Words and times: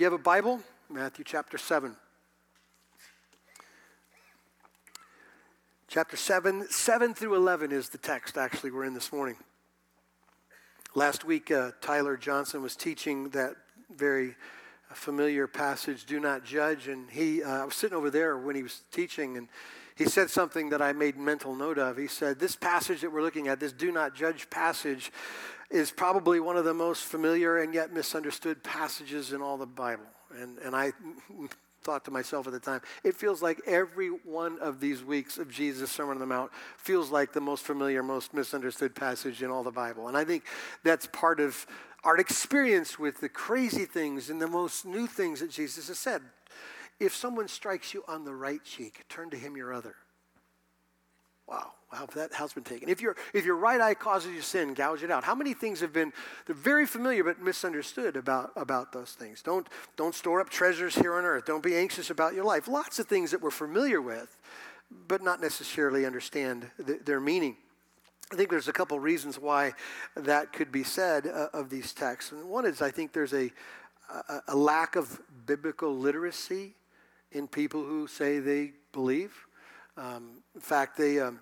You 0.00 0.04
have 0.04 0.14
a 0.14 0.18
Bible, 0.18 0.60
Matthew 0.88 1.26
chapter 1.26 1.58
7. 1.58 1.94
Chapter 5.88 6.16
7, 6.16 6.70
7 6.70 7.12
through 7.12 7.34
11 7.34 7.70
is 7.70 7.90
the 7.90 7.98
text 7.98 8.38
actually 8.38 8.70
we're 8.70 8.86
in 8.86 8.94
this 8.94 9.12
morning. 9.12 9.36
Last 10.94 11.26
week, 11.26 11.50
uh, 11.50 11.72
Tyler 11.82 12.16
Johnson 12.16 12.62
was 12.62 12.76
teaching 12.76 13.28
that 13.32 13.56
very 13.94 14.36
familiar 14.94 15.46
passage, 15.46 16.06
Do 16.06 16.18
Not 16.18 16.46
Judge, 16.46 16.88
and 16.88 17.10
he, 17.10 17.42
uh, 17.42 17.60
I 17.60 17.64
was 17.66 17.74
sitting 17.74 17.98
over 17.98 18.08
there 18.08 18.38
when 18.38 18.56
he 18.56 18.62
was 18.62 18.80
teaching, 18.90 19.36
and 19.36 19.48
he 19.96 20.06
said 20.06 20.30
something 20.30 20.70
that 20.70 20.80
I 20.80 20.94
made 20.94 21.18
mental 21.18 21.54
note 21.54 21.76
of. 21.76 21.98
He 21.98 22.06
said, 22.06 22.38
This 22.38 22.56
passage 22.56 23.02
that 23.02 23.12
we're 23.12 23.20
looking 23.20 23.48
at, 23.48 23.60
this 23.60 23.74
Do 23.74 23.92
Not 23.92 24.14
Judge 24.14 24.48
passage, 24.48 25.12
is 25.70 25.90
probably 25.90 26.40
one 26.40 26.56
of 26.56 26.64
the 26.64 26.74
most 26.74 27.04
familiar 27.04 27.58
and 27.58 27.72
yet 27.72 27.92
misunderstood 27.92 28.62
passages 28.62 29.32
in 29.32 29.40
all 29.40 29.56
the 29.56 29.66
Bible. 29.66 30.04
And, 30.36 30.58
and 30.58 30.74
I 30.74 30.92
thought 31.82 32.04
to 32.04 32.10
myself 32.10 32.46
at 32.46 32.52
the 32.52 32.60
time, 32.60 32.80
it 33.04 33.14
feels 33.14 33.40
like 33.40 33.60
every 33.66 34.08
one 34.08 34.58
of 34.58 34.80
these 34.80 35.02
weeks 35.02 35.38
of 35.38 35.50
Jesus' 35.50 35.90
Sermon 35.90 36.14
on 36.14 36.18
the 36.18 36.26
Mount 36.26 36.50
feels 36.76 37.10
like 37.10 37.32
the 37.32 37.40
most 37.40 37.64
familiar, 37.64 38.02
most 38.02 38.34
misunderstood 38.34 38.94
passage 38.94 39.42
in 39.42 39.50
all 39.50 39.62
the 39.62 39.70
Bible. 39.70 40.08
And 40.08 40.16
I 40.16 40.24
think 40.24 40.44
that's 40.82 41.06
part 41.06 41.40
of 41.40 41.66
our 42.04 42.18
experience 42.18 42.98
with 42.98 43.20
the 43.20 43.28
crazy 43.28 43.84
things 43.84 44.30
and 44.30 44.40
the 44.40 44.48
most 44.48 44.84
new 44.84 45.06
things 45.06 45.40
that 45.40 45.50
Jesus 45.50 45.88
has 45.88 45.98
said. 45.98 46.22
If 46.98 47.14
someone 47.14 47.48
strikes 47.48 47.94
you 47.94 48.04
on 48.08 48.24
the 48.24 48.34
right 48.34 48.62
cheek, 48.64 49.04
turn 49.08 49.30
to 49.30 49.36
him 49.36 49.56
your 49.56 49.72
other. 49.72 49.94
Wow, 51.50 51.72
wow, 51.92 52.06
that 52.14 52.32
has 52.32 52.52
been 52.52 52.62
taken. 52.62 52.88
If, 52.88 53.00
your 53.00 53.16
if 53.34 53.44
your 53.44 53.56
right 53.56 53.80
eye 53.80 53.94
causes 53.94 54.32
you 54.32 54.40
sin, 54.40 54.72
gouge 54.72 55.02
it 55.02 55.10
out. 55.10 55.24
How 55.24 55.34
many 55.34 55.52
things 55.52 55.80
have 55.80 55.92
been 55.92 56.12
they're 56.46 56.54
very 56.54 56.86
familiar 56.86 57.24
but 57.24 57.42
misunderstood 57.42 58.16
about, 58.16 58.52
about 58.54 58.92
those 58.92 59.12
things? 59.12 59.42
Don't, 59.42 59.66
don't 59.96 60.14
store 60.14 60.40
up 60.40 60.48
treasures 60.48 60.94
here 60.94 61.14
on 61.14 61.24
earth. 61.24 61.46
Don't 61.46 61.62
be 61.62 61.74
anxious 61.74 62.08
about 62.08 62.34
your 62.34 62.44
life. 62.44 62.68
Lots 62.68 63.00
of 63.00 63.06
things 63.06 63.32
that 63.32 63.42
we're 63.42 63.50
familiar 63.50 64.00
with, 64.00 64.38
but 65.08 65.22
not 65.22 65.40
necessarily 65.40 66.06
understand 66.06 66.70
the, 66.78 67.00
their 67.04 67.20
meaning. 67.20 67.56
I 68.32 68.36
think 68.36 68.48
there's 68.48 68.68
a 68.68 68.72
couple 68.72 69.00
reasons 69.00 69.40
why 69.40 69.72
that 70.14 70.52
could 70.52 70.70
be 70.70 70.84
said 70.84 71.26
uh, 71.26 71.48
of 71.52 71.68
these 71.68 71.92
texts. 71.92 72.30
And 72.30 72.48
one 72.48 72.64
is 72.64 72.80
I 72.80 72.92
think 72.92 73.12
there's 73.12 73.34
a, 73.34 73.50
a, 74.28 74.40
a 74.48 74.56
lack 74.56 74.94
of 74.94 75.20
biblical 75.46 75.96
literacy 75.96 76.74
in 77.32 77.48
people 77.48 77.82
who 77.82 78.06
say 78.06 78.38
they 78.38 78.70
believe. 78.92 79.34
Um, 79.96 80.42
in 80.54 80.60
fact, 80.60 80.96
they, 80.96 81.18
um, 81.18 81.40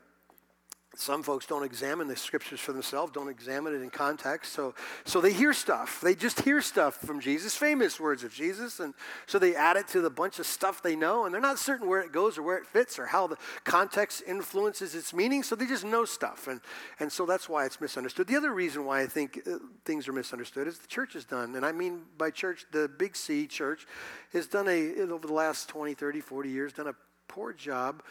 some 0.97 1.22
folks 1.22 1.47
don't 1.47 1.64
examine 1.64 2.08
the 2.08 2.17
scriptures 2.17 2.58
for 2.58 2.72
themselves, 2.72 3.12
don't 3.12 3.28
examine 3.28 3.75
it 3.75 3.83
in 3.83 3.91
context. 3.91 4.53
So, 4.53 4.75
so 5.05 5.20
they 5.20 5.33
hear 5.33 5.53
stuff. 5.53 6.00
They 6.00 6.14
just 6.14 6.41
hear 6.41 6.61
stuff 6.61 6.97
from 6.97 7.20
Jesus, 7.20 7.55
famous 7.55 8.00
words 8.00 8.25
of 8.25 8.33
Jesus. 8.33 8.81
And 8.81 8.94
so 9.27 9.39
they 9.39 9.55
add 9.55 9.77
it 9.77 9.86
to 9.89 10.00
the 10.00 10.11
bunch 10.11 10.39
of 10.39 10.47
stuff 10.47 10.83
they 10.83 10.97
know. 10.97 11.25
And 11.25 11.33
they're 11.33 11.41
not 11.41 11.59
certain 11.59 11.89
where 11.89 12.00
it 12.00 12.11
goes 12.11 12.36
or 12.36 12.42
where 12.42 12.56
it 12.56 12.66
fits 12.66 12.98
or 12.98 13.06
how 13.06 13.27
the 13.27 13.36
context 13.64 14.22
influences 14.27 14.94
its 14.94 15.14
meaning. 15.14 15.42
So 15.42 15.55
they 15.55 15.66
just 15.66 15.84
know 15.84 16.05
stuff. 16.05 16.48
And, 16.48 16.61
and 16.98 17.12
so 17.12 17.27
that's 17.27 17.48
why 17.48 17.64
it's 17.64 17.81
misunderstood. 17.81 18.27
The 18.27 18.36
other 18.36 18.53
reason 18.53 18.84
why 18.84 19.03
I 19.03 19.06
think 19.06 19.41
uh, 19.47 19.59
things 19.84 20.09
are 20.09 20.12
misunderstood 20.12 20.66
is 20.66 20.78
the 20.78 20.89
church 20.89 21.12
has 21.12 21.25
done, 21.25 21.55
and 21.55 21.64
I 21.64 21.72
mean 21.72 22.03
by 22.16 22.31
church, 22.31 22.66
the 22.72 22.89
big 22.89 23.14
C 23.14 23.47
church, 23.47 23.86
has 24.33 24.47
done 24.47 24.69
a, 24.69 25.00
over 25.12 25.27
the 25.27 25.33
last 25.33 25.69
20, 25.69 25.94
30, 25.94 26.20
40 26.20 26.48
years, 26.48 26.72
done 26.72 26.89
a 26.89 26.94
poor 27.28 27.53
job 27.53 28.03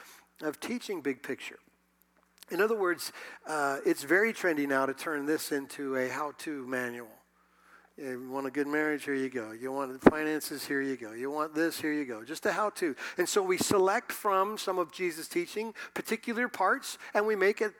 of 0.42 0.60
teaching 0.60 1.02
big 1.02 1.24
picture. 1.24 1.60
In 2.50 2.62
other 2.62 2.78
words, 2.78 3.12
uh, 3.46 3.78
it's 3.86 4.04
very 4.04 4.34
trendy 4.34 4.68
now 4.68 4.86
to 4.86 4.94
turn 4.94 5.26
this 5.26 5.52
into 5.52 5.96
a 5.98 6.08
how 6.08 6.32
to 6.40 6.66
manual. 6.66 7.10
You 7.98 8.30
want 8.30 8.46
a 8.46 8.52
good 8.52 8.68
marriage? 8.68 9.06
Here 9.06 9.16
you 9.16 9.30
go. 9.30 9.52
You 9.52 9.72
want 9.72 10.00
finances? 10.04 10.64
Here 10.64 10.82
you 10.82 10.98
go. 10.98 11.14
You 11.14 11.32
want 11.32 11.56
this? 11.56 11.82
Here 11.82 11.92
you 11.92 12.06
go. 12.06 12.24
Just 12.24 12.46
a 12.46 12.52
how 12.52 12.70
to. 12.72 12.96
And 13.18 13.28
so 13.28 13.42
we 13.42 13.58
select 13.58 14.12
from 14.12 14.58
some 14.60 14.78
of 14.78 14.92
Jesus' 14.92 15.28
teaching 15.28 15.74
particular 15.96 16.48
parts 16.48 17.00
and 17.16 17.26
we 17.26 17.36
make 17.36 17.60
it 17.60 17.74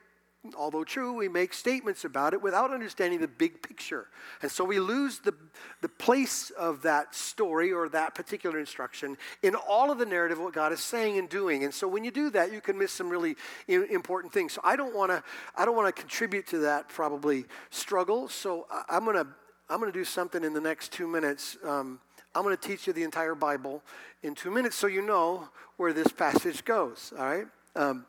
although 0.56 0.84
true, 0.84 1.12
we 1.12 1.28
make 1.28 1.52
statements 1.52 2.04
about 2.04 2.32
it 2.32 2.40
without 2.40 2.72
understanding 2.72 3.20
the 3.20 3.28
big 3.28 3.60
picture. 3.62 4.06
And 4.40 4.50
so 4.50 4.64
we 4.64 4.78
lose 4.78 5.18
the, 5.18 5.34
the 5.80 5.88
place 5.88 6.50
of 6.50 6.82
that 6.82 7.14
story 7.14 7.72
or 7.72 7.88
that 7.88 8.14
particular 8.14 8.58
instruction 8.58 9.16
in 9.42 9.54
all 9.54 9.90
of 9.90 9.98
the 9.98 10.06
narrative 10.06 10.38
of 10.38 10.44
what 10.44 10.54
God 10.54 10.72
is 10.72 10.80
saying 10.80 11.18
and 11.18 11.28
doing. 11.28 11.64
And 11.64 11.74
so 11.74 11.88
when 11.88 12.04
you 12.04 12.10
do 12.10 12.30
that, 12.30 12.52
you 12.52 12.60
can 12.60 12.78
miss 12.78 12.92
some 12.92 13.08
really 13.08 13.36
important 13.66 14.32
things. 14.32 14.52
So 14.52 14.60
I 14.62 14.76
don't 14.76 14.94
want 14.94 15.10
to 15.10 15.22
I 15.56 15.64
don't 15.64 15.76
want 15.76 15.94
to 15.94 16.00
contribute 16.00 16.46
to 16.48 16.58
that 16.58 16.88
probably 16.88 17.44
struggle. 17.70 18.28
So 18.28 18.66
I'm 18.88 19.04
going 19.04 19.16
to 19.16 19.26
I'm 19.68 19.80
going 19.80 19.92
to 19.92 19.98
do 19.98 20.04
something 20.04 20.44
in 20.44 20.54
the 20.54 20.60
next 20.60 20.92
two 20.92 21.06
minutes. 21.06 21.58
Um, 21.64 22.00
I'm 22.34 22.42
going 22.42 22.56
to 22.56 22.68
teach 22.68 22.86
you 22.86 22.92
the 22.92 23.02
entire 23.02 23.34
Bible 23.34 23.82
in 24.22 24.34
two 24.34 24.50
minutes 24.50 24.76
so 24.76 24.86
you 24.86 25.02
know 25.02 25.48
where 25.76 25.92
this 25.92 26.08
passage 26.08 26.64
goes. 26.64 27.12
All 27.18 27.24
right? 27.24 27.46
Um, 27.74 28.06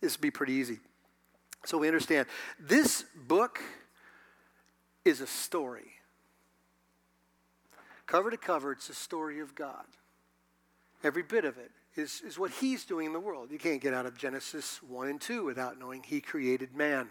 this 0.00 0.16
will 0.16 0.22
be 0.22 0.30
pretty 0.30 0.54
easy. 0.54 0.78
So 1.66 1.78
we 1.78 1.88
understand 1.88 2.28
this 2.60 3.04
book 3.26 3.60
is 5.04 5.20
a 5.20 5.26
story. 5.26 5.90
Cover 8.06 8.30
to 8.30 8.36
cover, 8.36 8.70
it's 8.70 8.88
a 8.88 8.94
story 8.94 9.40
of 9.40 9.56
God. 9.56 9.84
Every 11.02 11.24
bit 11.24 11.44
of 11.44 11.58
it 11.58 11.72
is, 11.96 12.22
is 12.24 12.38
what 12.38 12.52
He's 12.52 12.84
doing 12.84 13.06
in 13.06 13.12
the 13.12 13.20
world. 13.20 13.50
You 13.50 13.58
can't 13.58 13.80
get 13.80 13.94
out 13.94 14.06
of 14.06 14.16
Genesis 14.16 14.80
1 14.84 15.08
and 15.08 15.20
2 15.20 15.44
without 15.44 15.78
knowing 15.78 16.04
He 16.04 16.20
created 16.20 16.76
man 16.76 17.10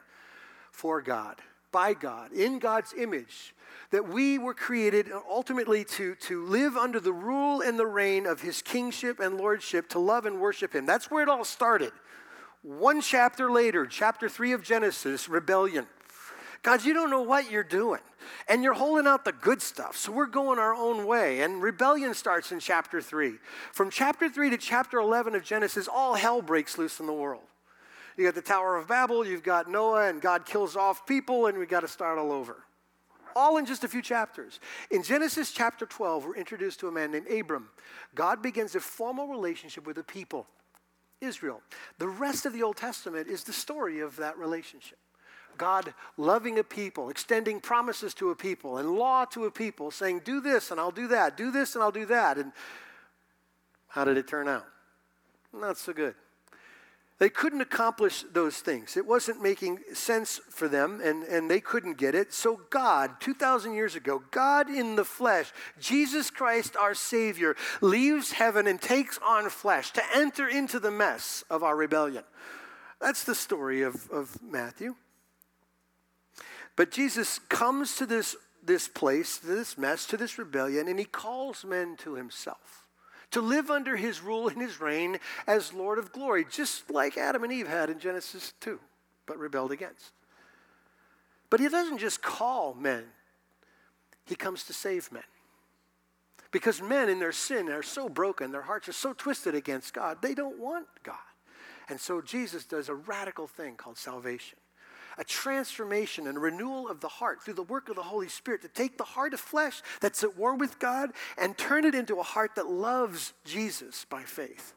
for 0.72 1.02
God, 1.02 1.36
by 1.74 1.94
God, 1.94 2.32
in 2.32 2.60
God's 2.60 2.94
image. 2.98 3.54
That 3.92 4.08
we 4.08 4.38
were 4.38 4.54
created 4.54 5.12
ultimately 5.30 5.84
to, 5.84 6.16
to 6.16 6.46
live 6.46 6.78
under 6.78 7.02
the 7.02 7.14
rule 7.14 7.60
and 7.60 7.78
the 7.78 7.86
reign 7.86 8.26
of 8.26 8.40
His 8.40 8.62
kingship 8.62 9.20
and 9.20 9.38
lordship, 9.38 9.90
to 9.90 10.00
love 10.00 10.26
and 10.26 10.40
worship 10.40 10.74
Him. 10.74 10.86
That's 10.86 11.12
where 11.12 11.24
it 11.24 11.30
all 11.30 11.44
started. 11.44 11.92
One 12.66 13.00
chapter 13.00 13.52
later, 13.52 13.86
chapter 13.86 14.28
3 14.28 14.54
of 14.54 14.64
Genesis, 14.64 15.30
rebellion. 15.30 15.86
God, 16.64 16.84
you 16.84 16.96
don't 16.96 17.12
know 17.12 17.22
what 17.22 17.52
you're 17.52 17.62
doing. 17.62 18.02
And 18.50 18.64
you're 18.64 18.74
holding 18.74 19.06
out 19.06 19.24
the 19.24 19.34
good 19.34 19.62
stuff. 19.62 19.96
So 19.96 20.12
we're 20.12 20.26
going 20.26 20.58
our 20.58 20.74
own 20.74 21.06
way. 21.06 21.42
And 21.42 21.62
rebellion 21.62 22.16
starts 22.16 22.52
in 22.52 22.60
chapter 22.60 23.02
3. 23.02 23.36
From 23.72 23.92
chapter 23.92 24.28
3 24.28 24.50
to 24.50 24.58
chapter 24.58 24.98
11 24.98 25.36
of 25.36 25.44
Genesis, 25.44 25.88
all 25.88 26.16
hell 26.16 26.42
breaks 26.42 26.80
loose 26.80 27.00
in 27.00 27.06
the 27.06 27.14
world. 27.14 27.44
You 28.18 28.26
got 28.26 28.34
the 28.34 28.42
Tower 28.42 28.78
of 28.78 28.88
Babel, 28.88 29.24
you've 29.24 29.44
got 29.44 29.70
Noah, 29.70 30.10
and 30.10 30.20
God 30.20 30.48
kills 30.48 30.76
off 30.76 31.06
people, 31.06 31.46
and 31.46 31.60
we 31.60 31.68
got 31.68 31.82
to 31.82 31.88
start 31.88 32.18
all 32.18 32.32
over. 32.32 32.64
All 33.36 33.58
in 33.58 33.68
just 33.68 33.84
a 33.84 33.88
few 33.88 34.02
chapters. 34.02 34.60
In 34.90 35.04
Genesis 35.04 35.52
chapter 35.52 35.86
12, 35.86 36.26
we're 36.26 36.36
introduced 36.36 36.80
to 36.80 36.88
a 36.88 36.92
man 36.92 37.12
named 37.12 37.28
Abram. 37.28 37.70
God 38.16 38.42
begins 38.42 38.74
a 38.74 38.80
formal 38.80 39.28
relationship 39.28 39.86
with 39.86 40.00
a 40.00 40.04
people. 40.04 40.48
Israel. 41.22 41.62
The 41.98 42.08
rest 42.08 42.46
of 42.46 42.54
the 42.54 42.64
Old 42.64 42.78
Testament 42.78 43.28
is 43.28 43.44
the 43.44 43.54
story 43.54 44.00
of 44.00 44.18
that 44.18 44.38
relationship. 44.38 44.98
God 45.58 45.94
loving 46.18 46.60
a 46.60 46.64
people, 46.64 47.10
extending 47.10 47.60
promises 47.62 48.14
to 48.16 48.32
a 48.32 48.36
people, 48.36 48.78
and 48.78 48.92
law 48.96 49.26
to 49.26 49.46
a 49.46 49.52
people, 49.52 49.92
saying, 49.92 50.22
Do 50.26 50.42
this 50.42 50.72
and 50.72 50.80
I'll 50.80 50.92
do 50.92 51.08
that, 51.08 51.38
do 51.38 51.52
this 51.52 51.76
and 51.76 51.84
I'll 51.84 51.92
do 51.92 52.06
that. 52.08 52.38
And 52.38 52.52
how 53.88 54.04
did 54.04 54.18
it 54.18 54.28
turn 54.28 54.48
out? 54.48 54.66
Not 55.54 55.78
so 55.78 55.94
good. 55.94 56.16
They 57.18 57.30
couldn't 57.30 57.62
accomplish 57.62 58.26
those 58.34 58.58
things. 58.58 58.98
It 58.98 59.06
wasn't 59.06 59.42
making 59.42 59.80
sense 59.94 60.42
for 60.50 60.68
them, 60.68 61.00
and, 61.02 61.24
and 61.24 61.50
they 61.50 61.62
couldn't 61.62 61.98
get 61.98 62.14
it. 62.14 62.34
So, 62.34 62.60
God, 62.70 63.22
2,000 63.22 63.74
years 63.74 63.96
ago, 63.96 64.22
God 64.32 64.70
in 64.70 64.98
the 64.98 65.06
flesh, 65.06 65.54
Jesus 65.80 66.30
Christ, 66.30 66.76
our 66.76 66.94
Savior, 66.94 67.56
leaves 67.80 68.34
heaven 68.34 68.68
and 68.68 68.82
takes 68.82 69.18
on 69.26 69.50
flesh 69.50 69.92
to 69.94 70.04
enter 70.14 70.50
into 70.50 70.78
the 70.78 70.92
mess 70.92 71.46
of 71.50 71.64
our 71.64 71.78
rebellion. 71.78 72.24
That's 73.00 73.24
the 73.24 73.36
story 73.36 73.82
of, 73.82 74.10
of 74.10 74.38
Matthew. 74.42 74.96
But 76.76 76.92
Jesus 76.92 77.40
comes 77.48 77.96
to 77.96 78.06
this, 78.06 78.36
this 78.62 78.90
place, 78.90 79.38
to 79.38 79.48
this 79.48 79.78
mess, 79.78 80.06
to 80.08 80.18
this 80.18 80.38
rebellion, 80.38 80.90
and 80.90 81.00
he 81.00 81.06
calls 81.06 81.64
men 81.64 81.96
to 82.00 82.16
himself 82.16 82.85
to 83.32 83.42
live 83.42 83.70
under 83.70 83.96
his 83.96 84.22
rule 84.22 84.48
and 84.48 84.62
his 84.62 84.80
reign 84.80 85.18
as 85.48 85.74
Lord 85.74 85.98
of 85.98 86.12
glory, 86.12 86.46
just 86.50 86.90
like 86.92 87.18
Adam 87.18 87.44
and 87.44 87.52
Eve 87.52 87.68
had 87.68 87.90
in 87.90 88.00
Genesis 88.00 88.54
2, 88.62 88.80
but 89.26 89.38
rebelled 89.38 89.72
against. 89.72 90.12
But 91.50 91.60
he 91.60 91.70
doesn't 91.70 92.00
just 92.00 92.22
call 92.22 92.74
men, 92.74 93.04
he 94.26 94.36
comes 94.36 94.64
to 94.66 94.74
save 94.74 95.12
men. 95.12 95.24
Because 96.52 96.82
men 96.82 97.10
in 97.10 97.20
their 97.20 97.32
sin 97.32 97.70
are 97.70 97.84
so 97.84 98.08
broken, 98.08 98.52
their 98.52 98.62
hearts 98.62 98.88
are 98.88 98.94
so 98.94 99.14
twisted 99.14 99.56
against 99.56 99.94
God, 99.94 100.22
they 100.22 100.34
don't 100.34 100.60
want 100.60 100.88
God. 101.04 101.18
And 101.90 102.00
so 102.00 102.22
Jesus 102.22 102.66
does 102.66 102.90
a 102.90 102.96
radical 102.96 103.46
thing 103.46 103.76
called 103.76 103.98
salvation 103.98 104.58
a 105.18 105.24
transformation 105.24 106.28
and 106.28 106.38
a 106.38 106.42
renewal 106.42 106.90
of 106.90 107.00
the 107.00 107.08
heart 107.08 107.42
through 107.44 107.54
the 107.54 107.64
work 107.64 107.90
of 107.90 107.96
the 107.96 108.04
Holy 108.04 108.28
Spirit 108.28 108.62
to 108.62 108.68
take 108.68 108.98
the 108.98 109.04
heart 109.04 109.34
of 109.34 109.40
flesh 109.40 109.82
that's 110.02 110.24
at 110.24 110.38
war 110.38 110.56
with 110.56 110.80
God 110.80 111.12
and 111.38 111.58
turn 111.58 111.86
it 111.86 111.96
into 111.96 112.20
a 112.20 112.24
heart 112.24 112.56
that 112.56 112.68
loves 112.68 113.34
Jesus 113.44 114.06
by 114.10 114.24
faith. 114.24 114.74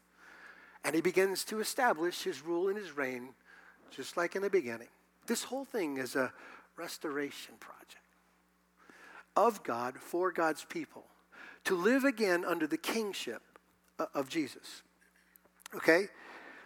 And 0.83 0.95
he 0.95 1.01
begins 1.01 1.43
to 1.45 1.59
establish 1.59 2.23
his 2.23 2.43
rule 2.43 2.69
and 2.69 2.77
his 2.77 2.95
reign 2.95 3.29
just 3.91 4.17
like 4.17 4.35
in 4.35 4.41
the 4.41 4.49
beginning. 4.49 4.87
This 5.27 5.43
whole 5.43 5.65
thing 5.65 5.97
is 5.97 6.15
a 6.15 6.31
restoration 6.77 7.55
project 7.59 7.95
of 9.35 9.63
God 9.63 9.95
for 9.97 10.31
God's 10.31 10.65
people 10.65 11.05
to 11.65 11.75
live 11.75 12.03
again 12.03 12.45
under 12.45 12.67
the 12.67 12.77
kingship 12.77 13.41
uh, 13.99 14.05
of 14.13 14.29
Jesus. 14.29 14.81
Okay? 15.75 16.07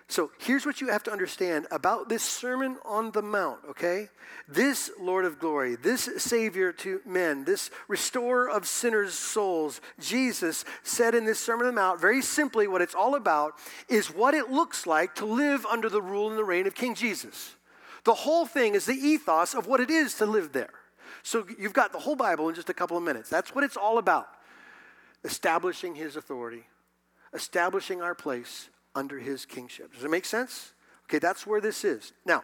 So 0.07 0.31
here's 0.39 0.65
what 0.65 0.81
you 0.81 0.89
have 0.89 1.03
to 1.03 1.11
understand 1.11 1.65
about 1.71 2.09
this 2.09 2.23
Sermon 2.23 2.77
on 2.85 3.11
the 3.11 3.21
Mount, 3.21 3.59
okay? 3.69 4.09
This 4.47 4.91
Lord 5.00 5.25
of 5.25 5.39
glory, 5.39 5.75
this 5.75 6.09
Savior 6.17 6.71
to 6.73 7.01
men, 7.05 7.45
this 7.45 7.71
restorer 7.88 8.50
of 8.50 8.67
sinners' 8.67 9.13
souls, 9.13 9.81
Jesus 10.00 10.65
said 10.83 11.15
in 11.15 11.25
this 11.25 11.39
Sermon 11.39 11.67
on 11.67 11.73
the 11.73 11.81
Mount, 11.81 12.01
very 12.01 12.21
simply, 12.21 12.67
what 12.67 12.81
it's 12.81 12.94
all 12.94 13.15
about 13.15 13.53
is 13.88 14.07
what 14.07 14.33
it 14.33 14.51
looks 14.51 14.85
like 14.85 15.15
to 15.15 15.25
live 15.25 15.65
under 15.65 15.89
the 15.89 16.01
rule 16.01 16.29
and 16.29 16.38
the 16.38 16.44
reign 16.44 16.67
of 16.67 16.75
King 16.75 16.95
Jesus. 16.95 17.56
The 18.03 18.13
whole 18.13 18.45
thing 18.45 18.75
is 18.75 18.85
the 18.85 18.94
ethos 18.94 19.53
of 19.53 19.65
what 19.65 19.79
it 19.79 19.89
is 19.89 20.15
to 20.15 20.25
live 20.25 20.51
there. 20.51 20.73
So 21.23 21.47
you've 21.57 21.73
got 21.73 21.94
the 21.94 21.99
whole 21.99 22.17
Bible 22.17 22.49
in 22.49 22.56
just 22.56 22.69
a 22.69 22.73
couple 22.73 22.97
of 22.97 23.03
minutes. 23.03 23.29
That's 23.29 23.56
what 23.56 23.63
it's 23.63 23.77
all 23.77 23.97
about 23.97 24.27
establishing 25.23 25.95
his 25.95 26.17
authority, 26.17 26.65
establishing 27.33 28.01
our 28.01 28.13
place 28.13 28.69
under 28.95 29.19
his 29.19 29.45
kingship. 29.45 29.94
Does 29.94 30.04
it 30.04 30.12
make 30.12 30.25
sense? 30.25 30.74
Okay, 31.06 31.19
that's 31.19 31.45
where 31.45 31.62
this 31.62 31.84
is. 31.84 32.13
Now, 32.25 32.44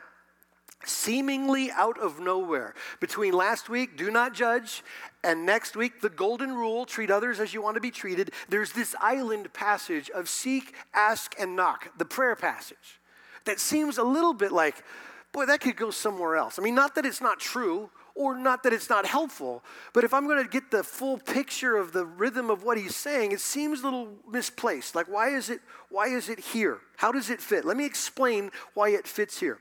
seemingly 0.85 1.71
out 1.71 1.99
of 1.99 2.19
nowhere, 2.19 2.73
between 2.99 3.33
last 3.33 3.69
week, 3.69 3.97
do 3.97 4.11
not 4.11 4.33
judge, 4.33 4.83
and 5.23 5.45
next 5.45 5.75
week, 5.75 6.01
the 6.01 6.09
golden 6.09 6.53
rule, 6.53 6.85
treat 6.85 7.11
others 7.11 7.39
as 7.39 7.53
you 7.53 7.61
want 7.61 7.75
to 7.75 7.81
be 7.81 7.91
treated, 7.91 8.31
there's 8.47 8.71
this 8.71 8.95
island 9.01 9.51
passage 9.53 10.09
of 10.09 10.29
seek, 10.29 10.73
ask, 10.93 11.35
and 11.39 11.55
knock, 11.55 11.97
the 11.97 12.05
prayer 12.05 12.35
passage, 12.35 12.99
that 13.45 13.59
seems 13.59 13.97
a 13.97 14.03
little 14.03 14.33
bit 14.33 14.51
like, 14.51 14.83
boy, 15.31 15.45
that 15.45 15.61
could 15.61 15.75
go 15.75 15.91
somewhere 15.91 16.35
else. 16.35 16.57
I 16.57 16.61
mean, 16.61 16.75
not 16.75 16.95
that 16.95 17.05
it's 17.05 17.21
not 17.21 17.39
true, 17.39 17.89
or 18.19 18.37
not 18.37 18.63
that 18.63 18.73
it's 18.73 18.89
not 18.89 19.05
helpful, 19.05 19.63
but 19.93 20.03
if 20.03 20.13
I'm 20.13 20.27
going 20.27 20.43
to 20.43 20.49
get 20.49 20.71
the 20.71 20.83
full 20.83 21.17
picture 21.17 21.77
of 21.77 21.93
the 21.93 22.05
rhythm 22.05 22.49
of 22.49 22.63
what 22.63 22.77
he's 22.77 22.97
saying, 22.97 23.31
it 23.31 23.39
seems 23.39 23.79
a 23.79 23.85
little 23.85 24.09
misplaced. 24.29 24.93
Like 24.93 25.07
why 25.07 25.29
is 25.29 25.49
it 25.49 25.61
why 25.89 26.07
is 26.07 26.27
it 26.27 26.39
here? 26.39 26.79
How 26.97 27.13
does 27.13 27.29
it 27.29 27.41
fit? 27.41 27.63
Let 27.63 27.77
me 27.77 27.85
explain 27.85 28.51
why 28.73 28.89
it 28.89 29.07
fits 29.07 29.39
here. 29.39 29.57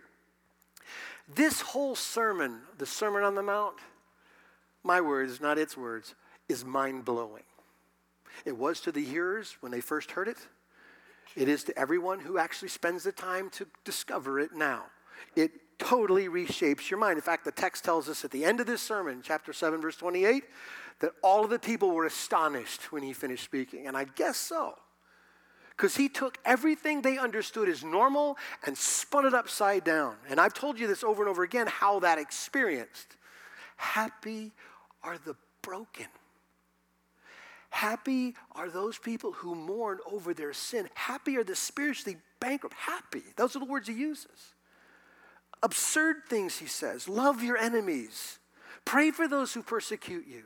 This 1.32 1.60
whole 1.60 1.94
sermon, 1.94 2.62
the 2.78 2.87
Sermon 2.87 3.22
on 3.22 3.37
the 3.37 3.43
Mount, 3.43 3.76
my 4.82 5.00
words, 5.00 5.40
not 5.40 5.56
its 5.56 5.76
words, 5.76 6.16
is 6.49 6.64
mind-blowing. 6.64 7.44
It 8.44 8.56
was 8.56 8.81
to 8.81 8.93
the 8.93 9.04
hearers 9.04 9.56
when 9.61 9.70
they 9.70 9.81
first 9.81 10.11
heard 10.12 10.26
it. 10.26 10.38
It 11.37 11.49
is 11.49 11.62
to 11.64 11.78
everyone 11.78 12.19
who 12.19 12.38
actually 12.38 12.70
spends 12.70 13.04
the 13.04 13.12
time 13.12 13.50
to 13.50 13.66
discover 13.84 14.40
it 14.40 14.54
now. 14.54 14.87
It 15.37 15.52
totally 15.78 16.28
reshapes 16.28 16.90
your 16.90 16.98
mind. 16.98 17.16
In 17.16 17.22
fact, 17.22 17.44
the 17.44 17.52
text 17.52 17.84
tells 17.84 18.08
us 18.08 18.25
at 18.25 18.30
the 18.30 18.44
end 18.44 18.60
of 18.60 18.66
this 18.66 18.82
sermon, 18.82 19.20
chapter 19.22 19.52
7, 19.52 19.80
verse 19.80 19.96
28, 19.96 20.44
that 21.00 21.12
all 21.22 21.44
of 21.44 21.50
the 21.50 21.58
people 21.58 21.90
were 21.90 22.06
astonished 22.06 22.92
when 22.92 23.02
he 23.02 23.12
finished 23.12 23.44
speaking. 23.44 23.86
And 23.86 23.96
I 23.96 24.04
guess 24.04 24.36
so. 24.36 24.75
Because 25.70 25.96
he 25.96 26.08
took 26.08 26.38
everything 26.44 27.02
they 27.02 27.19
understood 27.19 27.69
as 27.69 27.84
normal 27.84 28.36
and 28.66 28.76
spun 28.76 29.25
it 29.25 29.34
upside 29.34 29.84
down. 29.84 30.16
And 30.28 30.40
I've 30.40 30.54
told 30.54 30.78
you 30.78 30.88
this 30.88 31.04
over 31.04 31.22
and 31.22 31.30
over 31.30 31.44
again 31.44 31.69
how 31.69 32.00
that 32.00 32.19
experienced. 32.19 33.16
Happy 33.76 34.50
are 35.04 35.19
the 35.19 35.36
broken. 35.62 36.06
Happy 37.70 38.34
are 38.52 38.70
those 38.70 38.98
people 38.98 39.30
who 39.30 39.54
mourn 39.54 39.98
over 40.10 40.34
their 40.34 40.52
sin. 40.52 40.88
Happy 40.94 41.36
are 41.36 41.44
the 41.44 41.54
spiritually 41.54 42.19
bankrupt. 42.40 42.75
Happy. 42.75 43.22
Those 43.36 43.54
are 43.54 43.60
the 43.60 43.66
words 43.66 43.86
he 43.86 43.94
uses. 43.94 44.54
Absurd 45.62 46.16
things, 46.28 46.58
he 46.58 46.66
says. 46.66 47.08
Love 47.08 47.43
your 47.43 47.56
enemies. 47.56 48.38
Pray 48.84 49.10
for 49.10 49.28
those 49.28 49.52
who 49.52 49.62
persecute 49.62 50.26
you. 50.26 50.44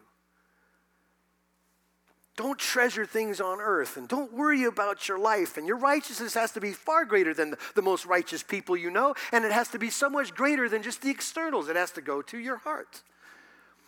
Don't 2.37 2.59
treasure 2.59 3.05
things 3.05 3.43
on 3.43 3.61
earth 3.61 3.99
and 3.99 4.09
don't 4.09 4.33
worry 4.33 4.65
about 4.65 5.07
your 5.07 5.19
life. 5.19 5.59
And 5.59 5.67
your 5.67 5.77
righteousness 5.77 6.33
has 6.35 6.53
to 6.53 6.61
be 6.61 6.73
far 6.73 7.05
greater 7.05 7.35
than 7.35 7.55
the, 7.75 7.83
most 7.83 8.07
righteous 8.07 8.43
people 8.43 8.75
you 8.75 8.91
know, 8.91 9.15
and 9.33 9.45
it 9.45 9.53
has 9.53 9.69
to 9.69 9.79
be 9.79 9.91
so 9.91 10.09
much 10.09 10.35
greater 10.35 10.69
than 10.69 10.83
just 10.83 11.03
the 11.03 11.11
externals. 11.11 11.69
It 11.69 11.77
has 11.77 11.91
to 11.93 12.01
go 12.01 12.23
to 12.23 12.39
your 12.39 12.57
heart. 12.57 13.03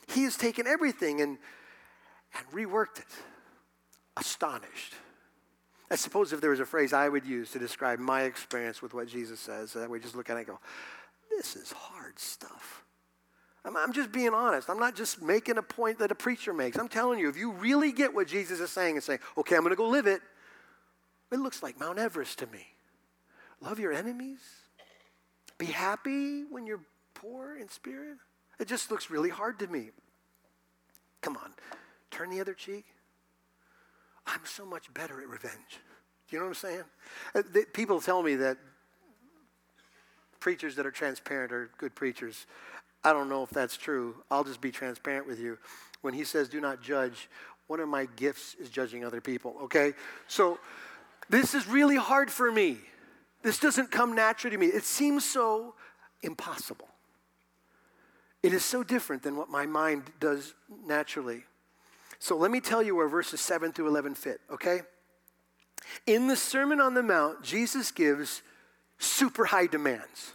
He 0.09 0.25
has 0.25 0.37
taken 0.37 0.67
everything 0.67 1.23
and, 1.23 1.39
and 2.37 2.47
reworked 2.53 2.99
it. 2.99 3.07
Astonished. 4.19 4.93
I 5.91 5.97
suppose 5.97 6.33
if 6.33 6.41
there 6.41 6.51
was 6.51 6.61
a 6.61 6.67
phrase 6.67 6.93
I 6.93 7.09
would 7.09 7.25
use 7.25 7.51
to 7.53 7.59
describe 7.59 7.99
my 7.99 8.23
experience 8.23 8.83
with 8.83 8.93
what 8.93 9.09
Jesus 9.09 9.41
says, 9.41 9.73
that 9.73 9.89
we 9.89 10.01
just 10.01 10.15
look 10.15 10.29
at 10.29 10.37
it 10.37 10.41
and 10.41 10.47
go, 10.47 10.61
this 11.37 11.57
is 11.57 11.73
hard 11.73 12.19
stuff. 12.19 12.85
I'm, 13.65 13.77
I'm 13.77 13.93
just 13.93 14.13
being 14.13 14.35
honest. 14.35 14.69
I'm 14.69 14.79
not 14.79 14.95
just 14.95 15.23
making 15.23 15.59
a 15.59 15.63
point 15.63 15.99
that 15.99 16.11
a 16.11 16.15
preacher 16.15 16.53
makes. 16.53 16.77
I'm 16.77 16.89
telling 16.89 17.19
you, 17.19 17.29
if 17.29 17.37
you 17.37 17.53
really 17.53 17.93
get 17.93 18.15
what 18.15 18.27
Jesus 18.27 18.61
is 18.61 18.71
saying 18.71 18.97
and 18.97 19.03
say, 19.03 19.19
okay, 19.39 19.57
I'm 19.57 19.63
going 19.63 19.71
to 19.73 19.77
go 19.77 19.89
live 19.89 20.07
it, 20.07 20.21
it 21.33 21.39
looks 21.39 21.63
like 21.63 21.79
Mount 21.81 21.99
Everest 21.99 22.39
to 22.41 22.47
me. 22.47 22.67
Love 23.61 23.79
your 23.79 23.93
enemies. 23.93 24.41
Be 25.59 25.67
happy 25.67 26.45
when 26.45 26.67
you're 26.67 26.83
poor 27.15 27.57
in 27.57 27.69
spirit. 27.69 28.19
It 28.61 28.69
just 28.69 28.91
looks 28.91 29.11
really 29.11 29.31
hard 29.31 29.59
to 29.61 29.67
me. 29.67 29.91
Come 31.23 31.37
on, 31.37 31.55
turn 32.11 32.31
the 32.31 32.41
other 32.41 32.55
cheek. 32.55 32.85
I'm 34.27 34.45
so 34.45 34.67
much 34.67 34.93
better 34.93 35.21
at 35.21 35.29
revenge. 35.29 35.81
Do 36.29 36.37
you 36.37 36.39
know 36.39 36.47
what 36.47 36.51
I'm 36.51 36.55
saying? 36.55 36.85
Uh, 37.35 37.61
people 37.73 38.01
tell 38.01 38.23
me 38.23 38.35
that 38.37 38.59
preachers 40.45 40.77
that 40.77 40.85
are 40.85 40.91
transparent 40.91 41.53
are 41.53 41.71
good 41.79 41.95
preachers. 41.95 42.45
I 43.03 43.15
don't 43.15 43.31
know 43.31 43.43
if 43.43 43.49
that's 43.49 43.79
true. 43.79 44.15
I'll 44.31 44.45
just 44.45 44.61
be 44.61 44.71
transparent 44.71 45.27
with 45.27 45.41
you. 45.41 45.57
When 46.03 46.13
he 46.13 46.23
says, 46.23 46.51
do 46.51 46.61
not 46.61 46.83
judge, 46.83 47.31
one 47.67 47.81
of 47.81 47.89
my 47.89 48.07
gifts 48.17 48.55
is 48.61 48.69
judging 48.69 49.07
other 49.07 49.23
people, 49.23 49.57
okay? 49.63 49.95
So 50.29 50.59
this 51.31 51.55
is 51.55 51.67
really 51.67 51.97
hard 51.97 52.31
for 52.31 52.53
me. 52.53 52.77
This 53.43 53.59
doesn't 53.59 53.91
come 53.91 54.15
naturally 54.15 54.55
to 54.55 54.61
me. 54.61 54.67
It 54.67 54.85
seems 54.85 55.25
so 55.25 55.77
impossible. 56.23 56.89
It 58.43 58.53
is 58.53 58.63
so 58.63 58.83
different 58.83 59.23
than 59.23 59.37
what 59.37 59.49
my 59.49 59.65
mind 59.65 60.03
does 60.21 60.53
naturally. 60.87 61.45
So 62.19 62.37
let 62.37 62.51
me 62.51 62.61
tell 62.61 62.83
you 62.83 62.95
where 62.95 63.09
verses 63.09 63.41
7 63.41 63.73
through 63.73 63.89
11 63.89 64.15
fit, 64.15 64.43
okay? 64.51 64.83
In 66.07 66.27
the 66.27 66.37
Sermon 66.37 66.83
on 66.83 66.93
the 66.93 67.03
Mount, 67.03 67.43
Jesus 67.43 67.91
gives 67.91 68.43
super 68.99 69.45
high 69.45 69.67
demands. 69.67 70.33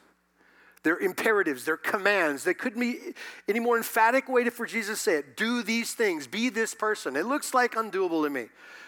They're 0.83 0.99
imperatives, 0.99 1.65
they're 1.65 1.77
commands. 1.77 2.43
They 2.43 2.53
couldn't 2.53 2.79
be 2.79 2.99
any 3.47 3.59
more 3.59 3.77
emphatic 3.77 4.29
way 4.29 4.45
to, 4.45 4.51
for 4.51 4.65
Jesus 4.65 4.99
to 4.99 5.03
say 5.03 5.15
it. 5.17 5.37
Do 5.37 5.61
these 5.61 5.93
things, 5.93 6.25
be 6.25 6.49
this 6.49 6.73
person. 6.73 7.15
It 7.15 7.25
looks 7.25 7.53
like 7.53 7.73
undoable 7.73 8.23
to 8.23 8.29
me. 8.29 8.47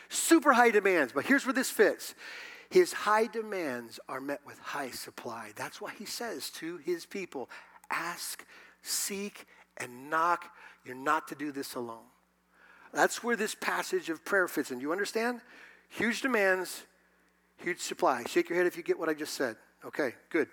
Super 0.10 0.54
high 0.54 0.72
demands, 0.72 1.14
but 1.14 1.26
here's 1.26 1.46
where 1.46 1.54
this 1.54 1.70
fits. 1.70 2.16
His 2.70 2.94
high 2.94 3.28
demands 3.28 4.00
are 4.08 4.22
met 4.22 4.40
with 4.46 4.58
high 4.60 4.92
supply. 4.92 5.52
That's 5.58 5.82
why 5.82 5.92
he 5.98 6.06
says 6.06 6.50
to 6.52 6.78
his 6.78 7.06
people 7.06 7.50
ask, 7.90 8.46
seek, 8.82 9.46
and 9.76 10.10
knock. 10.10 10.46
You're 10.86 10.96
not 10.96 11.28
to 11.28 11.36
do 11.36 11.52
this 11.52 11.76
alone. 11.76 12.06
That's 12.94 13.24
where 13.24 13.36
this 13.36 13.56
passage 13.56 14.10
of 14.10 14.24
prayer 14.24 14.48
fits 14.48 14.72
in. 14.72 14.80
You 14.80 14.94
understand? 14.94 15.42
Huge 15.90 16.22
demands, 16.22 16.84
huge 17.64 17.80
supply. 17.80 18.24
Shake 18.28 18.50
your 18.50 18.58
head 18.58 18.68
if 18.68 18.78
you 18.78 18.84
get 18.84 19.00
what 19.00 19.10
I 19.10 19.14
just 19.14 19.34
said. 19.34 19.56
Okay, 19.86 20.14
good. 20.30 20.48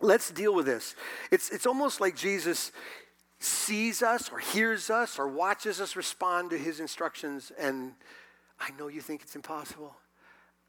Let's 0.00 0.30
deal 0.30 0.54
with 0.54 0.66
this. 0.66 0.94
It's, 1.30 1.50
it's 1.50 1.66
almost 1.66 2.00
like 2.00 2.16
Jesus 2.16 2.72
sees 3.40 4.02
us 4.02 4.30
or 4.30 4.38
hears 4.38 4.90
us 4.90 5.18
or 5.18 5.28
watches 5.28 5.80
us 5.80 5.96
respond 5.96 6.50
to 6.50 6.58
his 6.58 6.80
instructions, 6.80 7.52
and 7.58 7.92
I 8.60 8.70
know 8.78 8.88
you 8.88 9.00
think 9.00 9.22
it's 9.22 9.36
impossible. 9.36 9.94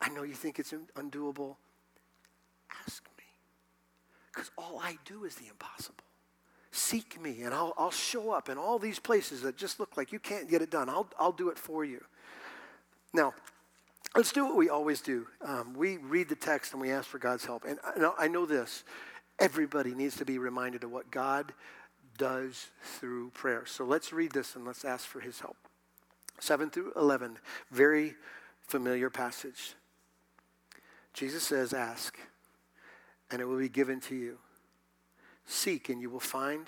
I 0.02 0.10
know 0.10 0.24
you 0.24 0.34
think 0.34 0.60
it's 0.60 0.74
undoable. 0.96 1.56
Ask 2.86 3.04
me. 3.18 3.24
Because 4.32 4.52
all 4.58 4.80
I 4.82 4.98
do 5.06 5.26
is 5.26 5.36
the 5.36 5.48
impossible. 5.48 6.04
Seek 6.72 7.20
me, 7.20 7.42
and 7.42 7.54
I'll, 7.54 7.74
I'll 7.78 7.92
show 7.92 8.32
up 8.32 8.48
in 8.48 8.58
all 8.58 8.78
these 8.78 9.00
places 9.00 9.42
that 9.42 9.58
just 9.58 9.80
look 9.80 9.98
like 9.98 10.12
you 10.12 10.20
can't 10.20 10.50
get 10.50 10.62
it 10.62 10.70
done. 10.70 10.88
I'll, 10.88 11.08
I'll 11.20 11.32
do 11.32 11.50
it 11.50 11.58
for 11.58 11.84
you. 11.84 12.04
Now, 13.14 13.34
let's 14.16 14.32
do 14.32 14.46
what 14.46 14.56
we 14.56 14.70
always 14.70 15.02
do. 15.02 15.28
Um, 15.46 15.74
we 15.76 15.98
read 15.98 16.30
the 16.30 16.36
text 16.36 16.74
and 16.74 16.82
we 16.82 16.92
ask 16.92 17.08
for 17.08 17.20
God's 17.20 17.46
help. 17.46 17.64
And 17.66 17.80
I 18.18 18.28
know 18.28 18.46
this 18.46 18.84
everybody 19.40 19.96
needs 19.96 20.18
to 20.18 20.26
be 20.26 20.38
reminded 20.38 20.84
of 20.84 20.92
what 20.92 21.10
God 21.12 21.54
does 22.18 22.68
through 22.84 23.30
prayer. 23.32 23.66
So 23.66 23.86
let's 23.86 24.12
read 24.12 24.32
this 24.32 24.56
and 24.56 24.66
let's 24.66 24.84
ask 24.84 25.06
for 25.06 25.22
his 25.22 25.40
help. 25.40 25.56
7 26.40 26.70
through 26.70 26.94
11, 26.96 27.38
very 27.72 28.16
familiar 28.62 29.10
passage. 29.10 29.74
Jesus 31.14 31.44
says, 31.44 31.74
Ask, 31.74 32.18
and 33.32 33.42
it 33.42 33.46
will 33.46 33.58
be 33.58 33.70
given 33.70 34.00
to 34.02 34.16
you. 34.16 34.38
Seek, 35.46 35.90
and 35.90 36.02
you 36.02 36.10
will 36.10 36.20
find. 36.20 36.68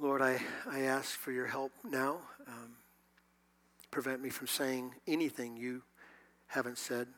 Lord, 0.00 0.22
I, 0.22 0.40
I 0.70 0.82
ask 0.82 1.18
for 1.18 1.32
your 1.32 1.46
help 1.46 1.72
now. 1.82 2.18
Um, 2.46 2.76
prevent 3.90 4.22
me 4.22 4.30
from 4.30 4.46
saying 4.46 4.94
anything 5.08 5.56
you 5.56 5.82
haven't 6.46 6.78
said. 6.78 7.08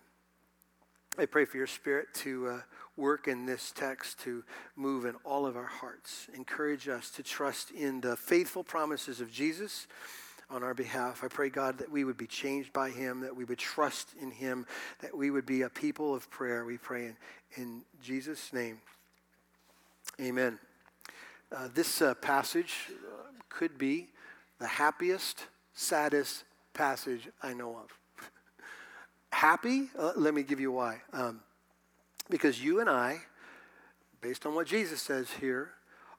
I 1.18 1.26
pray 1.26 1.44
for 1.44 1.58
your 1.58 1.66
spirit 1.66 2.06
to 2.14 2.48
uh, 2.48 2.60
work 2.96 3.28
in 3.28 3.44
this 3.44 3.70
text, 3.76 4.20
to 4.20 4.44
move 4.76 5.04
in 5.04 5.14
all 5.24 5.44
of 5.44 5.58
our 5.58 5.66
hearts. 5.66 6.28
Encourage 6.34 6.88
us 6.88 7.10
to 7.10 7.22
trust 7.22 7.70
in 7.70 8.00
the 8.00 8.16
faithful 8.16 8.64
promises 8.64 9.20
of 9.20 9.30
Jesus 9.30 9.86
on 10.48 10.62
our 10.62 10.72
behalf. 10.72 11.22
I 11.22 11.28
pray, 11.28 11.50
God, 11.50 11.76
that 11.78 11.90
we 11.90 12.04
would 12.04 12.16
be 12.16 12.26
changed 12.26 12.72
by 12.72 12.88
him, 12.88 13.20
that 13.20 13.36
we 13.36 13.44
would 13.44 13.58
trust 13.58 14.14
in 14.18 14.30
him, 14.30 14.64
that 15.00 15.14
we 15.14 15.30
would 15.30 15.44
be 15.44 15.62
a 15.62 15.68
people 15.68 16.14
of 16.14 16.30
prayer. 16.30 16.64
We 16.64 16.78
pray 16.78 17.06
in, 17.06 17.16
in 17.56 17.82
Jesus' 18.02 18.54
name. 18.54 18.80
Amen. 20.18 20.58
Uh, 21.52 21.68
this 21.74 22.00
uh, 22.00 22.14
passage 22.14 22.74
uh, 22.90 23.26
could 23.48 23.76
be 23.76 24.08
the 24.60 24.66
happiest, 24.66 25.46
saddest 25.74 26.44
passage 26.74 27.28
I 27.42 27.54
know 27.54 27.76
of. 27.76 27.98
Happy? 29.32 29.88
Uh, 29.98 30.12
let 30.16 30.32
me 30.32 30.44
give 30.44 30.60
you 30.60 30.70
why. 30.70 31.02
Um, 31.12 31.40
because 32.28 32.62
you 32.62 32.78
and 32.78 32.88
I, 32.88 33.22
based 34.20 34.46
on 34.46 34.54
what 34.54 34.68
Jesus 34.68 35.02
says 35.02 35.28
here, 35.40 35.70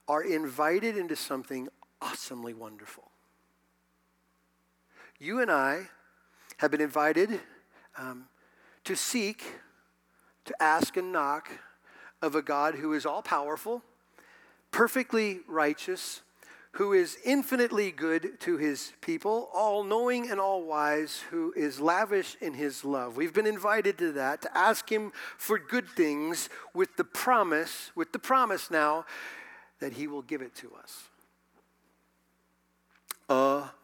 are 0.07 0.21
invited 0.21 0.97
into 0.97 1.15
something 1.15 1.69
awesomely 2.01 2.53
wonderful. 2.53 3.11
You 5.17 5.39
and 5.39 5.49
I 5.49 5.87
have 6.57 6.71
been 6.71 6.81
invited 6.81 7.39
um, 7.97 8.25
to 8.83 8.95
seek, 8.95 9.45
to 10.43 10.61
ask, 10.61 10.97
and 10.97 11.13
knock 11.13 11.49
of 12.21 12.35
a 12.35 12.41
God 12.41 12.75
who 12.75 12.91
is 12.91 13.05
all 13.05 13.21
powerful 13.21 13.83
perfectly 14.71 15.41
righteous, 15.47 16.21
who 16.73 16.93
is 16.93 17.17
infinitely 17.25 17.91
good 17.91 18.39
to 18.39 18.55
his 18.57 18.93
people, 19.01 19.49
all 19.53 19.83
knowing 19.83 20.31
and 20.31 20.39
all 20.39 20.63
wise, 20.63 21.21
who 21.29 21.53
is 21.55 21.81
lavish 21.81 22.37
in 22.39 22.53
his 22.53 22.85
love. 22.85 23.17
We've 23.17 23.33
been 23.33 23.45
invited 23.45 23.97
to 23.97 24.13
that, 24.13 24.41
to 24.43 24.57
ask 24.57 24.89
him 24.89 25.11
for 25.37 25.59
good 25.59 25.89
things 25.89 26.47
with 26.73 26.95
the 26.95 27.03
promise, 27.03 27.91
with 27.93 28.13
the 28.13 28.19
promise 28.19 28.71
now 28.71 29.05
that 29.79 29.93
he 29.93 30.07
will 30.07 30.21
give 30.21 30.41
it 30.41 30.55
to 30.55 30.71
us. 30.81 31.09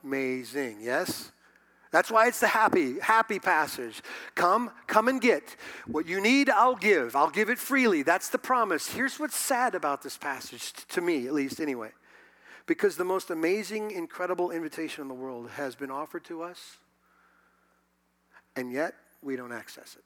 Amazing, 0.03 0.77
yes? 0.81 1.31
That's 1.91 2.11
why 2.11 2.27
it's 2.27 2.39
the 2.39 2.47
happy, 2.47 2.99
happy 2.99 3.39
passage. 3.39 4.01
Come, 4.35 4.71
come 4.87 5.07
and 5.07 5.21
get. 5.21 5.55
What 5.85 6.05
you 6.05 6.19
need, 6.19 6.49
I'll 6.49 6.75
give. 6.75 7.15
I'll 7.15 7.29
give 7.29 7.49
it 7.49 7.57
freely. 7.57 8.03
That's 8.03 8.29
the 8.29 8.37
promise. 8.37 8.87
Here's 8.87 9.19
what's 9.19 9.37
sad 9.37 9.73
about 9.73 10.01
this 10.01 10.17
passage, 10.17 10.73
to 10.89 11.01
me 11.01 11.27
at 11.27 11.33
least, 11.33 11.61
anyway. 11.61 11.91
Because 12.65 12.97
the 12.97 13.05
most 13.05 13.29
amazing, 13.29 13.91
incredible 13.91 14.51
invitation 14.51 15.01
in 15.01 15.07
the 15.07 15.13
world 15.13 15.49
has 15.51 15.75
been 15.75 15.89
offered 15.89 16.25
to 16.25 16.43
us, 16.43 16.77
and 18.57 18.71
yet 18.71 18.93
we 19.21 19.37
don't 19.37 19.53
access 19.53 19.95
it. 19.95 20.03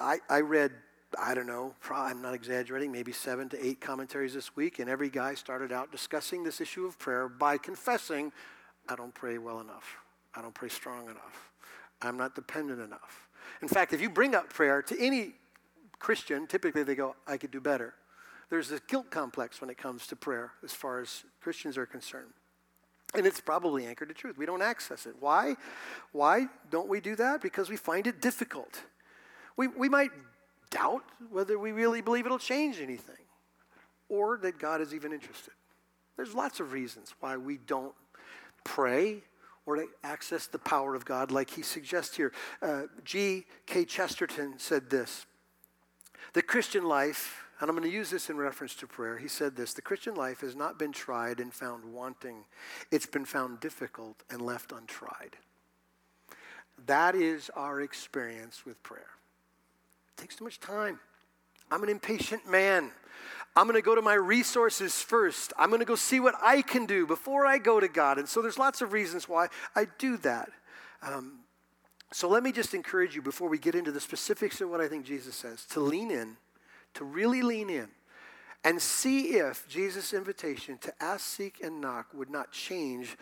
I, 0.00 0.18
I 0.30 0.40
read, 0.40 0.72
I 1.18 1.34
don't 1.34 1.46
know, 1.46 1.74
I'm 1.90 2.22
not 2.22 2.32
exaggerating, 2.32 2.90
maybe 2.90 3.12
seven 3.12 3.50
to 3.50 3.66
eight 3.66 3.82
commentaries 3.82 4.32
this 4.32 4.56
week, 4.56 4.78
and 4.78 4.88
every 4.88 5.10
guy 5.10 5.34
started 5.34 5.72
out 5.72 5.92
discussing 5.92 6.42
this 6.42 6.62
issue 6.62 6.86
of 6.86 6.98
prayer 6.98 7.28
by 7.28 7.58
confessing, 7.58 8.32
I 8.88 8.96
don't 8.96 9.14
pray 9.14 9.36
well 9.36 9.60
enough. 9.60 9.98
I 10.36 10.42
don't 10.42 10.54
pray 10.54 10.68
strong 10.68 11.04
enough. 11.04 11.50
I'm 12.02 12.16
not 12.16 12.34
dependent 12.34 12.80
enough. 12.80 13.28
In 13.62 13.68
fact, 13.68 13.92
if 13.92 14.00
you 14.00 14.10
bring 14.10 14.34
up 14.34 14.52
prayer 14.52 14.82
to 14.82 15.00
any 15.00 15.32
Christian, 15.98 16.46
typically 16.46 16.82
they 16.82 16.94
go, 16.94 17.16
I 17.26 17.38
could 17.38 17.50
do 17.50 17.60
better. 17.60 17.94
There's 18.50 18.68
this 18.68 18.80
guilt 18.86 19.10
complex 19.10 19.60
when 19.60 19.70
it 19.70 19.78
comes 19.78 20.06
to 20.08 20.16
prayer 20.16 20.52
as 20.62 20.72
far 20.72 21.00
as 21.00 21.24
Christians 21.40 21.78
are 21.78 21.86
concerned. 21.86 22.32
And 23.14 23.26
it's 23.26 23.40
probably 23.40 23.86
anchored 23.86 24.08
to 24.08 24.14
truth. 24.14 24.36
We 24.36 24.46
don't 24.46 24.62
access 24.62 25.06
it. 25.06 25.14
Why? 25.20 25.54
Why 26.12 26.46
don't 26.70 26.88
we 26.88 27.00
do 27.00 27.16
that? 27.16 27.40
Because 27.40 27.70
we 27.70 27.76
find 27.76 28.06
it 28.06 28.20
difficult. 28.20 28.82
We, 29.56 29.68
we 29.68 29.88
might 29.88 30.10
doubt 30.70 31.04
whether 31.30 31.58
we 31.58 31.72
really 31.72 32.02
believe 32.02 32.26
it'll 32.26 32.38
change 32.38 32.78
anything 32.80 33.14
or 34.08 34.38
that 34.38 34.58
God 34.58 34.80
is 34.80 34.92
even 34.92 35.12
interested. 35.12 35.54
There's 36.16 36.34
lots 36.34 36.60
of 36.60 36.72
reasons 36.72 37.14
why 37.20 37.36
we 37.36 37.58
don't 37.58 37.94
pray 38.64 39.22
or 39.66 39.76
to 39.76 39.86
access 40.04 40.46
the 40.46 40.58
power 40.58 40.94
of 40.94 41.04
God, 41.04 41.30
like 41.30 41.50
he 41.50 41.62
suggests 41.62 42.16
here. 42.16 42.32
Uh, 42.62 42.82
G.K. 43.04 43.84
Chesterton 43.84 44.54
said 44.58 44.88
this 44.88 45.26
The 46.32 46.42
Christian 46.42 46.84
life, 46.84 47.44
and 47.60 47.68
I'm 47.68 47.76
going 47.76 47.88
to 47.88 47.94
use 47.94 48.10
this 48.10 48.30
in 48.30 48.36
reference 48.36 48.74
to 48.76 48.86
prayer, 48.86 49.18
he 49.18 49.28
said 49.28 49.56
this 49.56 49.74
The 49.74 49.82
Christian 49.82 50.14
life 50.14 50.40
has 50.40 50.54
not 50.54 50.78
been 50.78 50.92
tried 50.92 51.40
and 51.40 51.52
found 51.52 51.84
wanting, 51.84 52.44
it's 52.90 53.06
been 53.06 53.26
found 53.26 53.60
difficult 53.60 54.22
and 54.30 54.40
left 54.40 54.72
untried. 54.72 55.36
That 56.86 57.14
is 57.14 57.50
our 57.54 57.80
experience 57.80 58.64
with 58.64 58.82
prayer. 58.82 59.10
It 60.16 60.20
takes 60.20 60.36
too 60.36 60.44
much 60.44 60.60
time. 60.60 61.00
I'm 61.70 61.82
an 61.82 61.88
impatient 61.88 62.48
man. 62.48 62.92
I'm 63.56 63.66
going 63.66 63.74
to 63.74 63.82
go 63.82 63.94
to 63.94 64.02
my 64.02 64.14
resources 64.14 65.00
first. 65.00 65.54
I'm 65.58 65.70
going 65.70 65.80
to 65.80 65.86
go 65.86 65.96
see 65.96 66.20
what 66.20 66.34
I 66.42 66.60
can 66.60 66.84
do 66.84 67.06
before 67.06 67.46
I 67.46 67.56
go 67.56 67.80
to 67.80 67.88
God. 67.88 68.18
And 68.18 68.28
so 68.28 68.42
there's 68.42 68.58
lots 68.58 68.82
of 68.82 68.92
reasons 68.92 69.28
why 69.28 69.48
I 69.74 69.86
do 69.98 70.18
that. 70.18 70.50
Um, 71.02 71.40
so 72.12 72.28
let 72.28 72.42
me 72.42 72.52
just 72.52 72.74
encourage 72.74 73.16
you 73.16 73.22
before 73.22 73.48
we 73.48 73.58
get 73.58 73.74
into 73.74 73.90
the 73.90 74.00
specifics 74.00 74.60
of 74.60 74.68
what 74.68 74.80
I 74.80 74.88
think 74.88 75.06
Jesus 75.06 75.34
says 75.34 75.64
to 75.70 75.80
lean 75.80 76.10
in, 76.10 76.36
to 76.94 77.04
really 77.04 77.42
lean 77.42 77.70
in, 77.70 77.88
and 78.62 78.80
see 78.80 79.36
if 79.36 79.66
Jesus' 79.68 80.12
invitation 80.12 80.76
to 80.78 80.92
ask, 81.00 81.24
seek, 81.24 81.60
and 81.62 81.80
knock 81.80 82.08
would 82.12 82.30
not 82.30 82.52
change 82.52 83.16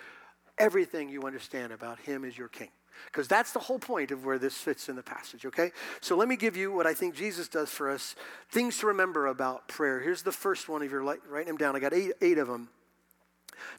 everything 0.59 1.09
you 1.09 1.23
understand 1.23 1.73
about 1.73 1.99
Him 2.01 2.25
as 2.25 2.37
your 2.37 2.49
King. 2.49 2.71
Because 3.07 3.29
that's 3.29 3.53
the 3.53 3.59
whole 3.59 3.79
point 3.79 4.11
of 4.11 4.25
where 4.25 4.39
this 4.39 4.57
fits 4.57 4.89
in 4.89 4.97
the 4.97 5.03
passage, 5.03 5.45
okay? 5.47 5.73
So 6.01 6.17
let 6.17 6.29
me 6.29 6.37
give 6.37 6.57
you 6.57 6.73
what 6.73 6.87
I 6.87 6.95
think 6.95 7.15
Jesus 7.15 7.49
does 7.49 7.71
for 7.71 7.91
us 7.91 8.15
things 8.51 8.79
to 8.79 8.87
remember 8.87 9.27
about 9.27 9.69
prayer. 9.69 10.01
Here's 10.01 10.23
the 10.23 10.33
first 10.33 10.69
one. 10.69 10.83
If 10.83 10.91
you're 10.91 11.03
writing 11.03 11.49
them 11.49 11.57
down, 11.57 11.77
I 11.77 11.81
got 11.81 11.93
eight, 11.93 12.13
eight 12.21 12.39
of 12.39 12.49
them. 12.49 12.69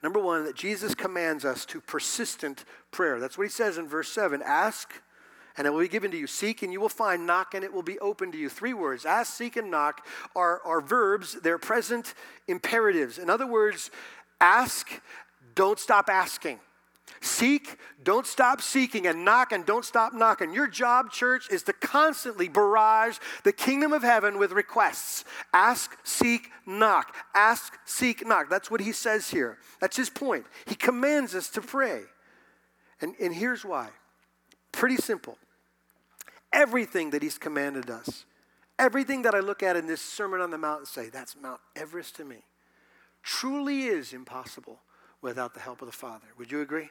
Number 0.02 0.20
one, 0.20 0.46
that 0.46 0.56
Jesus 0.56 0.96
commands 0.96 1.46
us 1.46 1.66
to 1.68 1.82
persistent 1.82 2.66
prayer. 2.92 3.20
That's 3.20 3.38
what 3.38 3.46
he 3.46 3.50
says 3.50 3.78
in 3.78 3.88
verse 3.88 4.10
7 4.10 4.42
Ask, 4.44 4.94
and 5.58 5.68
it 5.68 5.72
will 5.72 5.82
be 5.82 5.88
given 5.88 6.12
to 6.12 6.18
you. 6.18 6.28
Seek, 6.28 6.64
and 6.64 6.72
you 6.72 6.82
will 6.82 6.90
find. 6.90 7.26
Knock, 7.26 7.54
and 7.54 7.64
it 7.64 7.74
will 7.74 7.84
be 7.84 8.00
open 8.00 8.32
to 8.32 8.38
you. 8.38 8.50
Three 8.50 8.74
words 8.74 9.06
ask, 9.06 9.34
seek, 9.34 9.56
and 9.56 9.72
knock 9.72 10.06
are, 10.36 10.62
are 10.66 10.82
verbs, 10.82 11.38
they're 11.42 11.58
present 11.58 12.14
imperatives. 12.48 13.18
In 13.18 13.30
other 13.30 13.48
words, 13.48 13.92
ask, 14.42 15.02
don't 15.56 15.80
stop 15.80 16.10
asking. 16.10 16.60
Seek, 17.22 17.78
don't 18.04 18.28
stop 18.28 18.62
seeking, 18.62 19.08
and 19.08 19.26
knock, 19.26 19.52
and 19.52 19.66
don't 19.66 19.86
stop 19.86 20.14
knocking. 20.14 20.54
Your 20.54 20.68
job, 20.68 21.12
church, 21.12 21.50
is 21.50 21.64
to 21.64 21.74
constantly 21.74 22.50
barrage 22.50 23.18
the 23.44 23.52
kingdom 23.52 23.94
of 23.94 24.04
heaven 24.04 24.38
with 24.38 24.52
requests. 24.52 25.24
Ask, 25.54 25.98
seek, 26.04 26.50
knock. 26.66 27.16
Ask, 27.34 27.78
seek, 27.86 28.26
knock. 28.26 28.50
That's 28.50 28.70
what 28.70 28.82
he 28.82 28.92
says 28.92 29.30
here. 29.30 29.58
That's 29.80 29.98
his 29.98 30.10
point. 30.10 30.46
He 30.66 30.76
commands 30.76 31.34
us 31.34 31.50
to 31.52 31.62
pray. 31.62 32.02
And, 33.02 33.16
and 33.20 33.34
here's 33.34 33.66
why 33.66 33.90
pretty 34.72 34.98
simple. 34.98 35.38
Everything 36.52 37.12
that 37.12 37.24
he's 37.24 37.38
commanded 37.38 37.90
us, 37.90 38.26
everything 38.78 39.22
that 39.24 39.34
I 39.34 39.40
look 39.40 39.64
at 39.64 39.76
in 39.76 39.88
this 39.88 40.02
Sermon 40.02 40.42
on 40.42 40.52
the 40.52 40.58
Mount 40.58 40.80
and 40.80 40.88
say, 40.88 41.10
that's 41.10 41.36
Mount 41.42 41.62
Everest 41.76 42.18
to 42.18 42.26
me, 42.26 42.44
truly 43.24 43.84
is 43.84 44.14
impossible 44.14 44.80
without 45.26 45.56
the 45.56 45.60
help 45.60 45.82
of 45.82 45.88
the 45.88 45.92
Father. 45.92 46.28
Would 46.38 46.52
you 46.52 46.62
agree? 46.62 46.90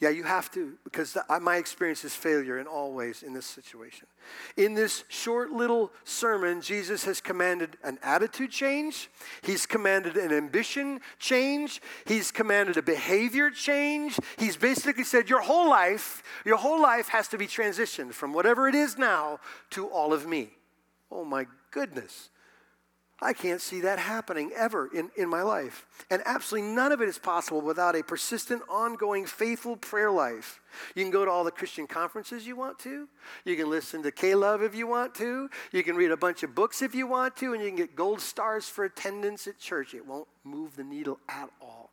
Yeah, 0.00 0.08
you 0.08 0.24
have 0.24 0.50
to, 0.50 0.76
because 0.82 1.12
the, 1.12 1.24
my 1.40 1.56
experience 1.56 2.04
is 2.04 2.12
failure 2.14 2.58
in 2.58 2.66
all 2.66 2.92
ways 2.92 3.22
in 3.22 3.32
this 3.32 3.46
situation. 3.46 4.08
In 4.56 4.74
this 4.74 5.04
short 5.08 5.52
little 5.52 5.92
sermon, 6.02 6.60
Jesus 6.60 7.04
has 7.04 7.20
commanded 7.20 7.76
an 7.84 7.98
attitude 8.02 8.50
change, 8.50 9.08
He's 9.42 9.64
commanded 9.64 10.16
an 10.16 10.32
ambition 10.32 11.00
change, 11.20 11.80
He's 12.04 12.32
commanded 12.32 12.76
a 12.76 12.82
behavior 12.82 13.48
change. 13.48 14.18
He's 14.36 14.56
basically 14.56 15.04
said, 15.04 15.30
Your 15.30 15.40
whole 15.40 15.70
life, 15.70 16.24
your 16.44 16.56
whole 16.56 16.82
life 16.82 17.08
has 17.10 17.28
to 17.28 17.38
be 17.38 17.46
transitioned 17.46 18.12
from 18.12 18.32
whatever 18.32 18.66
it 18.66 18.74
is 18.74 18.98
now 18.98 19.38
to 19.70 19.86
all 19.86 20.12
of 20.12 20.26
me. 20.26 20.50
Oh 21.12 21.24
my 21.24 21.46
goodness. 21.70 22.30
I 23.22 23.32
can't 23.32 23.60
see 23.60 23.80
that 23.82 23.98
happening 23.98 24.50
ever 24.56 24.90
in, 24.92 25.10
in 25.16 25.28
my 25.28 25.42
life. 25.42 25.86
And 26.10 26.20
absolutely 26.26 26.70
none 26.70 26.90
of 26.92 27.00
it 27.00 27.08
is 27.08 27.18
possible 27.18 27.60
without 27.60 27.94
a 27.94 28.02
persistent, 28.02 28.62
ongoing, 28.68 29.24
faithful 29.24 29.76
prayer 29.76 30.10
life. 30.10 30.60
You 30.94 31.04
can 31.04 31.12
go 31.12 31.24
to 31.24 31.30
all 31.30 31.44
the 31.44 31.52
Christian 31.52 31.86
conferences 31.86 32.46
you 32.46 32.56
want 32.56 32.78
to. 32.80 33.08
You 33.44 33.56
can 33.56 33.70
listen 33.70 34.02
to 34.02 34.10
K 34.10 34.34
Love 34.34 34.62
if 34.62 34.74
you 34.74 34.86
want 34.86 35.14
to. 35.16 35.48
You 35.72 35.82
can 35.84 35.94
read 35.94 36.10
a 36.10 36.16
bunch 36.16 36.42
of 36.42 36.54
books 36.54 36.82
if 36.82 36.94
you 36.94 37.06
want 37.06 37.36
to. 37.36 37.54
And 37.54 37.62
you 37.62 37.68
can 37.68 37.76
get 37.76 37.94
gold 37.94 38.20
stars 38.20 38.68
for 38.68 38.84
attendance 38.84 39.46
at 39.46 39.58
church. 39.58 39.94
It 39.94 40.06
won't 40.06 40.28
move 40.42 40.76
the 40.76 40.84
needle 40.84 41.20
at 41.28 41.48
all 41.62 41.90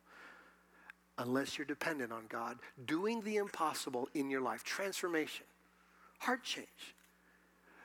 unless 1.18 1.56
you're 1.56 1.66
dependent 1.66 2.12
on 2.12 2.24
God, 2.28 2.58
doing 2.84 3.20
the 3.20 3.36
impossible 3.36 4.08
in 4.14 4.28
your 4.28 4.40
life. 4.40 4.64
Transformation, 4.64 5.46
heart 6.18 6.42
change, 6.42 6.66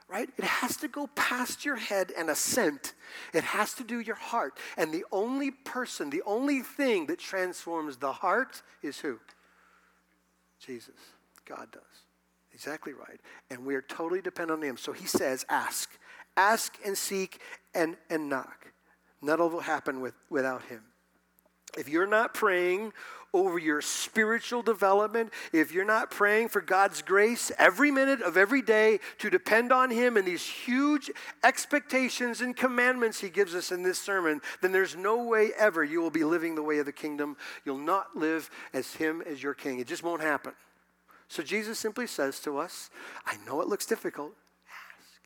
right? 0.09 0.29
It 0.37 0.43
has 0.43 0.77
to 0.77 0.87
go 0.87 1.07
past 1.15 1.65
your 1.65 1.75
head 1.75 2.11
and 2.17 2.29
ascent. 2.29 2.93
It 3.33 3.43
has 3.43 3.73
to 3.73 3.83
do 3.83 3.99
your 3.99 4.15
heart. 4.15 4.57
And 4.77 4.93
the 4.93 5.03
only 5.11 5.51
person, 5.51 6.09
the 6.09 6.23
only 6.25 6.61
thing 6.61 7.07
that 7.07 7.19
transforms 7.19 7.97
the 7.97 8.13
heart 8.13 8.61
is 8.81 8.99
who? 8.99 9.19
Jesus. 10.59 10.95
God 11.45 11.67
does. 11.71 11.81
Exactly 12.53 12.93
right. 12.93 13.19
And 13.49 13.65
we 13.65 13.75
are 13.75 13.81
totally 13.81 14.21
dependent 14.21 14.63
on 14.63 14.67
Him. 14.67 14.77
So 14.77 14.93
He 14.93 15.05
says, 15.05 15.45
ask. 15.49 15.89
Ask 16.35 16.77
and 16.85 16.97
seek 16.97 17.39
and, 17.73 17.97
and 18.09 18.29
knock. 18.29 18.71
None 19.21 19.39
will 19.39 19.59
happen 19.59 20.01
with, 20.01 20.13
without 20.29 20.63
Him. 20.63 20.83
If 21.77 21.89
you're 21.89 22.07
not 22.07 22.33
praying 22.33 22.93
over 23.33 23.59
your 23.59 23.81
spiritual 23.81 24.61
development, 24.61 25.31
if 25.53 25.71
you're 25.71 25.85
not 25.85 26.11
praying 26.11 26.49
for 26.49 26.61
God's 26.61 27.01
grace 27.01 27.51
every 27.57 27.91
minute 27.91 28.21
of 28.21 28.37
every 28.37 28.61
day 28.61 28.99
to 29.19 29.29
depend 29.29 29.71
on 29.71 29.89
Him 29.89 30.17
and 30.17 30.25
these 30.25 30.45
huge 30.45 31.11
expectations 31.43 32.41
and 32.41 32.55
commandments 32.55 33.19
He 33.19 33.29
gives 33.29 33.55
us 33.55 33.71
in 33.71 33.83
this 33.83 33.99
sermon, 33.99 34.41
then 34.61 34.71
there's 34.71 34.95
no 34.95 35.23
way 35.23 35.51
ever 35.57 35.83
you 35.83 36.01
will 36.01 36.09
be 36.09 36.23
living 36.23 36.55
the 36.55 36.63
way 36.63 36.79
of 36.79 36.85
the 36.85 36.91
kingdom. 36.91 37.37
You'll 37.65 37.77
not 37.77 38.15
live 38.15 38.49
as 38.73 38.93
Him 38.93 39.21
as 39.21 39.43
your 39.43 39.53
King. 39.53 39.79
It 39.79 39.87
just 39.87 40.03
won't 40.03 40.21
happen. 40.21 40.53
So 41.27 41.43
Jesus 41.43 41.77
simply 41.77 42.07
says 42.07 42.39
to 42.41 42.57
us, 42.57 42.89
I 43.25 43.35
know 43.45 43.61
it 43.61 43.67
looks 43.67 43.85
difficult. 43.85 44.31
Ask, 44.97 45.21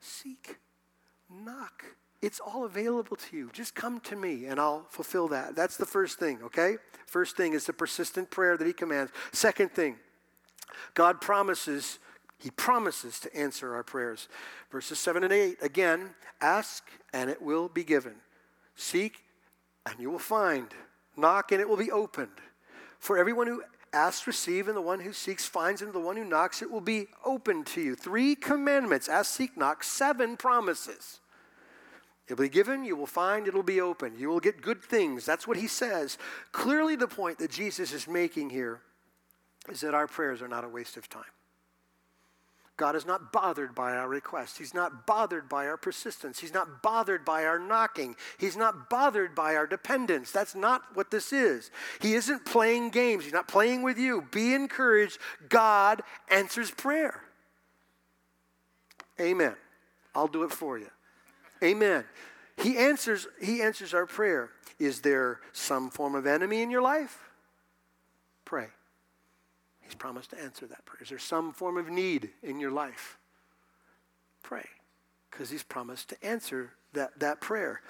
seek, 0.00 0.58
knock. 1.30 1.84
It's 2.22 2.38
all 2.38 2.64
available 2.64 3.16
to 3.16 3.36
you. 3.36 3.50
Just 3.52 3.74
come 3.74 3.98
to 4.00 4.14
me 4.14 4.46
and 4.46 4.60
I'll 4.60 4.86
fulfill 4.88 5.28
that. 5.28 5.56
That's 5.56 5.76
the 5.76 5.84
first 5.84 6.18
thing, 6.20 6.38
okay? 6.44 6.76
First 7.06 7.36
thing 7.36 7.52
is 7.52 7.66
the 7.66 7.72
persistent 7.72 8.30
prayer 8.30 8.56
that 8.56 8.66
he 8.66 8.72
commands. 8.72 9.12
Second 9.32 9.72
thing, 9.72 9.96
God 10.94 11.20
promises, 11.20 11.98
he 12.38 12.50
promises 12.50 13.18
to 13.20 13.36
answer 13.36 13.74
our 13.74 13.82
prayers. 13.82 14.28
Verses 14.70 15.00
7 15.00 15.24
and 15.24 15.32
8, 15.32 15.58
again, 15.62 16.10
ask 16.40 16.84
and 17.12 17.28
it 17.28 17.42
will 17.42 17.68
be 17.68 17.82
given. 17.82 18.14
Seek 18.76 19.24
and 19.84 19.98
you 19.98 20.08
will 20.08 20.20
find. 20.20 20.68
Knock 21.16 21.50
and 21.50 21.60
it 21.60 21.68
will 21.68 21.76
be 21.76 21.90
opened. 21.90 22.30
For 23.00 23.18
everyone 23.18 23.48
who 23.48 23.64
asks, 23.92 24.26
receive, 24.26 24.68
and 24.68 24.76
the 24.76 24.80
one 24.80 25.00
who 25.00 25.12
seeks 25.12 25.44
finds, 25.44 25.82
and 25.82 25.92
the 25.92 26.00
one 26.00 26.16
who 26.16 26.24
knocks, 26.24 26.62
it 26.62 26.70
will 26.70 26.80
be 26.80 27.08
open 27.24 27.64
to 27.64 27.80
you. 27.80 27.94
Three 27.94 28.34
commandments 28.34 29.08
ask, 29.08 29.34
seek, 29.34 29.56
knock, 29.56 29.84
seven 29.84 30.36
promises. 30.36 31.20
It 32.28 32.38
will 32.38 32.44
be 32.44 32.48
given, 32.48 32.84
you 32.84 32.96
will 32.96 33.06
find, 33.06 33.48
it'll 33.48 33.62
be 33.62 33.80
open. 33.80 34.14
You 34.16 34.28
will 34.28 34.40
get 34.40 34.62
good 34.62 34.82
things. 34.82 35.26
That's 35.26 35.46
what 35.46 35.56
he 35.56 35.66
says. 35.66 36.18
Clearly, 36.52 36.96
the 36.96 37.08
point 37.08 37.38
that 37.38 37.50
Jesus 37.50 37.92
is 37.92 38.06
making 38.06 38.50
here 38.50 38.80
is 39.68 39.80
that 39.80 39.94
our 39.94 40.06
prayers 40.06 40.40
are 40.40 40.48
not 40.48 40.64
a 40.64 40.68
waste 40.68 40.96
of 40.96 41.08
time. 41.08 41.24
God 42.76 42.96
is 42.96 43.06
not 43.06 43.32
bothered 43.32 43.74
by 43.74 43.92
our 43.92 44.08
requests. 44.08 44.56
He's 44.56 44.72
not 44.72 45.06
bothered 45.06 45.48
by 45.48 45.66
our 45.66 45.76
persistence. 45.76 46.38
He's 46.38 46.54
not 46.54 46.82
bothered 46.82 47.24
by 47.24 47.44
our 47.44 47.58
knocking. 47.58 48.16
He's 48.38 48.56
not 48.56 48.88
bothered 48.88 49.34
by 49.34 49.54
our 49.54 49.66
dependence. 49.66 50.32
That's 50.32 50.54
not 50.54 50.82
what 50.94 51.10
this 51.10 51.32
is. 51.32 51.70
He 52.00 52.14
isn't 52.14 52.44
playing 52.44 52.90
games. 52.90 53.24
He's 53.24 53.32
not 53.32 53.46
playing 53.46 53.82
with 53.82 53.98
you. 53.98 54.26
Be 54.32 54.54
encouraged. 54.54 55.18
God 55.48 56.02
answers 56.28 56.70
prayer. 56.70 57.22
Amen. 59.20 59.54
I'll 60.14 60.26
do 60.26 60.42
it 60.42 60.50
for 60.50 60.78
you. 60.78 60.90
Amen. 61.62 62.04
He 62.56 62.76
answers, 62.76 63.26
he 63.40 63.62
answers 63.62 63.94
our 63.94 64.06
prayer. 64.06 64.50
Is 64.78 65.00
there 65.00 65.40
some 65.52 65.90
form 65.90 66.14
of 66.14 66.26
enemy 66.26 66.62
in 66.62 66.70
your 66.70 66.82
life? 66.82 67.30
Pray. 68.44 68.66
He's 69.80 69.94
promised 69.94 70.30
to 70.30 70.40
answer 70.40 70.66
that 70.66 70.84
prayer. 70.84 71.02
Is 71.02 71.10
there 71.10 71.18
some 71.18 71.52
form 71.52 71.76
of 71.76 71.88
need 71.88 72.30
in 72.42 72.58
your 72.58 72.70
life? 72.70 73.18
Pray, 74.42 74.66
because 75.30 75.50
He's 75.50 75.62
promised 75.62 76.08
to 76.10 76.24
answer 76.24 76.72
that, 76.94 77.18
that 77.20 77.40
prayer. 77.40 77.80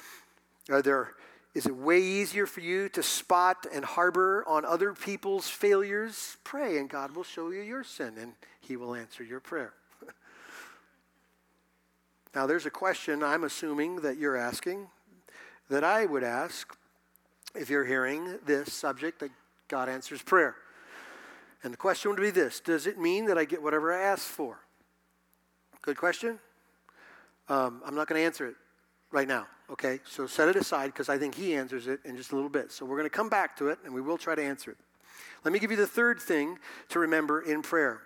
Are 0.69 0.83
there, 0.83 1.15
is 1.55 1.67
it 1.67 1.75
way 1.75 2.01
easier 2.01 2.47
for 2.47 2.61
you 2.61 2.89
to 2.91 3.03
spot 3.03 3.67
and 3.73 3.85
harbor 3.85 4.45
on 4.47 4.65
other 4.65 4.93
people's 4.93 5.49
failures? 5.49 6.37
Pray, 6.45 6.79
and 6.79 6.89
God 6.89 7.17
will 7.17 7.25
show 7.25 7.51
you 7.51 7.63
your 7.63 7.85
sin, 7.85 8.15
and 8.19 8.33
He 8.61 8.77
will 8.77 8.95
answer 8.95 9.25
your 9.25 9.41
prayer. 9.41 9.73
Now, 12.35 12.47
there's 12.47 12.65
a 12.65 12.71
question 12.71 13.23
I'm 13.23 13.45
assuming 13.45 13.97
that 13.97 14.17
you're 14.17 14.37
asking 14.37 14.87
that 15.69 15.85
I 15.85 16.07
would 16.07 16.25
ask 16.25 16.75
if 17.55 17.69
you're 17.69 17.85
hearing 17.85 18.39
this 18.47 18.73
subject 18.73 19.21
that 19.21 19.31
God 19.69 19.89
answers 19.89 20.23
prayer. 20.23 20.57
And 21.63 21.73
the 21.73 21.77
question 21.77 22.11
would 22.11 22.21
be 22.21 22.31
this 22.31 22.61
Does 22.61 22.87
it 22.87 22.99
mean 22.99 23.27
that 23.27 23.37
I 23.37 23.45
get 23.45 23.63
whatever 23.63 23.93
I 23.93 24.03
ask 24.03 24.25
for? 24.25 24.59
Good 25.83 25.97
question. 25.97 26.39
Um, 27.49 27.83
I'm 27.85 27.95
not 27.95 28.09
going 28.09 28.21
to 28.21 28.25
answer 28.25 28.47
it 28.47 28.55
right 29.11 29.29
now, 29.29 29.47
okay? 29.71 30.01
So 30.07 30.27
set 30.27 30.49
it 30.49 30.57
aside 30.57 30.87
because 30.87 31.09
I 31.09 31.19
think 31.19 31.35
he 31.35 31.55
answers 31.55 31.87
it 31.87 32.01
in 32.05 32.17
just 32.17 32.33
a 32.33 32.35
little 32.35 32.49
bit. 32.49 32.73
So 32.73 32.87
we're 32.87 32.97
going 32.97 33.11
to 33.11 33.15
come 33.15 33.29
back 33.29 33.57
to 33.57 33.69
it 33.69 33.79
and 33.85 33.93
we 33.93 34.01
will 34.01 34.17
try 34.17 34.35
to 34.35 34.43
answer 34.43 34.71
it. 34.71 34.79
Let 35.45 35.53
me 35.53 35.59
give 35.59 35.71
you 35.71 35.77
the 35.77 35.87
third 35.87 36.21
thing 36.21 36.59
to 36.91 36.99
remember 37.01 37.43
in 37.43 37.61
prayer 37.61 38.01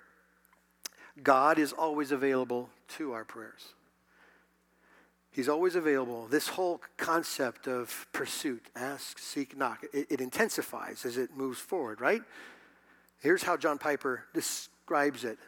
God 1.22 1.58
is 1.58 1.72
always 1.72 2.12
available 2.12 2.70
to 2.96 3.12
our 3.12 3.24
prayers. 3.24 3.75
He's 5.37 5.51
always 5.51 5.77
available. 5.77 6.27
This 6.29 6.49
whole 6.49 6.81
concept 6.96 7.68
of 7.68 8.07
pursuit, 8.14 8.64
ask, 8.75 9.18
seek, 9.18 9.55
knock, 9.55 9.85
it, 9.92 10.07
it 10.09 10.20
intensifies 10.22 11.05
as 11.05 11.18
it 11.18 11.37
moves 11.37 11.59
forward, 11.59 12.01
right? 12.01 12.22
Here's 13.20 13.42
how 13.42 13.59
John 13.59 13.77
Piper 13.77 14.25
describes 14.33 15.25
it 15.25 15.38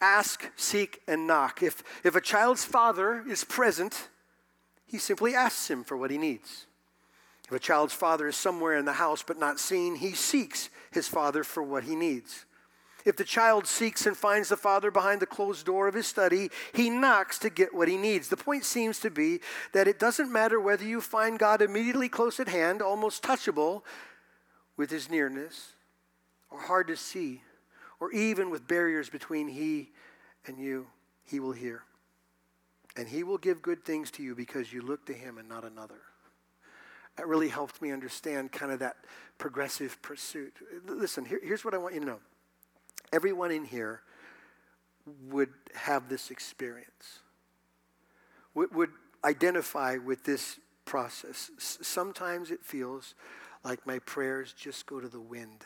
Ask, 0.00 0.48
seek, 0.54 1.02
and 1.08 1.26
knock. 1.26 1.64
If, 1.64 1.82
if 2.04 2.14
a 2.14 2.20
child's 2.20 2.64
father 2.64 3.24
is 3.28 3.42
present, 3.42 4.08
he 4.86 4.98
simply 4.98 5.34
asks 5.34 5.68
him 5.68 5.82
for 5.82 5.96
what 5.96 6.12
he 6.12 6.18
needs. 6.18 6.66
If 7.46 7.52
a 7.52 7.58
child's 7.58 7.94
father 7.94 8.28
is 8.28 8.36
somewhere 8.36 8.76
in 8.76 8.84
the 8.84 8.92
house 8.92 9.24
but 9.26 9.36
not 9.36 9.58
seen, 9.58 9.96
he 9.96 10.12
seeks 10.12 10.70
his 10.92 11.08
father 11.08 11.42
for 11.42 11.64
what 11.64 11.82
he 11.82 11.96
needs. 11.96 12.44
If 13.08 13.16
the 13.16 13.24
child 13.24 13.66
seeks 13.66 14.04
and 14.04 14.14
finds 14.14 14.50
the 14.50 14.56
father 14.58 14.90
behind 14.90 15.22
the 15.22 15.26
closed 15.26 15.64
door 15.64 15.88
of 15.88 15.94
his 15.94 16.06
study, 16.06 16.50
he 16.74 16.90
knocks 16.90 17.38
to 17.38 17.48
get 17.48 17.72
what 17.72 17.88
he 17.88 17.96
needs. 17.96 18.28
The 18.28 18.36
point 18.36 18.66
seems 18.66 19.00
to 19.00 19.08
be 19.08 19.40
that 19.72 19.88
it 19.88 19.98
doesn't 19.98 20.30
matter 20.30 20.60
whether 20.60 20.84
you 20.84 21.00
find 21.00 21.38
God 21.38 21.62
immediately 21.62 22.10
close 22.10 22.38
at 22.38 22.48
hand, 22.48 22.82
almost 22.82 23.22
touchable 23.22 23.80
with 24.76 24.90
his 24.90 25.08
nearness, 25.08 25.72
or 26.50 26.60
hard 26.60 26.86
to 26.88 26.96
see, 26.96 27.40
or 27.98 28.12
even 28.12 28.50
with 28.50 28.68
barriers 28.68 29.08
between 29.08 29.48
He 29.48 29.88
and 30.46 30.58
you, 30.58 30.86
He 31.24 31.40
will 31.40 31.52
hear. 31.52 31.84
And 32.94 33.08
He 33.08 33.22
will 33.22 33.38
give 33.38 33.62
good 33.62 33.86
things 33.86 34.10
to 34.12 34.22
you 34.22 34.34
because 34.34 34.70
you 34.70 34.82
look 34.82 35.06
to 35.06 35.14
Him 35.14 35.38
and 35.38 35.48
not 35.48 35.64
another. 35.64 36.02
That 37.16 37.26
really 37.26 37.48
helped 37.48 37.80
me 37.80 37.90
understand 37.90 38.52
kind 38.52 38.70
of 38.70 38.80
that 38.80 38.96
progressive 39.38 39.96
pursuit. 40.02 40.52
Listen, 40.86 41.24
here, 41.24 41.40
here's 41.42 41.64
what 41.64 41.72
I 41.72 41.78
want 41.78 41.94
you 41.94 42.00
to 42.00 42.06
know 42.06 42.18
everyone 43.12 43.50
in 43.50 43.64
here 43.64 44.02
would 45.28 45.50
have 45.74 46.08
this 46.08 46.30
experience, 46.30 47.20
would, 48.54 48.74
would 48.74 48.90
identify 49.24 49.96
with 49.96 50.24
this 50.24 50.58
process. 50.84 51.50
S- 51.56 51.78
sometimes 51.82 52.50
it 52.50 52.64
feels 52.64 53.14
like 53.64 53.86
my 53.86 53.98
prayers 54.00 54.52
just 54.52 54.86
go 54.86 55.00
to 55.00 55.08
the 55.08 55.20
wind. 55.20 55.64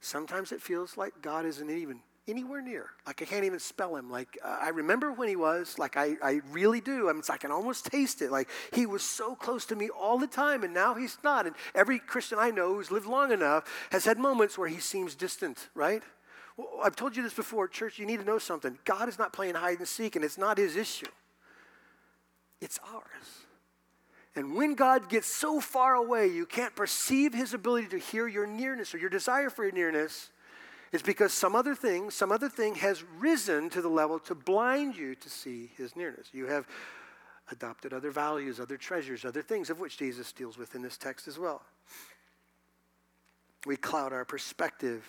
Sometimes 0.00 0.52
it 0.52 0.62
feels 0.62 0.96
like 0.96 1.20
God 1.20 1.44
isn't 1.44 1.70
even 1.70 2.00
anywhere 2.30 2.62
near. 2.62 2.90
Like 3.06 3.20
I 3.22 3.24
can't 3.24 3.44
even 3.44 3.58
spell 3.58 3.96
him. 3.96 4.10
Like 4.10 4.38
uh, 4.44 4.58
I 4.60 4.68
remember 4.70 5.12
when 5.12 5.28
he 5.28 5.36
was. 5.36 5.78
Like 5.78 5.96
I, 5.96 6.16
I 6.22 6.40
really 6.50 6.80
do. 6.80 7.08
I, 7.08 7.12
mean, 7.12 7.22
I 7.28 7.36
can 7.36 7.50
almost 7.50 7.86
taste 7.86 8.22
it. 8.22 8.30
Like 8.30 8.48
he 8.72 8.86
was 8.86 9.02
so 9.02 9.34
close 9.34 9.66
to 9.66 9.76
me 9.76 9.88
all 9.88 10.18
the 10.18 10.26
time, 10.26 10.62
and 10.62 10.72
now 10.72 10.94
he's 10.94 11.18
not. 11.22 11.46
And 11.46 11.54
every 11.74 11.98
Christian 11.98 12.38
I 12.38 12.50
know 12.50 12.74
who's 12.74 12.90
lived 12.90 13.06
long 13.06 13.32
enough 13.32 13.64
has 13.90 14.04
had 14.04 14.18
moments 14.18 14.56
where 14.56 14.68
he 14.68 14.78
seems 14.78 15.14
distant. 15.14 15.68
Right? 15.74 16.02
Well, 16.56 16.68
I've 16.82 16.96
told 16.96 17.16
you 17.16 17.22
this 17.22 17.34
before, 17.34 17.68
church. 17.68 17.98
You 17.98 18.06
need 18.06 18.20
to 18.20 18.26
know 18.26 18.38
something. 18.38 18.78
God 18.84 19.08
is 19.08 19.18
not 19.18 19.32
playing 19.32 19.54
hide 19.54 19.78
and 19.78 19.88
seek, 19.88 20.16
and 20.16 20.24
it's 20.24 20.38
not 20.38 20.58
his 20.58 20.76
issue. 20.76 21.06
It's 22.60 22.78
ours. 22.92 23.46
And 24.36 24.54
when 24.54 24.74
God 24.74 25.08
gets 25.08 25.26
so 25.26 25.60
far 25.60 25.94
away, 25.94 26.28
you 26.28 26.46
can't 26.46 26.74
perceive 26.76 27.34
his 27.34 27.52
ability 27.52 27.88
to 27.88 27.98
hear 27.98 28.28
your 28.28 28.46
nearness 28.46 28.94
or 28.94 28.98
your 28.98 29.10
desire 29.10 29.50
for 29.50 29.64
your 29.64 29.72
nearness, 29.72 30.30
it's 30.92 31.02
because 31.02 31.32
some 31.32 31.54
other 31.54 31.74
thing, 31.74 32.10
some 32.10 32.32
other 32.32 32.48
thing 32.48 32.74
has 32.76 33.04
risen 33.18 33.70
to 33.70 33.80
the 33.80 33.88
level 33.88 34.18
to 34.20 34.34
blind 34.34 34.96
you 34.96 35.14
to 35.14 35.30
see 35.30 35.70
his 35.76 35.94
nearness. 35.94 36.28
You 36.32 36.46
have 36.46 36.66
adopted 37.50 37.92
other 37.92 38.10
values, 38.10 38.58
other 38.58 38.76
treasures, 38.76 39.24
other 39.24 39.42
things 39.42 39.70
of 39.70 39.78
which 39.78 39.98
Jesus 39.98 40.32
deals 40.32 40.58
with 40.58 40.74
in 40.74 40.82
this 40.82 40.96
text 40.96 41.28
as 41.28 41.38
well. 41.38 41.62
We 43.66 43.76
cloud 43.76 44.12
our 44.12 44.24
perspective 44.24 45.04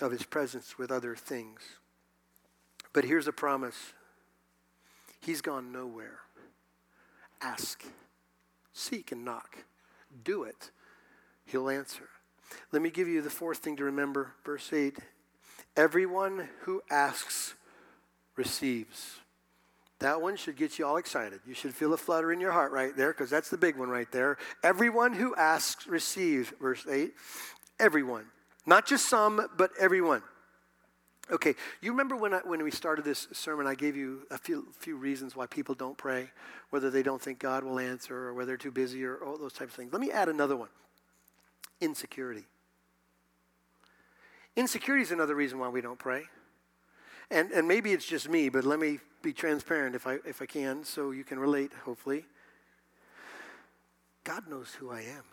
of 0.00 0.10
his 0.10 0.24
presence 0.24 0.76
with 0.76 0.90
other 0.90 1.14
things. 1.14 1.60
But 2.92 3.04
here's 3.04 3.28
a 3.28 3.32
promise 3.32 3.92
He's 5.20 5.40
gone 5.40 5.72
nowhere. 5.72 6.18
Ask. 7.40 7.82
Seek 8.74 9.10
and 9.10 9.24
knock. 9.24 9.56
Do 10.22 10.42
it. 10.42 10.70
He'll 11.46 11.70
answer. 11.70 12.08
Let 12.72 12.82
me 12.82 12.90
give 12.90 13.08
you 13.08 13.22
the 13.22 13.30
fourth 13.30 13.58
thing 13.58 13.76
to 13.76 13.84
remember. 13.84 14.32
Verse 14.44 14.70
8 14.70 14.98
Everyone 15.76 16.48
who 16.60 16.82
asks 16.90 17.54
receives. 18.36 19.16
That 20.00 20.20
one 20.20 20.36
should 20.36 20.56
get 20.56 20.78
you 20.78 20.86
all 20.86 20.96
excited. 20.96 21.40
You 21.46 21.54
should 21.54 21.74
feel 21.74 21.92
a 21.94 21.96
flutter 21.96 22.32
in 22.32 22.40
your 22.40 22.52
heart 22.52 22.72
right 22.72 22.96
there 22.96 23.12
because 23.12 23.30
that's 23.30 23.48
the 23.48 23.56
big 23.56 23.76
one 23.76 23.88
right 23.88 24.10
there. 24.12 24.36
Everyone 24.62 25.12
who 25.12 25.34
asks 25.34 25.86
receives. 25.86 26.52
Verse 26.60 26.86
8 26.86 27.14
Everyone. 27.80 28.26
Not 28.66 28.86
just 28.86 29.08
some, 29.08 29.46
but 29.56 29.70
everyone. 29.78 30.22
Okay, 31.30 31.54
you 31.80 31.90
remember 31.90 32.16
when, 32.16 32.34
I, 32.34 32.40
when 32.44 32.62
we 32.62 32.70
started 32.70 33.04
this 33.04 33.28
sermon, 33.32 33.66
I 33.66 33.74
gave 33.74 33.96
you 33.96 34.26
a 34.30 34.36
few, 34.36 34.66
few 34.78 34.96
reasons 34.96 35.34
why 35.34 35.46
people 35.46 35.74
don't 35.74 35.96
pray, 35.96 36.28
whether 36.68 36.90
they 36.90 37.02
don't 37.02 37.20
think 37.20 37.38
God 37.38 37.64
will 37.64 37.78
answer 37.78 38.14
or 38.14 38.34
whether 38.34 38.48
they're 38.48 38.56
too 38.58 38.70
busy 38.70 39.04
or 39.04 39.24
all 39.24 39.38
those 39.38 39.54
types 39.54 39.72
of 39.72 39.76
things. 39.76 39.92
Let 39.92 40.02
me 40.02 40.10
add 40.10 40.28
another 40.28 40.56
one 40.56 40.68
insecurity. 41.80 42.44
Insecurity 44.56 45.02
is 45.02 45.10
another 45.10 45.34
reason 45.34 45.58
why 45.58 45.68
we 45.68 45.80
don't 45.80 45.98
pray. 45.98 46.24
And, 47.30 47.50
and 47.50 47.66
maybe 47.66 47.92
it's 47.92 48.06
just 48.06 48.28
me, 48.28 48.48
but 48.48 48.64
let 48.64 48.78
me 48.78 49.00
be 49.22 49.32
transparent 49.32 49.96
if 49.96 50.06
I, 50.06 50.18
if 50.26 50.40
I 50.42 50.46
can 50.46 50.84
so 50.84 51.10
you 51.10 51.24
can 51.24 51.38
relate, 51.38 51.72
hopefully. 51.84 52.24
God 54.22 54.48
knows 54.48 54.74
who 54.78 54.90
I 54.90 55.00
am. 55.00 55.24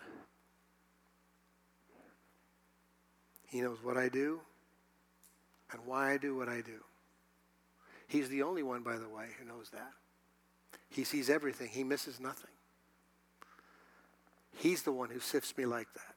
He 3.47 3.61
knows 3.61 3.83
what 3.83 3.97
I 3.97 4.09
do 4.09 4.39
and 5.71 5.81
why 5.85 6.13
I 6.13 6.17
do 6.17 6.35
what 6.35 6.49
I 6.49 6.61
do. 6.61 6.79
He's 8.07 8.29
the 8.29 8.43
only 8.43 8.63
one, 8.63 8.81
by 8.81 8.97
the 8.97 9.09
way, 9.09 9.27
who 9.39 9.45
knows 9.45 9.69
that. 9.71 9.91
He 10.89 11.03
sees 11.03 11.29
everything, 11.29 11.69
he 11.69 11.83
misses 11.83 12.19
nothing. 12.19 12.49
He's 14.55 14.83
the 14.83 14.91
one 14.91 15.09
who 15.09 15.19
sifts 15.19 15.57
me 15.57 15.65
like 15.65 15.87
that. 15.93 16.15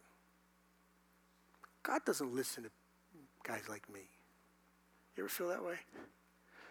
God 1.83 2.01
doesn't 2.05 2.35
listen 2.35 2.65
to 2.65 2.71
guys 3.45 3.63
like 3.69 3.89
me. 3.93 4.01
You 5.17 5.23
ever 5.23 5.29
feel 5.29 5.49
that 5.49 5.65
way? 5.65 5.77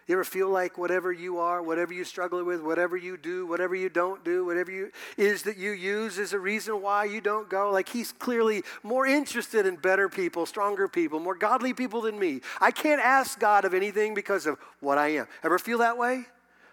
You 0.06 0.16
ever 0.16 0.24
feel 0.24 0.50
like 0.50 0.76
whatever 0.76 1.10
you 1.10 1.38
are, 1.38 1.62
whatever 1.62 1.94
you 1.94 2.04
struggle 2.04 2.44
with, 2.44 2.60
whatever 2.60 2.94
you 2.94 3.16
do, 3.16 3.46
whatever 3.46 3.74
you 3.74 3.88
don't 3.88 4.22
do, 4.22 4.44
whatever 4.44 4.70
you 4.70 4.90
is 5.16 5.44
that 5.44 5.56
you 5.56 5.70
use 5.70 6.18
is 6.18 6.34
a 6.34 6.38
reason 6.38 6.82
why 6.82 7.04
you 7.04 7.22
don't 7.22 7.48
go? 7.48 7.70
Like 7.70 7.88
he's 7.88 8.12
clearly 8.12 8.64
more 8.82 9.06
interested 9.06 9.64
in 9.64 9.76
better 9.76 10.10
people, 10.10 10.44
stronger 10.44 10.88
people, 10.88 11.20
more 11.20 11.34
godly 11.34 11.72
people 11.72 12.02
than 12.02 12.18
me. 12.18 12.42
I 12.60 12.70
can't 12.70 13.00
ask 13.00 13.40
God 13.40 13.64
of 13.64 13.72
anything 13.72 14.12
because 14.12 14.44
of 14.44 14.58
what 14.80 14.98
I 14.98 15.08
am. 15.08 15.26
Ever 15.42 15.58
feel 15.58 15.78
that 15.78 15.96
way? 15.96 16.16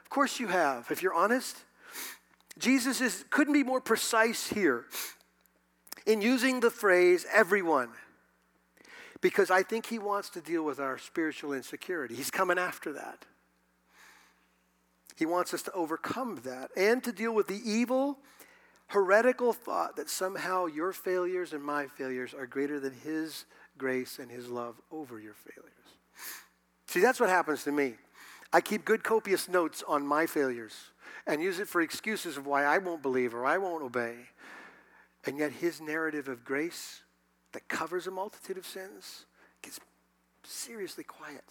Of 0.03 0.09
course 0.09 0.41
you 0.41 0.47
have, 0.47 0.91
if 0.91 1.01
you're 1.01 1.13
honest. 1.13 1.55
Jesus 2.59 2.99
is, 2.99 3.23
couldn't 3.29 3.53
be 3.53 3.63
more 3.63 3.79
precise 3.79 4.49
here 4.49 4.87
in 6.05 6.21
using 6.21 6.59
the 6.59 6.69
phrase 6.69 7.25
everyone 7.33 7.89
because 9.21 9.51
I 9.51 9.63
think 9.63 9.85
he 9.85 9.99
wants 9.99 10.29
to 10.31 10.41
deal 10.41 10.63
with 10.63 10.79
our 10.79 10.97
spiritual 10.97 11.53
insecurity. 11.53 12.15
He's 12.15 12.31
coming 12.31 12.57
after 12.57 12.91
that. 12.93 13.25
He 15.15 15.25
wants 15.25 15.53
us 15.53 15.61
to 15.63 15.71
overcome 15.73 16.41
that 16.43 16.71
and 16.75 17.03
to 17.03 17.11
deal 17.11 17.33
with 17.33 17.47
the 17.47 17.61
evil, 17.63 18.17
heretical 18.87 19.53
thought 19.53 19.95
that 19.97 20.09
somehow 20.09 20.65
your 20.65 20.91
failures 20.91 21.53
and 21.53 21.63
my 21.63 21.85
failures 21.85 22.33
are 22.33 22.47
greater 22.47 22.79
than 22.79 22.93
his 22.93 23.45
grace 23.77 24.17
and 24.17 24.31
his 24.31 24.49
love 24.49 24.81
over 24.91 25.19
your 25.19 25.35
failures. 25.35 25.71
See, 26.87 26.99
that's 26.99 27.19
what 27.19 27.29
happens 27.29 27.63
to 27.65 27.71
me. 27.71 27.95
I 28.51 28.61
keep 28.61 28.83
good, 28.83 29.03
copious 29.03 29.47
notes 29.47 29.83
on 29.87 30.05
my 30.05 30.25
failures 30.25 30.73
and 31.27 31.41
use 31.41 31.59
it 31.59 31.67
for 31.67 31.81
excuses 31.81 32.35
of 32.35 32.47
why 32.47 32.65
I 32.65 32.79
won't 32.79 33.01
believe 33.01 33.33
or 33.33 33.45
I 33.45 33.59
won't 33.59 33.83
obey. 33.83 34.15
And 35.25 35.37
yet, 35.37 35.51
his 35.51 35.79
narrative 35.79 36.27
of 36.27 36.43
grace 36.43 37.01
that 37.53 37.67
covers 37.67 38.07
a 38.07 38.11
multitude 38.11 38.57
of 38.57 38.65
sins 38.65 39.25
gets 39.61 39.79
seriously 40.43 41.03
quiet. 41.03 41.43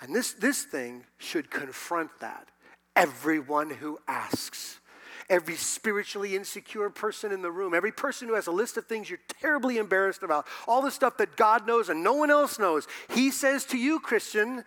And 0.00 0.14
this, 0.14 0.32
this 0.32 0.62
thing 0.62 1.04
should 1.18 1.50
confront 1.50 2.10
that. 2.20 2.48
Everyone 2.94 3.70
who 3.70 3.98
asks, 4.06 4.80
every 5.28 5.56
spiritually 5.56 6.34
insecure 6.36 6.90
person 6.90 7.32
in 7.32 7.42
the 7.42 7.50
room, 7.50 7.74
every 7.74 7.92
person 7.92 8.28
who 8.28 8.34
has 8.34 8.46
a 8.46 8.52
list 8.52 8.76
of 8.76 8.86
things 8.86 9.10
you're 9.10 9.18
terribly 9.40 9.78
embarrassed 9.78 10.22
about, 10.22 10.46
all 10.66 10.82
the 10.82 10.90
stuff 10.90 11.16
that 11.18 11.36
God 11.36 11.66
knows 11.66 11.88
and 11.88 12.02
no 12.02 12.14
one 12.14 12.30
else 12.30 12.58
knows, 12.58 12.86
He 13.10 13.30
says 13.30 13.64
to 13.66 13.78
you, 13.78 14.00
Christian, 14.00 14.64